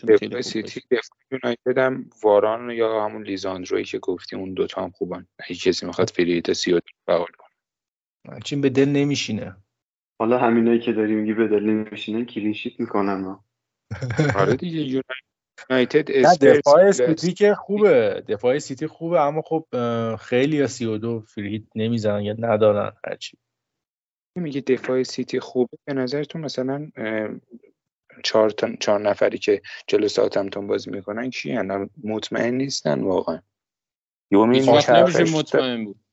دفاع 0.09 0.41
سیتی 0.41 0.81
دفاع 0.91 1.18
یونایتد 1.31 1.79
هم 1.79 2.11
واران 2.22 2.70
یا 2.70 3.05
همون 3.05 3.22
لیزاندروی 3.22 3.85
که 3.85 3.99
گفتی 3.99 4.37
اون 4.37 4.55
دوتا 4.55 4.83
هم 4.83 4.91
خوبن. 4.91 5.27
هیچ 5.45 5.68
کسی 5.68 5.87
می‌خواد 5.87 6.11
فریت 6.11 6.53
سی 6.53 6.81
فعال 7.07 7.27
چین 8.45 8.61
به 8.61 8.70
دل 8.70 8.89
نمیشینه. 8.89 9.57
حالا 10.18 10.39
همینایی 10.39 10.81
که 10.81 10.93
داری 10.93 11.14
میگی 11.14 11.35
به 11.35 11.49
دل 11.49 11.64
نمیشینه 11.64 12.25
کلینشیت 12.25 12.81
می‌کنن 12.81 13.39
آره 14.41 14.57
دیگه 14.57 15.03
یونایتد 15.70 16.11
دفاع 16.45 16.91
سیتی 16.91 17.33
که 17.33 17.55
خوبه. 17.55 18.25
دفاع 18.29 18.59
سیتی 18.59 18.87
خوبه 18.87 19.20
اما 19.20 19.43
خب 19.43 19.66
خیلی 20.20 20.57
یا 20.57 20.66
سی 20.66 20.85
و 20.85 20.99
دو 20.99 21.20
فریت 21.20 21.62
نمی‌زنن 21.75 22.22
یا 22.22 22.35
ندارن 22.39 22.93
هرچی. 23.07 23.39
میگه 24.37 24.61
دفاع 24.61 25.03
سیتی 25.03 25.41
خوبه؟ 25.41 25.79
به 25.85 25.95
نظرتون 25.95 26.41
مثلا 26.41 26.91
چهار, 28.25 28.51
چهار 28.81 29.01
نفری 29.01 29.39
که 29.39 29.62
جلو 29.87 30.09
ساعتمتون 30.09 30.66
بازی 30.66 30.91
می‌کنن 30.91 31.31
کی؟ 31.31 31.59
مطمئن 32.05 32.55
نیستن 32.55 33.01
واقعا. 33.01 33.43
یومی 34.31 34.61
مطمئن 34.61 35.85
بود. 35.85 36.03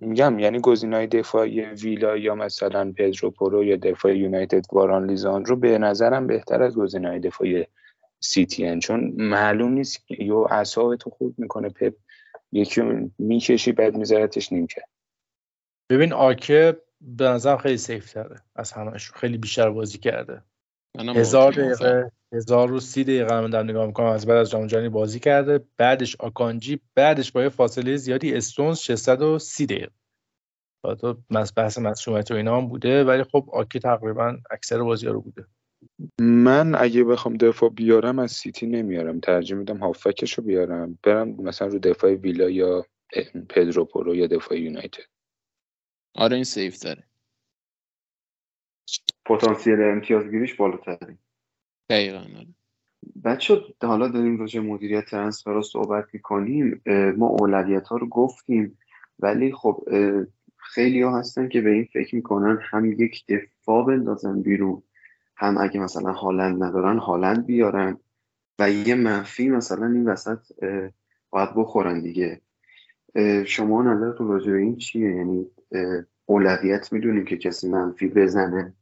میگم 0.00 0.38
یعنی 0.38 0.60
گزینای 0.60 1.06
دفاعی 1.06 1.60
ویلا 1.60 2.16
یا 2.16 2.34
مثلا 2.34 2.92
پدرو 2.96 3.30
پرو 3.30 3.64
یا 3.64 3.76
دفاع 3.76 4.16
یونایتد 4.16 4.64
واران 4.72 5.10
لیزان 5.10 5.44
رو 5.44 5.56
به 5.56 5.78
نظرم 5.78 6.26
بهتر 6.26 6.62
از 6.62 6.76
گزینای 6.76 7.18
دفاعی 7.18 7.66
سیتی. 8.20 8.78
چون 8.78 9.12
معلوم 9.16 9.72
نیست 9.72 10.10
یو 10.10 10.46
اعصاب 10.50 10.96
تو 10.96 11.10
خوب 11.10 11.34
می‌کنه 11.38 11.68
پپ 11.68 11.94
یکی 12.52 12.82
می‌کشی 13.18 13.72
بعد 13.72 13.96
میذارتش 13.96 14.52
نیمکه. 14.52 14.82
ببین 15.90 16.12
آکه 16.12 16.76
به 17.00 17.24
نظرم 17.24 17.56
خیلی 17.56 17.76
سیف 17.76 18.12
تره 18.12 18.36
از 18.56 18.72
همش 18.72 19.10
خیلی 19.10 19.38
بیشتر 19.38 19.70
بازی 19.70 19.98
کرده. 19.98 20.42
هزار 20.98 21.52
دقیقه 21.52 22.12
هزار 22.32 22.72
و 22.72 22.80
سی 22.80 23.04
دقیقه 23.04 23.40
من 23.40 23.50
دارم 23.50 23.70
نگاه 23.70 23.86
می‌کنم 23.86 24.06
از 24.06 24.26
بعد 24.26 24.36
از 24.36 24.50
جام 24.50 24.88
بازی 24.88 25.20
کرده. 25.20 25.64
بعدش 25.76 26.16
آکانجی 26.16 26.80
بعدش 26.94 27.32
با 27.32 27.42
یه 27.42 27.48
فاصله 27.48 27.96
زیادی 27.96 28.34
استونز 28.34 28.78
630 28.78 29.66
دقیقه. 29.66 29.92
تو 31.00 31.16
بحث 31.56 31.78
مسئولیت 31.78 32.30
و 32.30 32.34
اینا 32.34 32.56
هم 32.56 32.68
بوده 32.68 33.04
ولی 33.04 33.24
خب 33.24 33.48
آکی 33.52 33.78
تقریبا 33.78 34.38
اکثر 34.50 34.82
بازی 34.82 35.06
ها 35.06 35.12
رو 35.12 35.20
بوده. 35.20 35.46
من 36.20 36.74
اگه 36.74 37.04
بخوام 37.04 37.36
دفاع 37.36 37.70
بیارم 37.70 38.18
از 38.18 38.32
سیتی 38.32 38.66
نمیارم. 38.66 39.20
ترجیح 39.20 39.56
میدم 39.56 39.76
هافکش 39.76 40.34
رو 40.34 40.44
بیارم. 40.44 40.98
برم 41.02 41.28
مثلا 41.28 41.68
رو 41.68 41.78
دفاع 41.78 42.14
ویلا 42.14 42.50
یا 42.50 42.86
پدرو 43.48 43.84
پرو 43.84 44.14
یا 44.14 44.26
دفاع 44.26 44.60
یونایتد. 44.60 45.02
آره 46.14 46.34
این 46.34 46.44
سیف 46.44 46.78
داره. 46.78 47.02
پتانسیل 49.26 49.82
امتیازگیریش 49.82 50.54
بالاتره 50.54 51.18
دقیقا 51.90 52.18
آره. 52.18 52.46
بچه 53.24 53.60
حالا 53.82 54.08
داریم 54.08 54.38
راجع 54.38 54.60
مدیریت 54.60 55.04
transfer 55.04 55.52
رو 55.52 55.62
صحبت 55.62 56.04
می‌کنیم 56.12 56.82
ما 57.16 57.26
اولویت 57.26 57.88
ها 57.88 57.96
رو 57.96 58.08
گفتیم 58.08 58.78
ولی 59.18 59.52
خب 59.52 59.84
خیلی 60.56 61.02
ها 61.02 61.18
هستن 61.18 61.48
که 61.48 61.60
به 61.60 61.70
این 61.70 61.84
فکر 61.84 62.14
می‌کنن 62.14 62.58
هم 62.62 62.92
یک 62.92 63.24
دفاع 63.28 63.86
بندازن 63.86 64.42
بیرون 64.42 64.82
هم 65.36 65.58
اگه 65.58 65.80
مثلا 65.80 66.12
هالند 66.12 66.62
ندارن 66.62 66.98
هالند 66.98 67.46
بیارن 67.46 67.98
و 68.58 68.70
یه 68.70 68.94
منفی 68.94 69.48
مثلا 69.48 69.86
این 69.86 70.08
وسط 70.08 70.38
باید 71.30 71.54
بخورن 71.56 72.00
دیگه. 72.00 72.40
شما 73.46 73.82
نظرتون 73.82 74.28
راجع 74.28 74.52
به 74.52 74.58
این 74.58 74.76
چیه؟ 74.76 75.16
یعنی 75.16 75.46
اولویت 76.26 76.92
می‌دونیم 76.92 77.24
که 77.24 77.36
کسی 77.36 77.68
منفی 77.68 78.08
بزنه؟ 78.08 78.74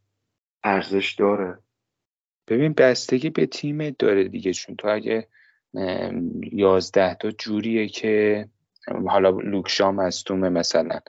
ارزش 0.65 1.13
داره. 1.13 1.57
ببین 2.47 2.73
بستگی 2.73 3.29
به 3.29 3.45
تیم 3.45 3.89
داره 3.89 4.27
دیگه 4.27 4.53
چون 4.53 4.75
تو 4.75 4.87
اگه 4.87 5.27
یازده 6.51 7.15
تا 7.15 7.31
جوریه 7.31 7.87
که 7.87 8.45
حالا 9.07 9.29
لوکشا 9.29 9.91
مستومه 9.91 10.49
مثلا. 10.49 10.99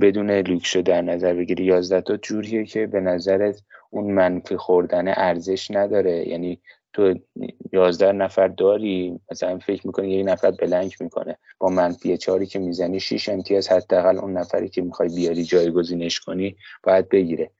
بدون 0.00 0.30
لوکشو 0.30 0.82
در 0.82 1.02
نظر 1.02 1.34
بگیری 1.34 1.64
یازده 1.64 2.00
تا 2.00 2.16
جوریه 2.16 2.64
که 2.64 2.86
به 2.86 3.00
نظرت 3.00 3.62
اون 3.90 4.12
منفی 4.12 4.56
خوردن 4.56 5.08
ارزش 5.08 5.70
نداره. 5.70 6.28
یعنی 6.28 6.60
تو 6.92 7.14
یازده 7.72 8.12
نفر 8.12 8.48
داری 8.48 9.20
مثلا 9.30 9.58
فکر 9.58 9.86
می‌کنی 9.86 10.10
یه 10.10 10.22
نفر 10.22 10.50
بلنک 10.50 11.02
می‌کنه. 11.02 11.38
با 11.58 11.68
منفی 11.68 12.16
چاری 12.16 12.46
که 12.46 12.58
می‌زنی 12.58 13.00
شیش 13.00 13.28
امتیاز 13.28 13.68
حداقل 13.72 14.18
اون 14.18 14.32
نفری 14.32 14.68
که 14.68 14.82
می‌خوای 14.82 15.08
بیاری 15.08 15.44
جایگزینش 15.44 16.20
کنی 16.20 16.56
باید 16.82 17.08
بگیره. 17.08 17.50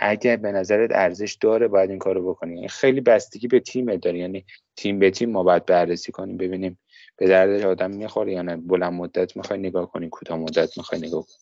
اگر 0.00 0.36
به 0.36 0.52
نظرت 0.52 0.90
ارزش 0.94 1.34
داره 1.34 1.68
باید 1.68 1.90
این 1.90 1.98
کارو 1.98 2.30
بکنی. 2.30 2.54
یعنی 2.54 2.68
خیلی 2.68 3.00
بستگی 3.00 3.48
به 3.48 3.60
تیم 3.60 3.96
داره. 3.96 4.18
یعنی 4.18 4.44
تیم 4.76 4.98
به 4.98 5.10
تیم 5.10 5.30
ما 5.30 5.42
باید 5.42 5.66
بررسی 5.66 6.12
کنیم 6.12 6.36
ببینیم 6.36 6.78
به 7.16 7.28
درد 7.28 7.60
آدم 7.60 7.90
می‌خوره 7.90 8.32
یا 8.32 8.42
نه. 8.42 8.56
بلند 8.56 8.92
مدت 8.92 9.36
می‌خوای 9.36 9.58
نگاه 9.58 9.92
کنی 9.92 10.08
کوتاه 10.08 10.38
مدت 10.38 10.78
می‌خوای 10.78 11.00
نگاه 11.00 11.26
کنی. 11.26 11.36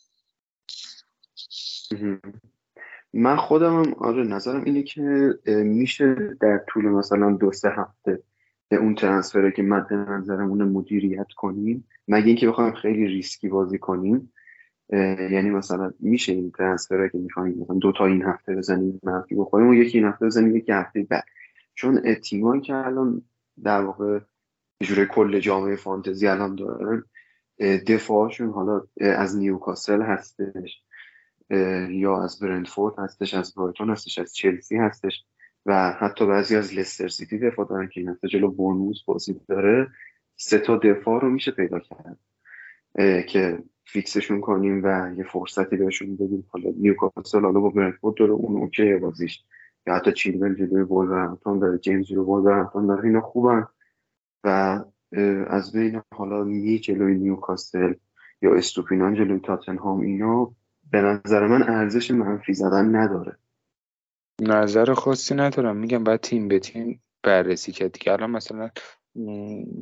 من 3.13 3.37
خودم 3.37 3.85
هم 3.85 3.95
آره 3.95 4.25
نظرم 4.25 4.65
اینه 4.65 4.83
که 4.83 5.35
میشه 5.47 6.15
در 6.41 6.59
طول 6.69 6.85
مثلا 6.85 7.31
دو 7.31 7.53
سه 7.53 7.69
هفته 7.71 8.23
به 8.69 8.77
اون 8.77 8.95
ترنسفره 8.95 9.53
که 9.53 9.63
مد 9.63 9.93
نظرمون 9.93 10.63
مدیریت 10.63 11.27
کنیم 11.37 11.89
مگه 12.09 12.27
اینکه 12.27 12.49
بخوایم 12.49 12.75
خیلی 12.75 13.07
ریسکی 13.07 13.49
بازی 13.49 13.79
کنیم 13.79 14.33
یعنی 15.31 15.51
مثلا 15.51 15.93
میشه 16.01 16.33
این 16.33 16.51
ترنسفره 16.51 17.09
که 17.09 17.19
می‌خوایم 17.19 17.59
مثلا 17.59 17.77
دو 17.77 17.93
تا 17.93 18.07
این 18.07 18.23
هفته 18.23 18.55
بزنیم 18.55 19.01
منفی 19.03 19.35
بخوریم 19.35 19.69
و 19.69 19.75
یکی 19.75 19.99
این 19.99 20.07
هفته 20.07 20.27
بزنیم 20.27 20.57
یکی 20.57 20.73
هفته 20.73 21.03
بعد. 21.03 21.25
چون 21.75 22.15
تیمایی 22.15 22.61
که 22.61 22.75
الان 22.75 23.23
در 23.65 23.81
واقع 23.81 24.21
جوره 24.83 25.07
کل 25.07 25.41
جامعه 25.41 25.77
فانتزی 25.77 26.27
الان 26.27 26.55
دارن 26.55 27.05
دفاعشون 27.87 28.51
حالا 28.51 28.83
از 29.01 29.37
نیوکاسل 29.37 30.03
هستش 30.03 30.83
یا 31.91 32.23
از 32.23 32.39
برندفورد 32.39 32.99
هستش 32.99 33.35
از 33.35 33.55
برایتون 33.55 33.91
هستش 33.91 34.19
از 34.19 34.35
چلسی 34.35 34.77
هستش 34.77 35.25
و 35.67 35.93
حتی 35.93 36.27
بعضی 36.27 36.57
از 36.57 36.75
لستر 36.75 37.09
سیتی 37.09 37.39
دفاع 37.39 37.69
دارن 37.69 37.89
که 37.89 38.01
این 38.01 38.09
هفته 38.09 38.29
جلو 38.29 38.51
بورنموث 38.51 39.05
بازی 39.07 39.41
داره. 39.49 39.89
سه 40.37 40.59
تا 40.59 40.77
دفاع 40.77 41.21
رو 41.21 41.31
میشه 41.31 41.51
پیدا 41.51 41.79
کرد 41.79 42.19
که 43.27 43.59
فیکسشون 43.89 44.41
کنیم 44.41 44.81
و 44.85 45.13
یه 45.17 45.25
فرصتی 45.25 45.77
بهشون 45.77 46.17
بدیم. 46.17 46.47
حالا 46.49 46.71
نیوکاسل 46.77 47.41
حالا 47.41 47.61
با 47.61 47.69
برندفورد 47.69 48.17
داره 48.17 48.33
اون 48.33 48.63
OK 48.63 48.97
بازیش. 48.97 49.45
یا 49.87 49.95
حتی 49.95 50.13
چیلول 50.13 50.55
جلوی 50.55 50.83
وولورهمپتون 50.83 51.59
داره 51.59 51.79
جیمز 51.79 52.07
جلوی 52.07 52.25
وولورهمپتون 52.25 52.87
داره 52.87 53.05
اینا 53.05 53.21
خوبن. 53.21 53.67
و 54.45 54.81
از 55.47 55.73
بین 55.73 56.03
حالا 56.15 56.45
می 56.45 56.79
جلوی 56.79 57.15
نیوکاسل 57.15 57.95
یا 58.43 58.55
استوپینان 58.55 59.15
جلوی 59.15 59.41
تاتنهام 59.41 60.01
اینا 60.01 60.53
به 60.91 61.01
نظر 61.01 61.47
من 61.47 61.63
ارزش 61.63 62.11
منفی 62.11 62.55
زدن 62.55 62.97
نداره. 62.97 63.37
نظر 64.41 64.95
خاصی 64.95 65.35
ندارم. 65.35 65.77
میگم 65.77 66.05
باید 66.05 66.21
تیم 66.21 66.49
به 66.49 66.59
تیم 66.59 67.03
بررسی 67.23 67.73
کرد. 67.73 67.93
دیگه 67.93 68.13
الان 68.13 68.31
مثلا 68.31 68.71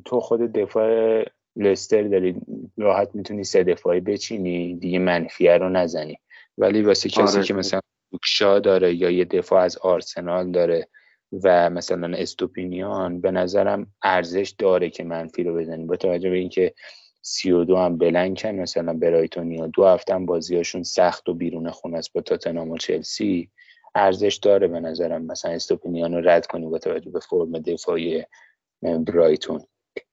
تو 0.04 0.20
خود 0.20 0.40
دفاع 0.40 1.24
لستر 1.56 2.02
داری 2.02 2.34
راحت 2.76 3.10
می‌تونی 3.14 3.44
سه 3.44 3.64
دفاعی 3.64 4.00
بچینی 4.00 4.74
دیگه 4.74 4.98
منفیه 4.98 5.58
رو 5.58 5.68
نزنی. 5.68 6.18
ولی 6.58 6.82
واسه 6.82 7.08
کسی 7.08 7.38
آره. 7.38 7.46
که 7.46 7.54
مثلا 7.54 7.80
بوکشا 8.10 8.58
داره 8.58 8.94
یا 8.94 9.10
یه 9.10 9.24
دفاع 9.24 9.62
از 9.62 9.78
آرسنال 9.78 10.50
داره 10.50 10.88
و 11.44 11.70
مثلا 11.70 12.16
استوپینیان 12.16 13.20
به 13.20 13.30
نظرم 13.30 13.86
ارزش 14.02 14.54
داره 14.58 14.90
که 14.90 15.04
منفی 15.04 15.44
رو 15.44 15.54
بزنی. 15.54 15.84
با 15.84 15.96
توجه 15.96 16.30
به 16.30 16.36
اینکه 16.36 16.74
سی 17.22 17.50
و 17.50 17.64
دو 17.64 17.76
هم 17.76 17.98
بلنکن 17.98 18.48
مثلا 18.48 18.92
برایتونیا 18.92 19.66
دو 19.66 19.86
هفته 19.86 20.14
هم 20.14 20.26
بازیاشون 20.26 20.82
سخت 20.82 21.28
و 21.28 21.34
بیرون 21.34 21.70
خونه 21.70 21.98
است 21.98 22.12
با 22.12 22.20
تاتنام 22.20 22.70
و 22.70 22.78
چلسی 22.78 23.50
ارزش 23.94 24.36
داره 24.36 24.68
به 24.68 24.80
نظرم 24.80 25.26
مثلا 25.26 25.50
استوپینیان 25.50 26.14
رو 26.14 26.28
رد 26.28 26.46
کنی 26.46 26.66
با 26.66 26.78
توجه 26.78 27.10
به 27.10 27.20
فرم 27.20 27.58
دفاعی 27.58 28.24
برایتون. 28.82 29.60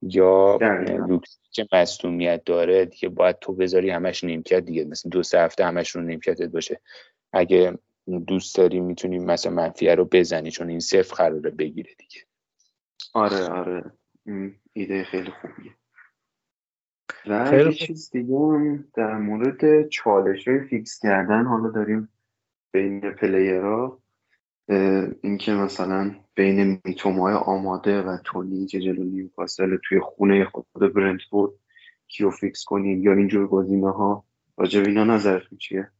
یا 0.01 0.59
لوکس 1.07 1.39
که 1.51 1.67
مصومیت 1.73 2.43
داره 2.45 2.86
دیگه 2.86 3.09
باید 3.09 3.39
تو 3.39 3.53
بذاری 3.53 3.89
همش 3.89 4.23
نیمکت 4.23 4.59
دیگه. 4.59 4.86
مثلا 4.86 5.09
دو 5.09 5.23
سه 5.23 5.39
هفته 5.39 5.65
همش 5.65 5.89
رو 5.89 6.01
نیمکتت 6.01 6.49
باشه. 6.49 6.79
اگه 7.34 7.77
دوست 8.27 8.55
داری 8.55 8.79
می‌تونی 8.79 9.19
مثلا 9.19 9.51
منفیه 9.51 9.95
رو 9.95 10.05
بزنی 10.05 10.51
چون 10.51 10.69
این 10.69 10.79
صفر 10.79 11.15
قراره 11.15 11.49
بگیره 11.49 11.91
دیگه. 11.97 12.21
آره 13.13 13.47
آره. 13.49 13.91
ایده 14.73 15.03
خیلی 15.03 15.31
خوبیه. 15.41 15.71
و 17.27 17.45
خیلی 17.45 17.73
چیز 17.73 18.09
دیگه 18.11 18.36
هم 18.36 18.88
در 18.93 19.17
مورد 19.17 19.89
چالش 19.89 20.47
های 20.47 20.59
فیکس 20.59 20.99
کردن 20.99 21.45
حالا 21.45 21.69
داریم 21.69 22.09
بین 22.71 23.11
player 23.11 23.80
ها. 23.80 24.03
اینکه 25.22 25.51
مثلا 25.51 26.16
بین 26.36 26.82
میتومای 26.86 27.34
آماده 27.34 28.01
و 28.01 28.18
تونی 28.24 28.66
که 28.66 28.80
جلو 28.80 29.03
نیوکاسل 29.03 29.78
توی 29.89 29.99
خونه 29.99 30.45
خود 30.45 30.93
برنتفورد 30.93 31.51
کیو 32.07 32.30
فیکس 32.30 32.64
کنیم 32.64 33.03
یا 33.03 33.14
اینجور 33.14 33.47
گزینه 33.47 33.91
ها 33.91 34.26
راجع 34.57 34.82
اینا 34.82 35.03
نظرتون 35.03 35.57
چیه؟ 35.57 35.91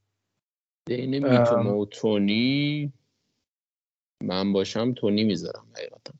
بین 0.86 1.10
میتوما 1.10 1.78
و 1.78 1.86
تونی 1.86 2.94
من 4.24 4.54
باشم 4.54 4.94
تونی 4.94 5.24
می‌ذارم 5.24 5.66
حقیقتا. 5.76 6.14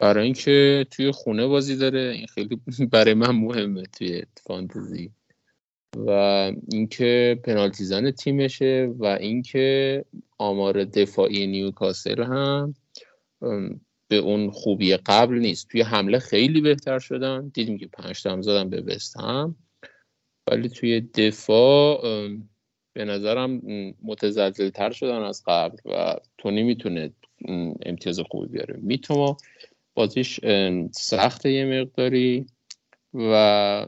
برای 0.00 0.24
اینکه 0.24 0.86
توی 0.90 1.10
خونه 1.10 1.46
بازی 1.46 1.76
داره 1.76 2.00
این 2.00 2.26
خیلی 2.26 2.60
برای 2.92 3.14
من 3.14 3.30
مهمه 3.30 3.82
توی 3.82 4.22
فانتزی. 4.46 5.10
و 5.96 6.10
اینکه 6.72 7.40
پنالتی 7.44 7.84
زن 7.84 8.10
تیمشه 8.10 8.92
و 8.98 9.04
اینکه 9.04 10.04
آمار 10.38 10.84
دفاعی 10.84 11.46
نیوکاسل 11.46 12.22
هم 12.22 12.74
به 14.08 14.16
اون 14.16 14.50
خوبی 14.50 14.96
قبل 14.96 15.34
نیست. 15.34 15.68
توی 15.68 15.82
حمله 15.82 16.18
خیلی 16.18 16.60
بهتر 16.60 16.98
شدن. 16.98 17.48
دیدیم 17.54 17.78
که 17.78 17.86
پنج 17.86 18.28
هم 18.28 18.42
زدن 18.42 18.70
به 18.70 18.80
وست 18.80 19.16
هم. 19.16 19.56
ولی 20.50 20.68
توی 20.68 21.00
دفاع 21.00 22.02
به 22.92 23.04
نظرم 23.04 23.62
متزلزل 24.02 24.70
تر 24.70 24.90
شدن 24.90 25.22
از 25.22 25.42
قبل 25.46 25.76
و 25.84 26.16
تونی 26.38 26.62
می‌تونه 26.62 27.10
امتیاز 27.86 28.20
خوبی 28.20 28.48
بیاره. 28.48 28.78
می‌تونه 28.82 29.36
بازیش 29.94 30.40
سخته 30.92 31.52
یه 31.52 31.80
مقداری 31.80 32.46
و 33.14 33.86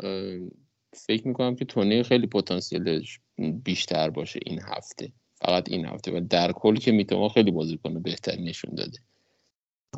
فکر 0.93 1.29
می‌کنم 1.29 1.57
که 1.57 1.65
تونی 1.65 2.03
خیلی 2.03 2.27
پتانسیلش 2.27 3.21
بیشتر 3.39 4.11
باشه 4.11 4.41
این 4.47 4.61
هفته. 4.63 5.13
فقط 5.35 5.69
این 5.69 5.87
هفته 5.87 6.17
و 6.17 6.21
در 6.21 6.53
کل 6.53 6.77
که 6.77 6.93
میتوما 6.93 7.29
خیلی 7.29 7.51
بازیکن 7.51 8.03
بهتری 8.03 8.45
نشون 8.45 8.75
داده. 8.75 8.99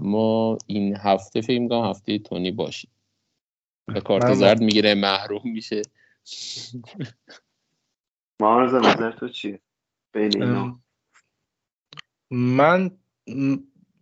اما 0.00 0.58
این 0.66 0.96
هفته 0.96 1.40
فکر 1.40 1.60
می‌کنم 1.60 1.84
هفته 1.84 2.18
تونی 2.18 2.50
باشه. 2.50 2.88
به 3.86 4.00
کارت 4.00 4.34
زرد 4.34 4.60
می‌گیره 4.60 4.94
محروم 4.94 5.42
میشه. 5.44 5.82
مارز 8.42 8.74
نظر 8.74 9.10
تو 9.10 9.28
چیه؟ 9.28 9.60
بین 10.12 10.42
اینا. 10.42 10.80
من 12.30 12.90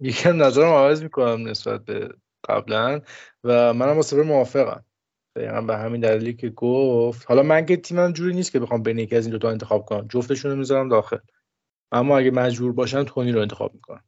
یکم 0.00 0.42
نظرم 0.42 0.72
عوض 0.72 1.02
می‌کنم 1.02 1.48
نسبت 1.48 1.84
به 1.84 2.14
قبلا 2.48 3.00
و 3.44 3.74
منم 3.74 4.00
با 4.12 4.22
موافقم. 4.22 4.84
دقیقا 5.36 5.60
به 5.60 5.76
همین 5.76 6.00
دلیلی 6.00 6.34
که 6.34 6.48
گفت. 6.48 7.26
حالا 7.28 7.42
من 7.42 7.66
که 7.66 7.76
تیمم 7.76 8.12
جوری 8.12 8.34
نیست 8.34 8.52
که 8.52 8.60
بخوام 8.60 8.82
بین 8.82 8.98
یکی 8.98 9.16
از 9.16 9.24
این 9.26 9.32
دوتا 9.32 9.50
انتخاب 9.50 9.86
کنم. 9.86 10.06
جفتشون 10.08 10.50
رو 10.50 10.56
می‌ذارم 10.56 10.88
داخل. 10.88 11.18
اما 11.92 12.18
اگه 12.18 12.30
مجبور 12.30 12.72
باشم 12.72 13.04
تونی 13.04 13.32
رو 13.32 13.40
انتخاب 13.40 13.74
می‌کنم. 13.74 14.04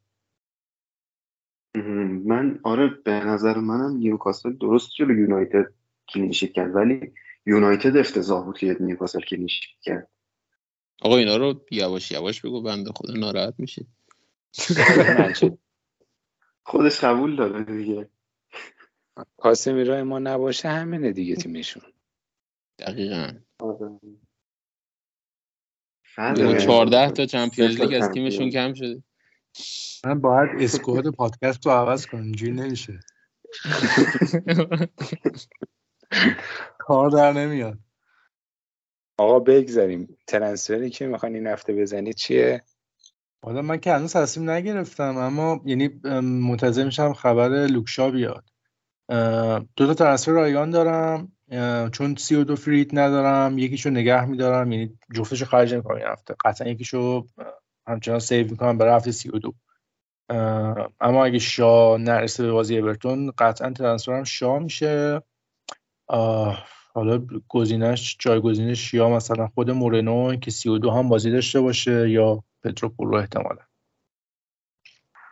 من 2.24 2.60
آره 2.62 2.88
به 3.04 3.12
نظر 3.12 3.58
منم 3.58 3.96
نیوکاسل 3.96 4.52
درست 4.52 4.90
جلو 4.98 5.18
یونایتد 5.18 5.66
clean 6.08 6.30
sheet 6.30 6.52
کرد. 6.52 6.74
ولی 6.74 7.12
یونایتد 7.46 7.96
افتضاح 7.96 8.44
بود 8.44 8.58
که 8.58 8.76
نیوکاسل 8.80 9.20
کلینشیت 9.20 9.80
کرد. 9.82 10.08
آقا 11.02 11.16
اینا 11.16 11.36
رو 11.36 11.64
یواش 11.70 12.12
یواش 12.12 12.40
بگو 12.40 12.62
بنده 12.62 12.90
خود 12.92 13.18
ناراحت 13.18 13.54
میشه 13.58 13.86
خودش 16.62 17.04
قبول 17.04 17.36
داره 17.36 17.64
دیگه. 17.64 18.08
کاسمیرای 19.36 20.02
ما 20.02 20.18
نباشه 20.18 20.68
همینه 20.68 21.12
دیگه 21.12 21.36
تیمشون 21.36 21.82
دقیقا. 22.78 23.32
آره. 23.58 24.00
چهارده 26.58 27.10
تا 27.10 27.26
Champions 27.26 27.80
League 27.80 28.02
از 28.02 28.10
تیمشون 28.10 28.50
کم 28.50 28.74
شده. 28.74 29.02
من 30.04 30.20
باید 30.20 30.62
اسکواد 30.62 31.10
پادکست 31.10 31.66
رو 31.66 31.72
عوض 31.72 32.06
کنم 32.06 32.22
اینجوری 32.22 32.52
نمیشه. 32.52 33.00
کار 36.78 37.10
در 37.10 37.32
نمیاد. 37.32 37.78
آقا 39.18 39.38
بگذاریم 39.38 40.18
ترنسفری 40.26 40.90
که 40.90 41.06
می‌خوان 41.06 41.34
این 41.34 41.46
هفته 41.46 41.72
بزنید 41.72 42.14
چیه؟ 42.14 42.62
حالا 43.44 43.62
من 43.62 43.76
که 43.76 43.92
هنوز 43.92 44.12
تصمیم 44.12 44.50
نگرفتم 44.50 45.16
اما 45.16 45.62
یعنی 45.64 45.88
منتظر 46.20 46.84
میشم 46.84 47.12
خبر 47.12 47.48
لوکشا 47.48 48.10
بیاد. 48.10 48.51
دو 49.76 49.86
تا 49.86 49.94
ترنسفر 49.94 50.32
رایگان 50.32 50.70
دارم 50.70 51.32
چون 51.90 52.14
سی 52.16 52.34
و 52.34 52.44
دو 52.44 52.56
فرید 52.56 52.98
ندارم 52.98 53.58
یکیشو 53.58 53.90
نگه 53.90 54.24
میدارم 54.24 54.72
یعنی 54.72 54.98
جفتشو 55.14 55.44
خرج 55.44 55.74
نمی‌کنم 55.74 55.96
این 55.96 56.06
هفته. 56.06 56.34
قطعا 56.44 56.68
یکیشو 56.68 57.26
همچنان 57.86 58.18
save 58.18 58.50
می‌کنم 58.50 58.78
برای 58.78 58.94
هفته 58.94 59.12
سی 59.12 59.28
و 59.28 59.38
دو. 59.38 59.54
اما 61.00 61.24
اگه 61.24 61.38
شا 61.38 61.96
نرسه 61.96 62.42
به 62.42 62.52
بازی 62.52 62.78
اورتون 62.78 63.32
قطعا 63.38 63.70
transfer 63.70 64.18
م 64.18 64.24
شا 64.24 64.58
میشه. 64.58 65.22
حالا 66.94 67.26
گزینش 67.48 68.16
جایگزینش 68.18 68.94
یا 68.94 69.08
مثلا 69.08 69.46
خود 69.46 69.70
مورنو 69.70 70.36
که 70.36 70.50
سی 70.50 70.68
و 70.68 70.78
دو 70.78 70.90
هم 70.90 71.08
بازی 71.08 71.30
داشته 71.30 71.60
باشه 71.60 72.10
یا 72.10 72.44
پدرو 72.62 72.88
پورو 72.88 73.16
احتمالا. 73.16 73.62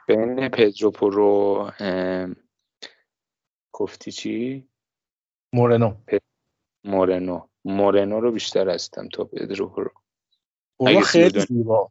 بین 0.09 0.49
پدرو 0.49 0.91
پورو 0.91 1.71
گفتی 3.81 4.13
چی؟ 4.13 4.69
مورنو. 5.53 5.97
مورنو. 6.85 7.49
مورنو 7.65 8.21
رو 8.21 8.33
بیشتر 8.33 8.71
هستم 8.71 9.09
تا 9.09 9.25
پدرو 9.25 9.69
پورو 9.69 9.91
خیلی 11.05 11.41
زیبا. 11.41 11.91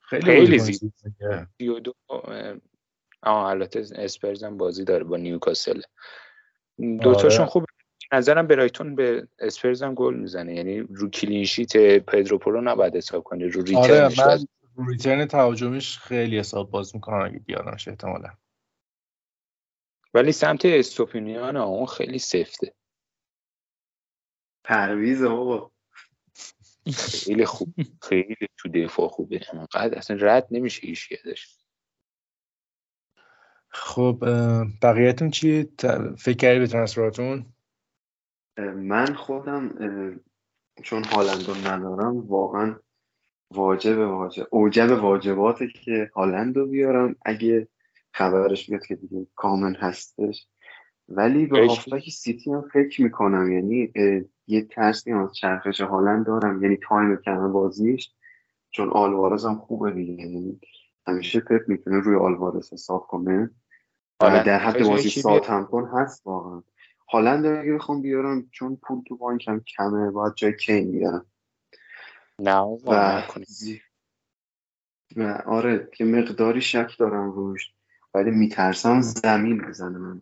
خیلی 0.00 0.58
زیبا. 0.58 1.46
دو 1.58 1.92
آه 3.22 3.44
البته 3.46 3.84
اسپرز 3.94 4.44
هم 4.44 4.56
بازی 4.56 4.84
داره 4.84 5.04
با 5.04 5.16
نیوکاسل. 5.16 5.80
دوتاشون 6.78 7.40
آره. 7.40 7.50
خوب 7.50 7.64
نظرم 8.12 8.46
برایتون 8.46 8.94
به 8.94 9.28
اسپرز 9.38 9.82
هم 9.82 9.94
گل 9.94 10.14
می‌زنه. 10.14 10.54
یعنی 10.54 10.80
رو 10.80 11.10
clean 11.10 11.43
sheet 11.43 11.76
پدرو 11.98 12.38
پورو 12.38 12.60
نباید 12.60 12.96
حساب 12.96 13.22
کنی. 13.22 13.44
رو 13.44 13.62
return 13.62 14.06
ش 14.06 14.20
آره 14.20 14.38
من 14.76 14.88
return 14.88 15.26
تهاجمیش 15.26 15.98
خیلی 15.98 16.38
حساب 16.38 16.70
باز 16.70 16.94
می‌کنن 16.94 17.24
اگه 17.26 17.38
بیارنش 17.38 17.88
احتمالا. 17.88 18.28
ولی 20.14 20.32
سمت 20.32 20.64
استوپینیان 20.64 21.56
اون 21.56 21.86
خیلی 21.86 22.18
سفته. 22.18 22.74
پرویز 24.64 25.22
بابا. 25.22 25.70
خیلی 26.96 27.44
خوب 27.44 27.74
خیلی 28.02 28.36
تو 28.56 28.68
دفاع 28.68 29.08
خوبه. 29.08 29.40
انقدر 29.52 29.98
اصلا 29.98 30.16
رد 30.20 30.46
نمیشه 30.50 30.86
هیچ 30.86 31.12
ازش. 31.12 31.58
خب 33.68 34.18
بقیهتون 34.82 35.30
چی؟ 35.30 35.68
فکر 36.18 36.36
کردی 36.36 36.58
به 36.58 36.66
ترانسفراتون؟ 36.66 37.46
من 38.74 39.14
خودم 39.14 39.68
چون 40.82 41.04
هالندو 41.04 41.54
ندارم 41.54 42.28
واقعا 42.28 42.80
واجب 43.50 43.98
واجب 43.98 44.48
اوجب 44.50 45.02
واجباته 45.02 45.68
که 45.68 46.10
هالندو 46.14 46.66
بیارم. 46.66 47.16
اگه 47.24 47.68
خبرش 48.14 48.70
بیاد 48.70 48.86
که 48.86 48.94
دیگه 48.94 49.26
کامل 49.34 49.74
هستش. 49.74 50.46
ولی 51.08 51.46
به 51.46 51.66
هافبک 51.66 52.10
سیتی 52.10 52.50
هم 52.52 52.68
فکر 52.72 53.02
می‌کنم 53.02 53.52
یعنی 53.52 53.92
یه 54.46 54.62
ترسی 54.62 55.12
از 55.12 55.34
چرخش 55.34 55.80
هالند 55.80 56.26
دارم. 56.26 56.62
یعنی 56.62 56.78
time 56.88 57.16
کم 57.16 57.52
بازیش 57.52 58.12
چون 58.70 58.90
آلوارز 58.90 59.44
هم 59.44 59.54
خوبه 59.54 59.90
دیگه. 59.90 60.12
یعنی 60.12 60.60
همیشه 61.06 61.40
پپ 61.40 61.68
می‌تونه 61.68 62.00
روی 62.00 62.16
آلوارز 62.16 62.72
حساب 62.72 63.06
کنه. 63.06 63.50
در 64.20 64.58
حد 64.58 64.84
بازی 64.84 65.10
ساعت 65.10 65.50
هم 65.50 65.90
هست 65.94 66.26
واقعا. 66.26 66.62
هالند 67.08 67.46
اگه 67.46 67.72
بخوام 67.72 68.02
بیارم 68.02 68.48
چون 68.50 68.76
پول 68.76 69.02
تو 69.06 69.16
بانک 69.16 69.48
هم 69.48 69.60
کمه 69.60 70.10
باید 70.10 70.34
جای 70.34 70.56
کین 70.56 70.92
بیارم. 70.92 71.26
نه 72.38 72.60
و... 72.60 73.22
و 75.16 75.42
آره 75.46 75.88
که 75.92 76.04
مقداری 76.04 76.60
شک 76.60 76.98
دارم 76.98 77.32
روش. 77.32 77.72
ولی 78.14 78.30
میترسم 78.30 79.00
زمین 79.00 79.58
بزنه 79.58 79.98
من. 79.98 80.20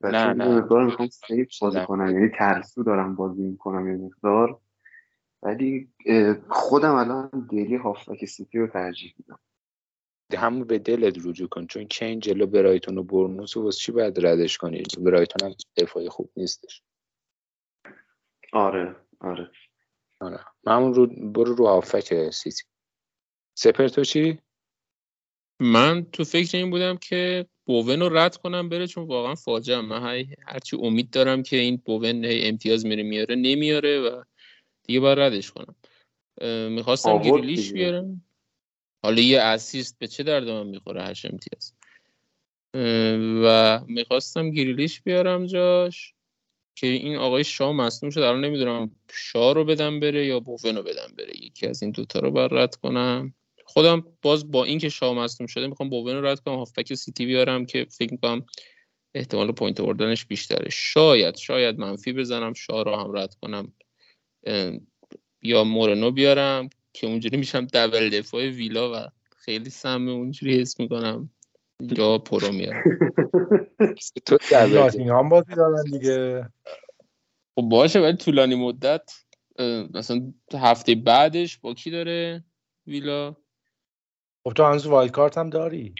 و 0.00 0.10
نه 0.10 0.32
نه. 0.32 0.48
مقدار 0.48 0.84
می‌خوام 0.84 1.08
safe 1.08 1.58
بازی 1.60 1.80
کنم 1.86 2.14
یعنی 2.14 2.28
ترسو 2.28 2.82
دارم 2.82 3.14
بازی 3.14 3.42
می‌کنم 3.42 3.88
یه 3.88 3.96
مقدار. 3.96 4.60
ولی 5.42 5.88
خودم 6.48 6.94
الان 6.94 7.46
دیلی 7.50 7.76
هافبک 7.76 8.24
سیتی 8.24 8.58
رو 8.58 8.66
ترجیح 8.66 9.14
میدم. 9.18 9.38
همون 10.36 10.64
به 10.64 10.78
دلت 10.78 11.26
رجوع 11.26 11.48
کن 11.48 11.66
چون 11.66 11.84
کین 11.84 12.20
جلو 12.20 12.46
برایتون 12.46 12.98
و 12.98 13.02
بورنموث 13.02 13.56
و 13.56 13.70
چی 13.70 13.92
باید 13.92 14.26
ردش 14.26 14.58
کنی؟ 14.58 14.82
برایتون 14.98 15.50
هم 15.50 15.56
دفاعی 15.76 16.08
خوب 16.08 16.30
نیستش. 16.36 16.82
آره 18.52 18.96
آره. 19.20 19.50
آره. 20.20 20.40
همون 20.66 20.94
رو 20.94 21.06
برو 21.06 21.54
رو 21.54 21.66
هافبک 21.66 22.30
سیتی. 22.30 22.62
سپر 23.54 23.88
تو 23.88 24.04
چی؟ 24.04 24.40
من 25.60 26.06
تو 26.12 26.24
فکر 26.24 26.56
این 26.56 26.70
بودم 26.70 26.96
که 26.96 27.46
بوون 27.66 28.00
رو 28.00 28.16
رد 28.16 28.36
کنم 28.36 28.68
بره 28.68 28.86
چون 28.86 29.06
واقعا 29.06 29.34
فاجعه. 29.34 29.80
من 29.80 30.24
هرچی 30.46 30.76
امید 30.76 31.10
دارم 31.10 31.42
که 31.42 31.56
این 31.56 31.76
بوون 31.76 32.22
امتیاز 32.24 32.86
میره 32.86 33.02
میاره 33.02 33.34
نمیاره 33.34 34.00
و 34.00 34.22
دیگه 34.86 35.00
باید 35.00 35.18
ردش 35.18 35.50
کنم. 35.50 35.74
می‌خواستم 36.70 37.18
گریلیش 37.18 37.72
بیارم. 37.72 38.24
حالا 39.02 39.22
یه 39.22 39.40
اسیست 39.40 39.98
به 39.98 40.06
چه 40.06 40.22
درد 40.22 40.48
من 40.48 40.66
می‌خوره 40.66 41.04
هشت 41.04 41.24
امتیاز؟ 41.24 41.74
و 43.44 43.80
می‌خواستم 43.86 44.50
گریلیش 44.50 45.00
بیارم 45.00 45.46
جاش 45.46 46.14
که 46.76 46.86
این 46.86 47.16
آقای 47.16 47.44
شاه 47.44 47.72
مصنوم 47.72 48.10
شد. 48.10 48.20
الان 48.20 48.44
نمی‌دونم 48.44 48.90
شاه 49.12 49.54
رو 49.54 49.64
بدم 49.64 50.00
بره 50.00 50.26
یا 50.26 50.40
بوون 50.40 50.76
رو 50.76 50.82
بدم 50.82 51.14
بره. 51.18 51.36
یکی 51.36 51.66
از 51.66 51.82
این 51.82 51.92
دوتا 51.92 52.20
رو 52.20 52.30
بر 52.30 52.48
رد 52.48 52.74
کنم. 52.74 53.34
خودم 53.72 54.04
باز 54.22 54.50
با 54.50 54.64
اینکه 54.64 54.88
شاو 54.88 55.14
مصدوم 55.14 55.46
شده 55.46 55.66
می‌خوام 55.66 55.90
بوون 55.90 56.16
رو 56.16 56.26
رد 56.26 56.40
کنم 56.40 56.54
هافبک 56.54 56.94
سیتی 56.94 57.26
بیارم 57.26 57.66
که 57.66 57.86
فکر 57.90 58.12
می‌کنم 58.12 58.46
احتمال 59.14 59.52
point 59.52 59.80
آوردنش 59.80 60.26
بیشتره. 60.26 60.70
شاید 60.70 61.36
شاید 61.36 61.78
منفی 61.78 62.12
بزنم 62.12 62.52
شاو 62.52 62.84
رو 62.84 62.96
هم 62.96 63.16
رد 63.16 63.34
کنم 63.34 63.72
یا 65.42 65.64
مورنو 65.64 66.10
بیارم 66.10 66.68
که 66.92 67.06
اونجوری 67.06 67.36
میشم 67.36 67.66
double 67.66 68.10
دفاع 68.10 68.48
ویلا 68.48 68.92
و 68.94 69.08
خیلی 69.36 69.70
سم 69.70 70.08
اونجوری 70.08 70.60
حس 70.60 70.80
می‌کنم. 70.80 71.30
یا 71.80 72.18
پرو 72.18 72.52
میارم. 72.52 72.82
تو 74.26 74.38
هم 75.18 75.28
بازی 75.28 75.54
دارن 75.54 75.84
دیگه. 75.84 76.48
خب 77.54 77.62
باشه 77.62 78.00
ولی 78.00 78.16
طولانی 78.16 78.54
مدت 78.54 79.12
مثلا 79.94 80.32
هفته 80.54 80.94
بعدش 80.94 81.58
با 81.58 81.74
کی 81.74 81.90
داره 81.90 82.44
ویلا؟ 82.86 83.36
خب 84.44 84.52
تو 84.52 84.64
هنوز 84.64 84.86
wild 84.86 85.10
card 85.12 85.38
هم 85.38 85.50
داری؟ 85.50 85.94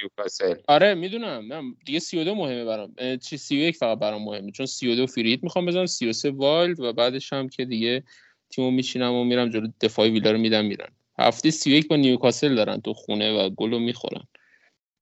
آره 0.68 0.94
می‌دونم. 0.94 1.74
دیگه 1.86 1.98
32 1.98 2.34
مهمه 2.34 2.64
برام. 2.64 2.94
چی 3.16 3.36
31 3.36 3.76
فقط 3.76 3.98
برام 3.98 4.24
مهمه. 4.24 4.50
چون 4.50 4.66
32 4.66 5.06
free 5.06 5.27
hit 5.27 5.42
می‌خوام 5.42 5.66
بزنم 5.66 5.86
33 5.86 6.30
wild 6.30 6.80
و 6.80 6.92
بعدش 6.92 7.32
هم 7.32 7.48
که 7.48 7.64
دیگه 7.64 8.02
تیمو 8.50 8.70
میچینم 8.70 9.12
و 9.12 9.24
میرم 9.24 9.48
جلو 9.48 9.68
دفاع 9.80 10.08
ویلا 10.08 10.30
رو 10.30 10.38
میدم 10.38 10.64
میرن. 10.64 10.88
هفته 11.18 11.50
31 11.50 11.88
با 11.88 11.96
نیوکاسل 11.96 12.54
دارن 12.54 12.80
تو 12.80 12.92
خونه 12.92 13.38
و 13.38 13.50
گلو 13.50 13.78
می‌خورن. 13.78 14.22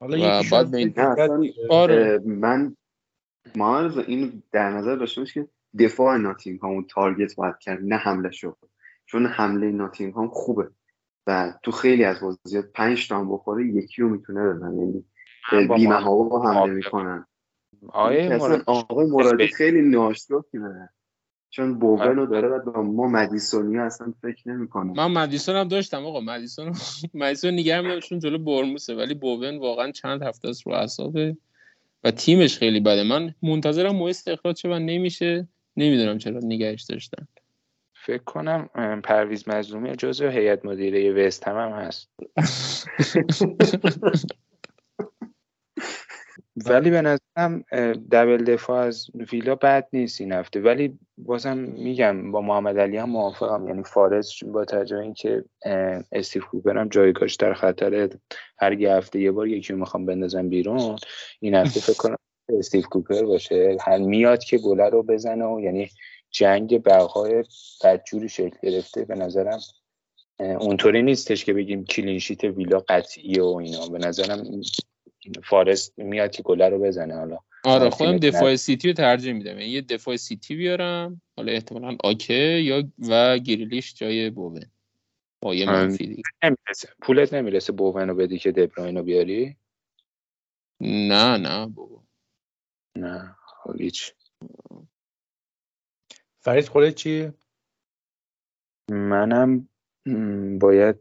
حالا 0.01 0.41
و 0.41 0.43
بعد 0.51 0.75
این... 0.75 0.95
آره. 1.71 2.21
من 2.25 2.77
ما 3.57 3.81
این 4.07 4.43
در 4.53 4.71
نظر 4.71 4.97
داشته 4.97 5.25
که 5.25 5.49
دفاع 5.79 6.17
ناتینگ 6.17 6.59
همون 6.63 6.87
تارگت 6.91 7.35
باید 7.35 7.59
کرد 7.61 7.79
نه 7.83 7.97
حمله 7.97 8.31
شد 8.31 8.57
چون 9.07 9.27
حمله 9.27 9.71
ناتینگ 9.71 10.15
خوبه. 10.33 10.69
و 11.29 11.53
تو 11.63 11.71
خیلی 11.71 12.05
از 12.05 12.21
بازیات 12.21 12.65
پنج 12.75 13.09
تا 13.09 13.19
هم 13.19 13.33
بخوره 13.33 13.67
یکی 13.67 14.03
رو 14.03 14.09
می‌تونه 14.09 14.53
بزن 14.53 14.79
یعنی 14.79 15.05
بیمه 15.77 15.95
ها 15.95 16.43
حمله 16.45 16.75
می‌کنن 16.75 17.27
آقای 17.89 19.07
مرادی 19.07 19.47
خیلی 19.47 19.83
ناشتاکی 19.83 20.59
چون 21.51 21.79
بوونو 21.79 22.27
داره 22.27 22.49
و 22.49 22.83
ما 22.83 23.09
مدیسونی 23.09 23.79
اصلا 23.79 24.15
فکر 24.23 24.49
نمی‌کنم 24.49 24.93
من 24.93 25.07
مدیسون 25.07 25.57
هم 25.57 25.69
داشتم 25.69 26.07
آقا. 26.07 26.21
مدیسون 26.21 26.73
مدیسون 27.15 27.55
نگه 27.55 28.01
چون 28.01 28.19
جلو 28.19 28.39
برموسه. 28.39 28.95
ولی 28.95 29.15
بوون 29.15 29.59
واقعا 29.59 29.91
چند 29.91 30.23
هفته 30.23 30.49
است 30.49 30.67
رو 30.67 30.73
اعصابه 30.73 31.37
و 32.05 32.11
تیمش 32.11 32.59
خیلی 32.59 32.81
بده. 32.81 33.03
من 33.03 33.35
منتظرم 33.43 33.97
مو 33.97 34.05
استخراج 34.05 34.57
شه 34.57 34.69
و 34.69 34.79
نمیشه. 34.79 35.49
نمی‌دونم 35.77 36.19
چرا 36.19 36.41
نگهش 36.43 36.83
داشتن. 36.83 37.27
فکر 38.05 38.23
کنم 38.23 38.69
پرویز 39.05 39.49
مظلومی 39.49 39.97
جزو 39.97 40.29
هیئت 40.29 40.65
مدیره 40.65 41.27
وست 41.27 41.49
هم, 41.49 41.57
هم 41.57 41.73
هست. 41.73 42.11
ولی 46.67 46.91
به 46.91 47.03
نظرم 47.03 47.65
دبل 48.13 48.45
دفاع 48.45 48.87
از 48.87 49.07
ویلا 49.33 49.55
بد 49.55 49.89
نیست 49.93 50.21
این 50.21 50.33
هفته. 50.33 50.61
ولی 50.61 50.99
بازم 51.19 51.59
میگم 51.59 52.33
با 52.33 52.41
محمد 52.41 52.79
علی 52.79 52.97
هم 52.97 53.11
موافقم. 53.11 53.69
یعنی 53.69 53.83
فارس 53.83 54.45
با 54.45 54.65
توجه 54.65 54.99
اینکه 54.99 55.45
استیو 56.13 56.43
کوپر 56.43 56.79
هم 56.79 56.89
جایگاهش 56.89 57.35
در 57.35 57.55
خطر 57.55 58.09
هر 58.59 58.73
یه 58.81 58.93
هفته 58.93 59.21
یه 59.21 59.31
بار 59.31 59.49
یکی 59.49 59.73
می‌خوام 59.73 60.07
بندازم 60.07 60.49
بیرون 60.49 60.97
این 61.41 61.55
هفته 61.55 61.81
فکر 61.81 61.97
کنم 61.97 62.17
استیو 62.59 62.83
کوپر 62.83 63.23
باشه. 63.23 63.77
هر 63.81 63.99
میاد 63.99 64.45
که 64.45 64.59
گله 64.59 64.89
رو 64.89 65.03
بزنه 65.03 65.45
و 65.45 65.61
یعنی 65.61 65.91
جنگ 66.31 66.83
بقای 66.83 67.45
بدجوری 67.85 68.29
شکل 68.29 68.57
گرفته. 68.63 69.05
به 69.05 69.15
نظرم 69.15 69.61
اونطوری 70.39 71.03
نیستش 71.03 71.45
که 71.45 71.53
بگیم 71.53 71.85
clean 71.85 72.15
sheet 72.15 72.45
ویلا 72.45 72.79
قطعیه 72.89 73.43
و 73.43 73.57
اینا. 73.57 73.87
به 73.87 73.99
نظرم 73.99 74.61
فارست 75.45 75.99
میاد 75.99 76.31
که 76.31 76.43
گله 76.43 76.69
رو 76.69 76.79
بزنه. 76.79 77.17
حالا 77.17 77.39
آره 77.65 77.91
خودم 77.91 78.17
دفاع 78.17 78.57
سیتی 78.57 78.89
رو 78.89 78.95
ترجیح 78.95 79.33
میدم. 79.33 79.59
یعنی 79.59 79.71
یه 79.71 79.81
دفاع 79.81 80.17
سیتی 80.17 80.57
بیارم. 80.57 81.23
حالا 81.37 81.53
احتمالا 81.53 81.97
آکه 82.05 82.35
یا 82.35 82.83
و 83.09 83.39
گریلیش 83.39 83.95
جای 83.95 84.31
بوون. 84.31 84.63
با 85.41 85.55
یه 85.55 85.67
منفی 85.67 86.23
نمی‌رسه. 86.45 86.89
پولت 87.03 87.35
نمی‌رسه 87.35 87.73
بوون 87.73 88.09
رو 88.09 88.15
بدی 88.15 88.39
که 88.39 88.53
دبراین 88.53 88.97
رو 88.97 89.03
بیاری؟ 89.03 89.57
نه 90.81 91.37
نه 91.37 91.67
بابا. 91.67 92.03
نه 92.97 93.37
خب 93.63 93.81
هیچ. 93.81 94.15
فرید 96.41 96.69
خودت 96.69 96.95
چی؟ 96.95 97.33
منم 98.91 99.69
باید 100.61 100.97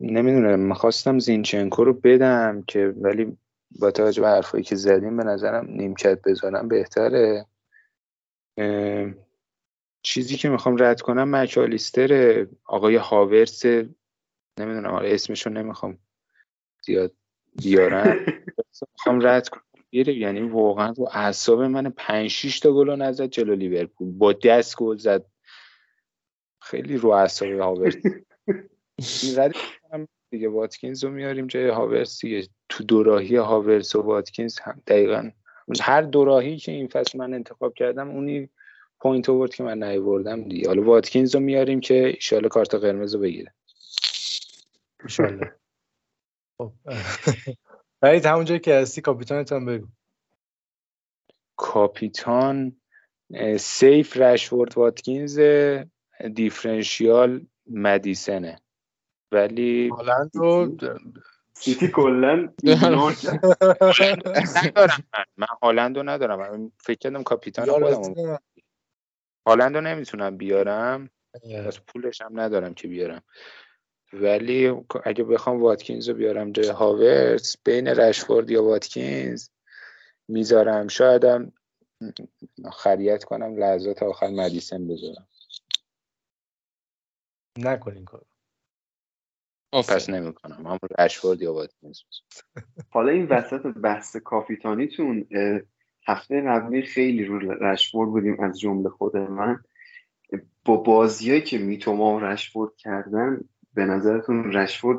نمی‌دونم 0.00 0.60
می‌خواستم 0.60 1.18
زینچنکو 1.18 1.84
رو 1.84 1.92
بدم 1.92 2.62
که 2.66 2.94
ولی 2.96 3.36
با 3.80 3.90
توجه 3.90 4.22
به 4.22 4.28
حرفایی 4.28 4.64
که 4.64 4.76
زدیم 4.76 5.16
به 5.16 5.24
نظرم 5.24 5.66
نیمکت 5.68 6.22
بذارم 6.22 6.68
بهتره. 6.68 7.46
چیزی 10.02 10.36
که 10.36 10.48
می‌خوام 10.48 10.76
رد 10.82 11.00
کنم 11.00 11.36
مکالیستر 11.36 12.46
آقای 12.64 12.96
هاورس 12.96 13.64
نمی‌دونم 14.58 14.90
آره 14.90 15.14
اسمشو 15.14 15.50
نمی‌خوام 15.50 15.98
زیاد 16.82 17.12
بیارم. 17.62 18.16
می‌خوام 18.94 19.26
رد 19.26 19.48
کنم 19.48 19.62
یعنی 19.92 20.40
واقعا 20.40 20.92
رو 20.96 21.08
اعصاب 21.12 21.62
من 21.62 21.90
5 21.90 22.30
6 22.30 22.60
تا 22.60 22.72
گل 22.72 22.90
نزد 22.90 23.26
جلو 23.26 23.54
لیورپول. 23.54 24.12
با 24.12 24.32
دست 24.32 24.76
گل 24.76 24.96
زد. 24.96 25.24
خیلی 26.62 26.96
رو 26.96 27.08
اعصاب 27.10 27.48
هاورس 27.48 27.94
دیگه 30.30 30.48
واتکینز 30.48 31.04
رو 31.04 31.10
میاریم 31.10 31.46
جای 31.46 31.68
هاورس 31.68 32.20
دیگه. 32.20 32.48
تو 32.68 32.84
دوراهی 32.84 33.36
هاورس 33.36 33.96
و 33.96 34.02
واتکینز 34.02 34.58
هم 34.58 34.82
دقیقا 34.86 35.30
هر 35.80 36.02
دوراهی 36.02 36.56
که 36.56 36.72
این 36.72 36.88
فصل 36.88 37.18
من 37.18 37.34
انتخاب 37.34 37.74
کردم 37.74 38.10
اونی 38.10 38.48
point 39.00 39.28
آورد 39.28 39.54
که 39.54 39.62
من 39.62 39.82
نیوردم 39.82 40.42
دیگه. 40.42 40.68
حالا 40.68 40.82
واتکینز 40.82 41.34
رو 41.34 41.40
میاریم 41.40 41.80
که 41.80 42.06
ایشالا 42.06 42.48
کارت 42.48 42.74
قرمز 42.74 43.14
رو 43.14 43.20
بگیره. 43.20 43.54
فرید 48.02 48.26
همونجایی 48.26 48.60
که 48.60 48.74
هستی 48.74 49.00
کاپیتانت 49.00 49.52
هم 49.52 49.66
بگو. 49.66 49.86
کاپیتان 51.56 52.76
safe 53.58 54.16
رشورد 54.16 54.78
واتکینز 54.78 55.40
differential 56.34 57.46
مدیسونه. 57.66 58.60
ولی 59.32 59.88
هالند 59.88 60.30
رو 60.34 60.76
سیتی 61.52 61.88
کلا 61.88 62.52
ندارم 62.64 63.14
من. 65.36 65.46
هالند 65.62 65.96
رو 65.96 66.02
ندارم. 66.02 66.72
فکر 66.78 66.98
کردم 66.98 67.22
کاپیتان 67.22 67.66
خودم 67.66 68.14
هالند 69.46 69.74
رو 69.74 69.80
نمی‌تونم 69.80 70.36
بیارم. 70.36 71.10
از 71.66 71.86
پولش 71.86 72.22
هم 72.22 72.40
ندارم 72.40 72.74
که 72.74 72.88
بیارم. 72.88 73.22
ولی 74.12 74.68
اگه 75.04 75.24
بخوام 75.24 75.62
واتکینز 75.62 76.08
رو 76.08 76.14
بیارم 76.14 76.52
جای 76.52 76.68
هاورس 76.68 77.56
بین 77.64 77.88
رشفورد 77.88 78.50
یا 78.50 78.64
واتکینز 78.64 79.48
می‌ذارم. 80.28 80.88
شایدم 80.88 81.52
خریت 82.72 83.24
کنم 83.24 83.56
لحظات 83.56 84.02
آخر 84.02 84.28
مدیسن 84.28 84.88
بذارم. 84.88 85.28
نکنین 87.58 88.04
کار 88.04 88.24
پس 89.72 90.10
نمی‌کنم. 90.10 90.66
همون 90.66 90.78
رشفورد 90.98 91.42
یا 91.42 91.54
واتکینز 91.54 92.00
حالا 92.90 93.12
این 93.12 93.26
وسط 93.26 93.66
بحث 93.66 94.16
کاپیتانیتون 94.16 95.28
هفته 96.06 96.40
قبلی 96.40 96.82
خیلی 96.82 97.24
رو 97.24 97.38
رشفورد 97.38 98.10
بودیم 98.10 98.40
از 98.40 98.60
جمله 98.60 98.88
خود 98.88 99.16
من. 99.16 99.64
با 100.64 100.76
بازیایی 100.76 101.42
که 101.42 101.58
میتوما 101.58 102.16
و 102.16 102.20
رشفورد 102.20 102.76
کردن 102.76 103.48
به 103.74 103.84
نظرتون 103.84 104.52
رشفورد 104.52 104.98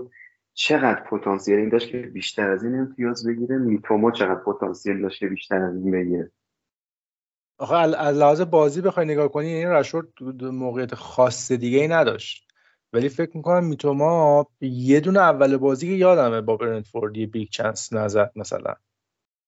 چقدر 0.54 1.04
پتانسیل 1.04 1.56
این 1.56 1.70
داشت 1.70 1.90
که 1.90 1.98
بیشتر 1.98 2.50
از 2.50 2.64
این 2.64 2.76
امتیاز 2.80 3.28
بگیره؟ 3.28 3.58
میتوما 3.58 4.12
چقدر 4.12 4.40
پتانسیل 4.40 5.02
داشت 5.02 5.20
که 5.20 5.28
بیشتر 5.28 5.62
از 5.62 5.76
این 5.76 5.92
بگیره؟ 5.92 6.32
آخه 7.58 7.76
از 7.76 8.18
لحاظ 8.18 8.42
بازی 8.42 8.82
بخوای 8.82 9.06
نگاه 9.06 9.28
کنی 9.28 9.48
این 9.48 9.68
رشفورد 9.68 10.44
موقعیت 10.44 10.96
خاص 10.96 11.52
دیگه 11.52 11.80
ای 11.80 11.88
نداشت. 11.88 12.48
ولی 12.94 13.10
فکر 13.10 13.38
می‌کنم 13.38 13.66
میتوما 13.66 14.48
یه 14.62 15.00
دونه 15.00 15.20
اول 15.20 15.58
بازی 15.58 15.88
که 15.88 15.94
یادمه 15.94 16.42
با 16.42 16.58
برنتفورد 16.58 17.18
یه 17.18 17.28
big 17.28 17.50
chance 17.50 17.94
نزد 17.94 18.32
مثلا. 18.36 18.74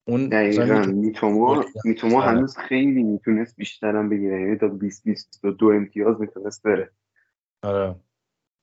اون 0.07 0.29
دقیقا. 0.29 0.85
میتوما 0.85 1.65
میتوما 1.85 2.21
آره. 2.21 2.31
هنوز 2.31 2.57
خیلی 2.57 3.03
می‌تونست 3.03 3.55
بیشترم 3.55 4.09
بگیره. 4.09 4.41
یعنی 4.41 4.57
تا 4.57 4.67
20 4.67 5.03
22 5.03 5.67
امتیاز 5.67 6.21
می‌تونست 6.21 6.63
بره. 6.63 6.91
آره. 7.63 7.95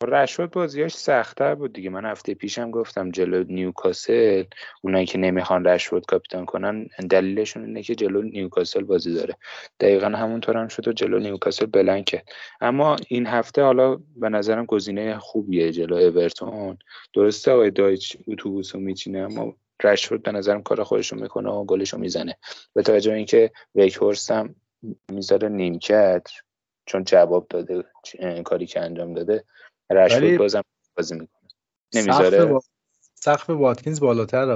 رش 0.07 0.51
بازیاش 0.51 0.95
سختتر 0.95 1.55
بود 1.55 1.73
دیگه. 1.73 1.91
من 1.91 2.05
هفته 2.05 2.35
پیشم 2.35 2.71
گفتم 2.71 3.11
جلو 3.11 3.45
نیوکاسل 3.45 4.45
اونایی 4.83 5.07
که 5.07 5.19
نمی‌خوان 5.19 5.65
رش 5.65 6.05
کاپیتان 6.09 6.45
کنن 6.45 6.89
دلیلشون 7.11 7.65
اینه 7.65 7.83
که 7.83 7.95
جلو 7.95 8.23
نیوکاسل 8.23 8.83
بازی 8.85 9.15
داره. 9.15 9.37
دقیقا 9.81 10.07
همونطور 10.07 10.57
هم 10.57 10.69
شد 10.69 10.89
و 10.89 10.93
جلو 10.93 11.19
نیوکاسل 11.19 11.67
blank 11.67 12.05
کرد. 12.05 12.29
اما 12.61 12.97
این 13.09 13.27
هفته 13.27 13.63
حالا 13.63 13.99
به 14.17 14.29
نظرم 14.29 14.67
گزینه 14.67 15.19
خوبیه 15.19 15.73
جلو 15.73 15.97
اورتون. 15.97 16.79
درسته 17.15 17.53
آقای 17.53 17.71
دایچ 17.71 18.17
اتوبوس 18.29 18.75
رو 18.75 18.81
میچینه 18.81 19.19
اما 19.19 19.57
رشفورد 19.83 20.23
به 20.23 20.33
نظرم 20.33 20.63
کار 20.63 20.83
خودشون 20.83 21.23
می‌کنه 21.23 21.51
و 21.51 21.65
گلشو 21.65 21.99
می‌زنه. 21.99 22.39
به 22.75 22.83
توجه 22.83 23.13
اینکه 23.13 23.51
ویکهورست 23.75 24.31
هم 24.31 24.55
می‌ذاره 25.13 25.49
نیمکت 25.49 26.29
چون 26.87 27.05
جواب 27.05 27.47
داده 27.51 27.85
کاری 28.45 28.67
که 28.67 28.81
انجام 28.81 29.15
داده. 29.15 29.45
رشفورد 29.95 30.39
بازم 30.39 30.63
بازی 30.97 31.15
می‌کنه. 31.15 31.49
نمی‌ذاره؟ 31.95 32.61
سقف 33.15 33.51
واتکینز 33.51 34.01
بالاتر 34.01 34.51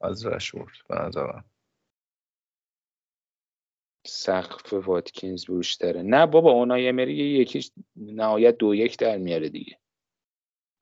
از 0.00 0.26
رشفورد 0.26 0.72
به 0.88 0.94
نظرم 0.94 1.44
سقف 4.06 4.72
واتکینز 4.72 5.50
بیشتره. 5.50 6.02
نه 6.02 6.26
بابا 6.26 6.50
اونای 6.50 6.88
امری 6.88 7.14
یکیش 7.14 7.72
نهایت 7.96 8.56
دو 8.56 8.74
یک 8.74 8.98
در 8.98 9.16
میاره 9.16 9.48
دیگه. 9.48 9.78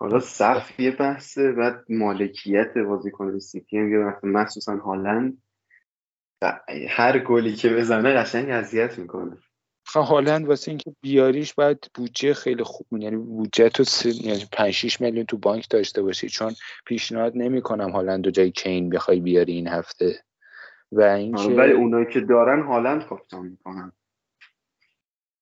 حالا 0.01 0.21
سقف 0.21 0.81
یه 0.81 0.91
بحثه 0.91 1.53
بعد 1.53 1.85
مالکیت 1.89 2.79
بازیکن 2.79 3.39
سیتی 3.39 3.79
هم 3.79 3.93
یه 3.93 3.99
بحثه. 3.99 4.27
مخصوصا 4.27 4.77
هالند. 4.77 5.43
هر 6.89 7.19
گلی 7.19 7.57
که 7.57 7.69
بزنه 7.69 8.15
قشنگ 8.15 8.51
اذیت 8.51 8.99
می‌کنه. 8.99 9.39
هالند 9.95 10.49
واسه 10.49 10.71
اینکه 10.71 10.95
بیاریش 11.01 11.55
باید 11.55 11.91
بودجه 11.95 12.35
خیلی 12.35 12.63
خوب 12.63 12.87
یعنی 12.93 13.17
بودجه 13.17 13.69
تو 13.69 13.85
س... 13.85 14.07
یعنی 14.07 14.45
5 14.53 14.71
6 14.71 15.01
میلیون 15.01 15.27
تو 15.27 15.37
بانک 15.39 15.69
داشته 15.71 16.03
باشی. 16.03 16.29
چون 16.29 16.55
پیشنهاد 16.87 17.33
نمی‌کنم 17.35 17.91
هالند 17.91 18.25
رو 18.25 18.31
جای 18.31 18.51
کین 18.51 18.91
بخوای 18.91 19.21
بیاری 19.21 19.53
این 19.53 19.69
هفته. 19.69 20.25
و 20.93 21.03
اینکه 21.03 21.43
ولی 21.43 21.73
اونایی 21.73 22.07
که 22.13 22.21
دارن 22.21 22.63
هالند 22.63 23.07
کاپیتان 23.07 23.47
می‌کنن. 23.47 23.93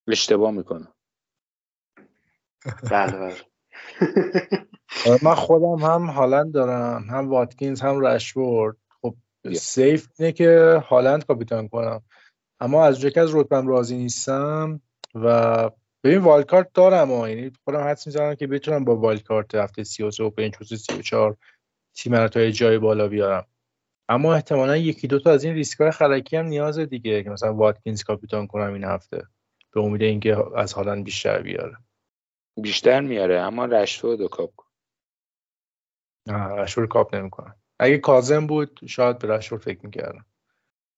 اشتباه 0.08 0.50
می‌کنن 0.50 0.88
بله 2.90 3.12
بله. 3.12 3.36
آره، 5.06 5.18
من 5.22 5.34
خودم 5.34 5.84
هم 5.84 6.06
هالند 6.06 6.52
دارم. 6.52 7.06
هم 7.10 7.28
واتکینز 7.28 7.80
هم 7.80 8.00
رشورد 8.00 8.76
خب 9.02 9.14
سیف 9.54 10.08
اینه 10.18 10.32
که 10.32 10.82
هالند 10.88 11.26
کاپیتان 11.26 11.68
کنم. 11.68 12.02
اما 12.60 12.84
از 12.84 13.00
جایی 13.00 13.14
از 13.16 13.34
رتبم 13.34 13.68
راضی 13.68 13.96
نیستم 13.96 14.80
و 15.14 15.70
ببین 16.04 16.18
والکارت 16.18 16.72
دارم 16.74 17.12
و 17.12 17.28
یعنی 17.28 17.52
خودم 17.64 17.80
حدس 17.80 18.06
می‌زنم 18.06 18.34
که 18.34 18.46
بتونم 18.46 18.84
با 18.84 18.96
والکارت 18.96 19.54
هفته 19.54 19.84
33 19.84 20.24
و 20.24 20.30
5 20.30 20.54
روز 20.56 20.82
34 20.82 21.36
تیم 21.94 22.14
رو 22.14 22.28
تا 22.28 22.50
جای 22.50 22.78
بالا 22.78 23.08
بیارم. 23.08 23.46
اما 24.08 24.34
احتمالا 24.34 24.76
یکی 24.76 25.06
دو 25.06 25.18
تا 25.18 25.30
از 25.30 25.44
این 25.44 25.54
ریسک 25.54 25.80
های 25.80 25.90
خلکی 25.90 26.36
هم 26.36 26.46
نیاز 26.46 26.78
دیگه 26.78 27.22
که 27.22 27.30
مثلا 27.30 27.54
واتکینز 27.54 28.02
کاپیتان 28.02 28.46
کنم 28.46 28.72
این 28.72 28.84
هفته 28.84 29.22
به 29.72 29.80
امید 29.80 30.02
اینکه 30.02 30.36
از 30.56 30.72
هالند 30.72 31.04
بیشتر 31.04 31.42
بیاره. 31.42 31.76
بیشتر 32.62 33.00
میاره 33.00 33.40
اما 33.40 33.64
رشفورد 33.64 34.20
رو 34.20 34.28
کاپ 34.28 34.54
کن. 34.56 34.66
نه 36.28 36.36
رشفورد 36.36 36.88
کاپ 36.88 37.14
نمی‌کنه. 37.14 37.54
اگه 37.78 37.98
کازم 37.98 38.46
بود 38.46 38.80
شاید 38.86 39.18
به 39.18 39.28
رشفورد 39.28 39.62
فکر 39.62 39.86
می‌کردم. 39.86 40.26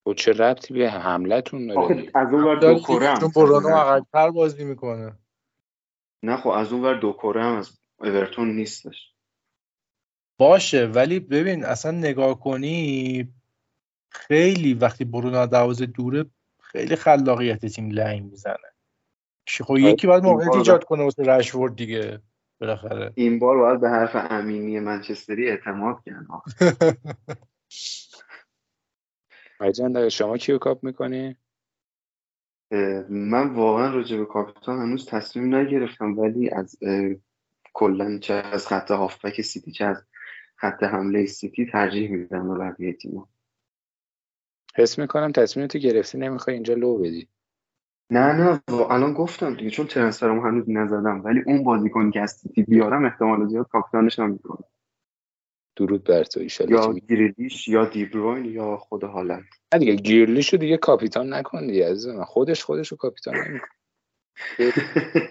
و 0.07 0.15
چه 0.15 0.33
ربطی 0.33 0.75
به 0.75 0.91
حملتون 0.91 1.67
داره 1.67 2.11
از 2.15 2.29
اون 2.33 2.45
ور 2.45 2.57
دو 2.57 2.79
کره 2.79 3.09
هم. 3.09 3.19
چون 3.21 3.31
برونو 3.37 3.69
عقب‌تر 3.69 4.31
بازی 4.31 4.65
می‌کنه. 4.65 5.19
نه 6.23 6.37
خب 6.37 6.49
از 6.49 6.73
اون 6.73 6.85
ور 6.85 6.95
دو 6.95 7.13
کره 7.13 7.43
هم 7.43 7.55
از 7.55 7.79
اورتون 7.99 8.49
نیستش. 8.49 9.13
باشه 10.39 10.87
ولی 10.87 11.21
ببین 11.21 11.65
اصلا 11.65 11.91
نگاه 11.91 12.41
کنی 12.41 13.29
خیلی 14.11 14.75
وقتی 14.75 15.05
برونو 15.05 15.47
دروازه 15.47 15.87
دوره 15.87 16.25
خیلی 16.63 16.97
خلاقیت 16.97 17.67
تیم 17.67 17.91
لنگ 17.91 18.31
می‌زنه. 18.31 18.57
خب 19.65 19.73
آره، 19.73 19.83
یکی 19.83 20.07
باید 20.07 20.25
موقعیت 20.25 20.55
ایجاد 20.55 20.85
کنه 20.85 21.05
واسه 21.05 21.23
رشورد 21.23 21.77
دیگه 21.77 22.21
بالاخره. 22.61 23.13
این 23.15 23.39
بار 23.39 23.59
باید 23.59 23.81
به 23.81 23.89
حرف 23.89 24.11
امینی 24.31 24.81
منچستری 24.81 25.49
اعتماد 25.51 25.97
کرد. 26.07 26.27
جان 29.75 30.09
شما 30.09 30.37
کیو 30.37 30.59
کاپ 30.59 30.85
می‌کنی؟ 30.85 31.37
من 33.09 33.55
واقعا 33.55 33.95
راجع 33.95 34.17
به 34.17 34.25
کاپیتان 34.25 34.79
هنوز 34.79 35.07
تصمیم 35.07 35.55
نگرفتم 35.55 36.19
ولی 36.19 36.51
از 36.51 36.79
کلا 37.73 38.19
چه 38.19 38.35
از 38.35 38.67
خط 38.67 38.91
هافبک 38.91 39.41
سیتی 39.41 39.73
چه 39.73 39.85
از 39.85 40.05
خط 40.57 40.83
حمله 40.83 41.27
سیتی 41.27 41.67
ترجیح 41.67 42.11
میدم 42.11 42.49
به 42.49 42.65
بقیه 42.65 42.93
تیم‌ها. 42.93 43.29
حس 44.77 44.99
می‌کنم 44.99 45.33
تصمیم 45.33 45.67
تو 45.67 45.79
گرفتی 45.79 46.19
نمی‌خوای 46.19 46.55
اینجا 46.55 46.75
لو 46.75 46.99
بدی. 46.99 47.29
نه 48.11 48.33
نه 48.33 48.63
الان 48.91 49.13
گفتم 49.13 49.55
دیگه 49.55 49.71
چون 49.71 49.87
transfer 49.87 50.31
مو 50.31 50.43
هنوز 50.43 50.71
نزدم 50.71 51.25
ولی 51.25 51.43
اون 51.47 51.65
بازیکن 51.65 52.11
که 52.11 52.21
از 52.21 52.31
سیتی 52.31 52.63
بیارم 52.63 53.05
احتمال 53.05 53.49
زیاد 53.49 53.69
کاپیتانش 53.69 54.19
هم 54.19 54.31
می‌کنم 54.31 54.65
درود 55.77 56.05
بر 56.05 56.25
تو 56.25 56.43
یا 56.69 56.95
گریلیش 57.09 57.69
یا 57.69 57.85
دیبروین 57.85 58.45
یا 58.45 58.77
خود 58.77 59.05
هالند. 59.05 59.45
نه 59.75 59.79
دیگه 59.79 59.95
گریلیش 59.95 60.53
رو 60.53 60.59
دیگه 60.59 60.77
کاپیتان 60.77 61.35
نکن 61.35 61.67
دیگه 61.67 61.85
از 61.85 62.07
من 62.07 62.25
خودش 62.25 62.65
خودش 62.65 62.89
رو 62.89 62.97
کاپیتان 62.97 63.35
نمیکن 63.35 63.67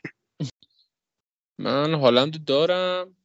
من 1.59 1.93
هالند 1.93 2.45
دارم. 2.45 3.15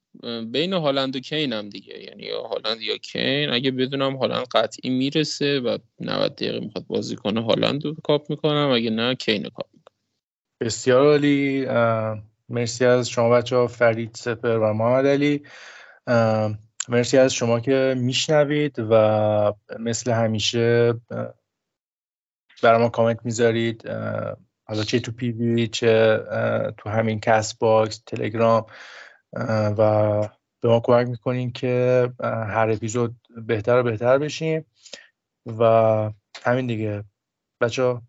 بین 0.52 0.72
هالند 0.72 1.16
و 1.16 1.20
کین 1.20 1.52
هم 1.52 1.68
دیگه. 1.68 1.98
یعنی 2.02 2.22
یا 2.22 2.42
هالند 2.42 2.80
یا 2.80 2.96
کین. 2.96 3.50
اگه 3.50 3.70
بدونم 3.70 4.16
هالند 4.16 4.46
قطعی 4.54 4.90
می‌رسه 4.90 5.60
و 5.60 5.78
90 6.00 6.34
دقیقه 6.34 6.60
می‌خواد 6.60 6.86
بازی 6.86 7.16
کنه 7.16 7.42
هالند 7.42 7.84
رو 7.84 7.94
کاپ 8.04 8.30
می‌کنم. 8.30 8.70
اگه 8.74 8.90
نه 8.90 9.14
کین 9.14 9.42
کاپ 9.42 9.66
می‌کنم. 9.72 9.96
بسیار 10.60 11.06
عالی. 11.06 11.66
مرسی 12.48 12.84
از 12.84 13.08
شما 13.08 13.30
بچه 13.30 13.56
ها 13.56 13.66
فرید 13.66 14.14
سپر 14.14 14.58
و 14.58 14.72
محمد 14.72 15.06
علی. 15.06 15.42
مرسی 16.90 17.18
از 17.18 17.34
شما 17.34 17.60
که 17.60 17.94
میشنوید 17.98 18.76
و 18.90 19.52
مثل 19.78 20.10
همیشه 20.12 20.94
برای 22.62 22.80
ما 22.82 22.88
کامنت 22.88 23.18
می‌ذارید. 23.24 23.88
حالا 24.64 24.82
چه 24.86 25.00
تو 25.00 25.12
PV 25.12 25.66
چه 25.66 26.18
تو 26.76 26.90
همین 26.90 27.20
Castbox 27.20 28.02
تلگرام 28.06 28.66
و 29.78 30.20
به 30.60 30.68
ما 30.68 30.80
کمک 30.80 31.08
می‌کنین 31.08 31.52
که 31.52 32.08
هر 32.22 32.70
اپیزود 32.70 33.16
بهتر 33.46 33.80
و 33.80 33.82
بهتر 33.82 34.18
بشیم. 34.18 34.66
و 35.46 35.62
همین 36.42 36.66
دیگه. 36.66 37.04
بچه 37.60 38.00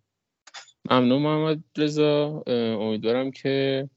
ممنون 0.91 1.21
محمد 1.21 1.59
رضا. 1.77 2.43
امیدوارم 2.47 3.31
که 3.31 3.89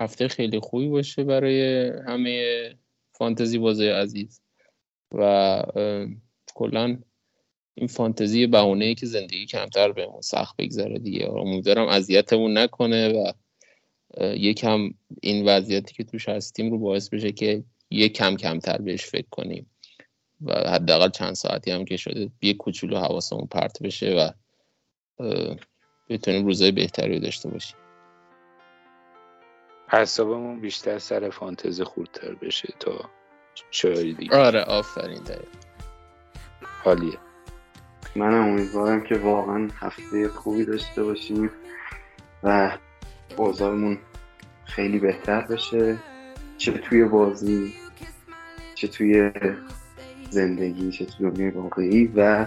هفته 0.00 0.28
خیلی 0.28 0.60
خوبی 0.60 0.88
باشه 0.88 1.24
برای 1.24 1.88
همه 2.06 2.74
فانتزی 3.20 3.58
بازی 3.58 3.88
عزیز. 3.88 4.40
و 5.12 5.62
کلا 6.54 6.98
این 7.74 7.88
فانتزی 7.88 8.46
بهونه 8.46 8.84
ای 8.84 8.94
که 8.94 9.06
زندگی 9.06 9.46
کمتر 9.46 9.92
بهمون 9.92 10.20
سخت 10.20 10.56
بگذره 10.56 10.98
دیگه. 10.98 11.30
امیدوارم 11.30 11.88
اذیتمون 11.88 12.58
نکنه 12.58 13.08
و 13.08 13.32
یکم 14.20 14.90
این 15.22 15.48
وضعیتی 15.48 15.94
که 15.94 16.04
توش 16.04 16.28
هستیم 16.28 16.70
رو 16.70 16.78
باعث 16.78 17.08
بشه 17.08 17.32
که 17.32 17.64
یک 17.90 18.12
کم 18.12 18.36
کمتر 18.36 18.78
بهش 18.78 19.04
فکر 19.04 19.28
کنیم. 19.30 19.70
و 20.40 20.52
حداقل 20.70 21.10
چند 21.10 21.34
ساعتی 21.34 21.70
هم 21.70 21.84
که 21.84 21.96
شده 21.96 22.30
یه 22.42 22.54
کوچولو 22.54 22.98
حواسمون 22.98 23.46
پرت 23.46 23.82
بشه 23.82 24.14
و 24.14 24.30
بتونیم 26.08 26.46
روزای 26.46 26.70
بهتری 26.70 27.14
رو 27.14 27.20
داشته 27.20 27.48
باشیم. 27.48 27.89
حسابمون 29.92 30.60
بیشتر 30.60 30.98
سر 30.98 31.30
فانتزی 31.30 31.84
خوردتر 31.84 32.34
بشه 32.34 32.74
تا 32.80 33.10
شاید 33.70 34.16
دیگه. 34.16 34.36
آره 34.36 34.60
آفرین 34.60 35.22
داره 35.22 35.44
حالیه. 36.84 37.18
منم 38.16 38.48
امیدوارم 38.48 39.00
که 39.00 39.14
واقعا 39.14 39.68
هفته 39.80 40.28
خوبی 40.28 40.64
داشته 40.64 41.02
باشیم 41.02 41.50
و 42.42 42.78
اوضاعمون 43.36 43.98
خیلی 44.64 44.98
بهتر 44.98 45.40
بشه. 45.40 45.96
چه 46.58 46.72
توی 46.72 47.04
بازی 47.04 47.74
چه 48.74 48.88
توی 48.88 49.30
زندگی 50.30 50.90
چه 50.90 51.04
توی 51.04 51.30
دنیای 51.30 51.50
واقعی 51.50 52.06
و 52.16 52.46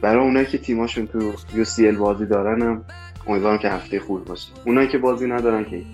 برای 0.00 0.24
اونایی 0.24 0.46
که 0.46 0.58
تیماشون 0.58 1.06
تو 1.06 1.32
یو 1.54 1.64
سی 1.64 1.86
ال 1.88 1.96
بازی 1.96 2.26
دارن 2.26 2.62
هم 2.62 2.84
امیدوارم 3.26 3.58
که 3.58 3.68
هفته 3.68 4.00
خوب 4.00 4.24
باشه. 4.24 4.52
اونایی 4.66 4.88
که 4.88 4.98
بازی 4.98 5.26
ندارن 5.26 5.64
که؟ 5.64 5.84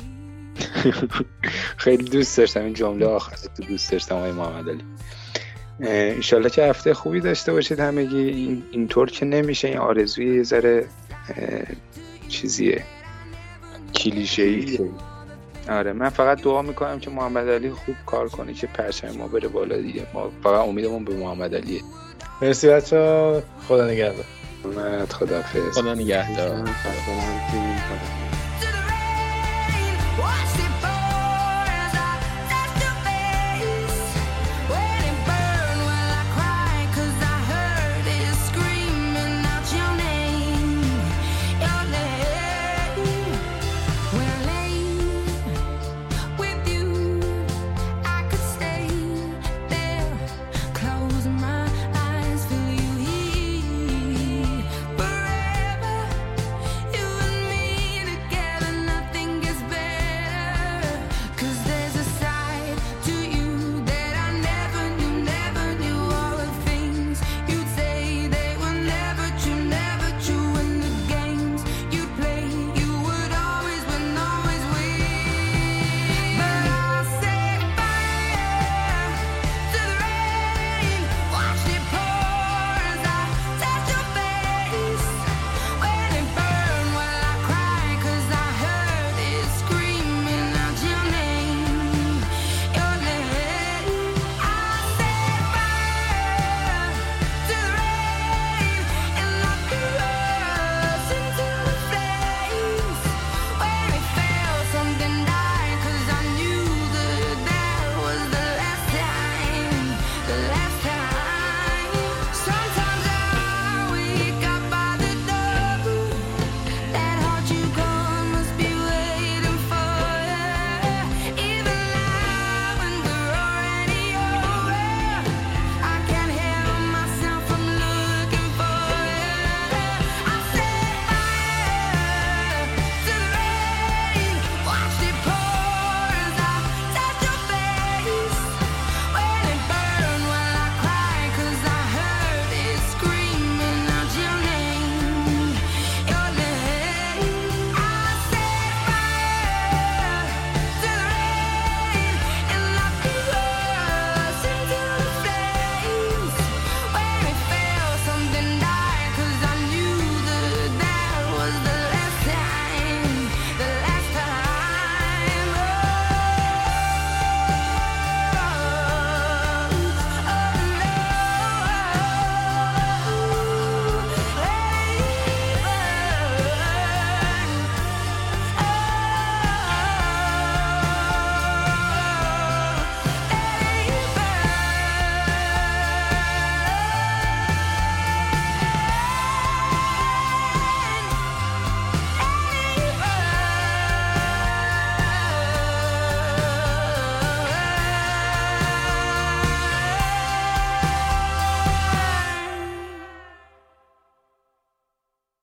خیلی 1.77 2.05
دوست 2.05 2.39
داشتم 2.39 2.65
این 2.65 2.75
جمله 2.75 3.07
آخر 3.07 3.37
تو 3.57 3.63
دوست 3.63 3.93
داشتم 3.93 4.15
آقای 4.15 4.33
محمد 4.33 4.69
علی. 4.69 4.85
انشالله 5.81 6.51
که 6.51 6.63
هفته 6.63 6.95
خوبی 6.95 7.21
داشته 7.21 7.53
باشید 7.53 7.81
همگی. 7.81 8.29
این 8.29 8.63
اینطور 8.71 9.11
که 9.11 9.27
نمیشه 9.27 9.69
این 9.69 9.79
آرزوی 9.79 10.37
یه 10.37 10.43
ذره 10.43 10.87
چیزیه. 12.29 12.85
کلیشه 13.95 14.43
ای 14.43 14.79
آره 15.69 15.93
من 15.93 16.09
فقط 16.09 16.43
دعا 16.43 16.63
می‌کنم 16.63 17.01
که 17.01 17.11
محمد 17.11 17.49
علی 17.49 17.71
خوب 17.71 17.95
کار 18.07 18.29
کنه 18.29 18.55
که 18.55 18.67
پرچم 18.67 19.11
ما 19.11 19.29
بره 19.29 19.49
بالا 19.49 19.77
دیگه. 19.77 20.07
ما 20.15 20.31
فقط 20.43 20.69
امیدمون 20.69 21.05
به 21.05 21.17
محمد 21.17 21.55
علیه. 21.55 21.81
مرسی 22.43 22.69
بچه 22.69 23.43
خدا 23.69 23.87
نگهدار. 23.87 24.25
خدا 25.09 25.43
خدا 25.75 25.95
نگهدار. 25.95 26.69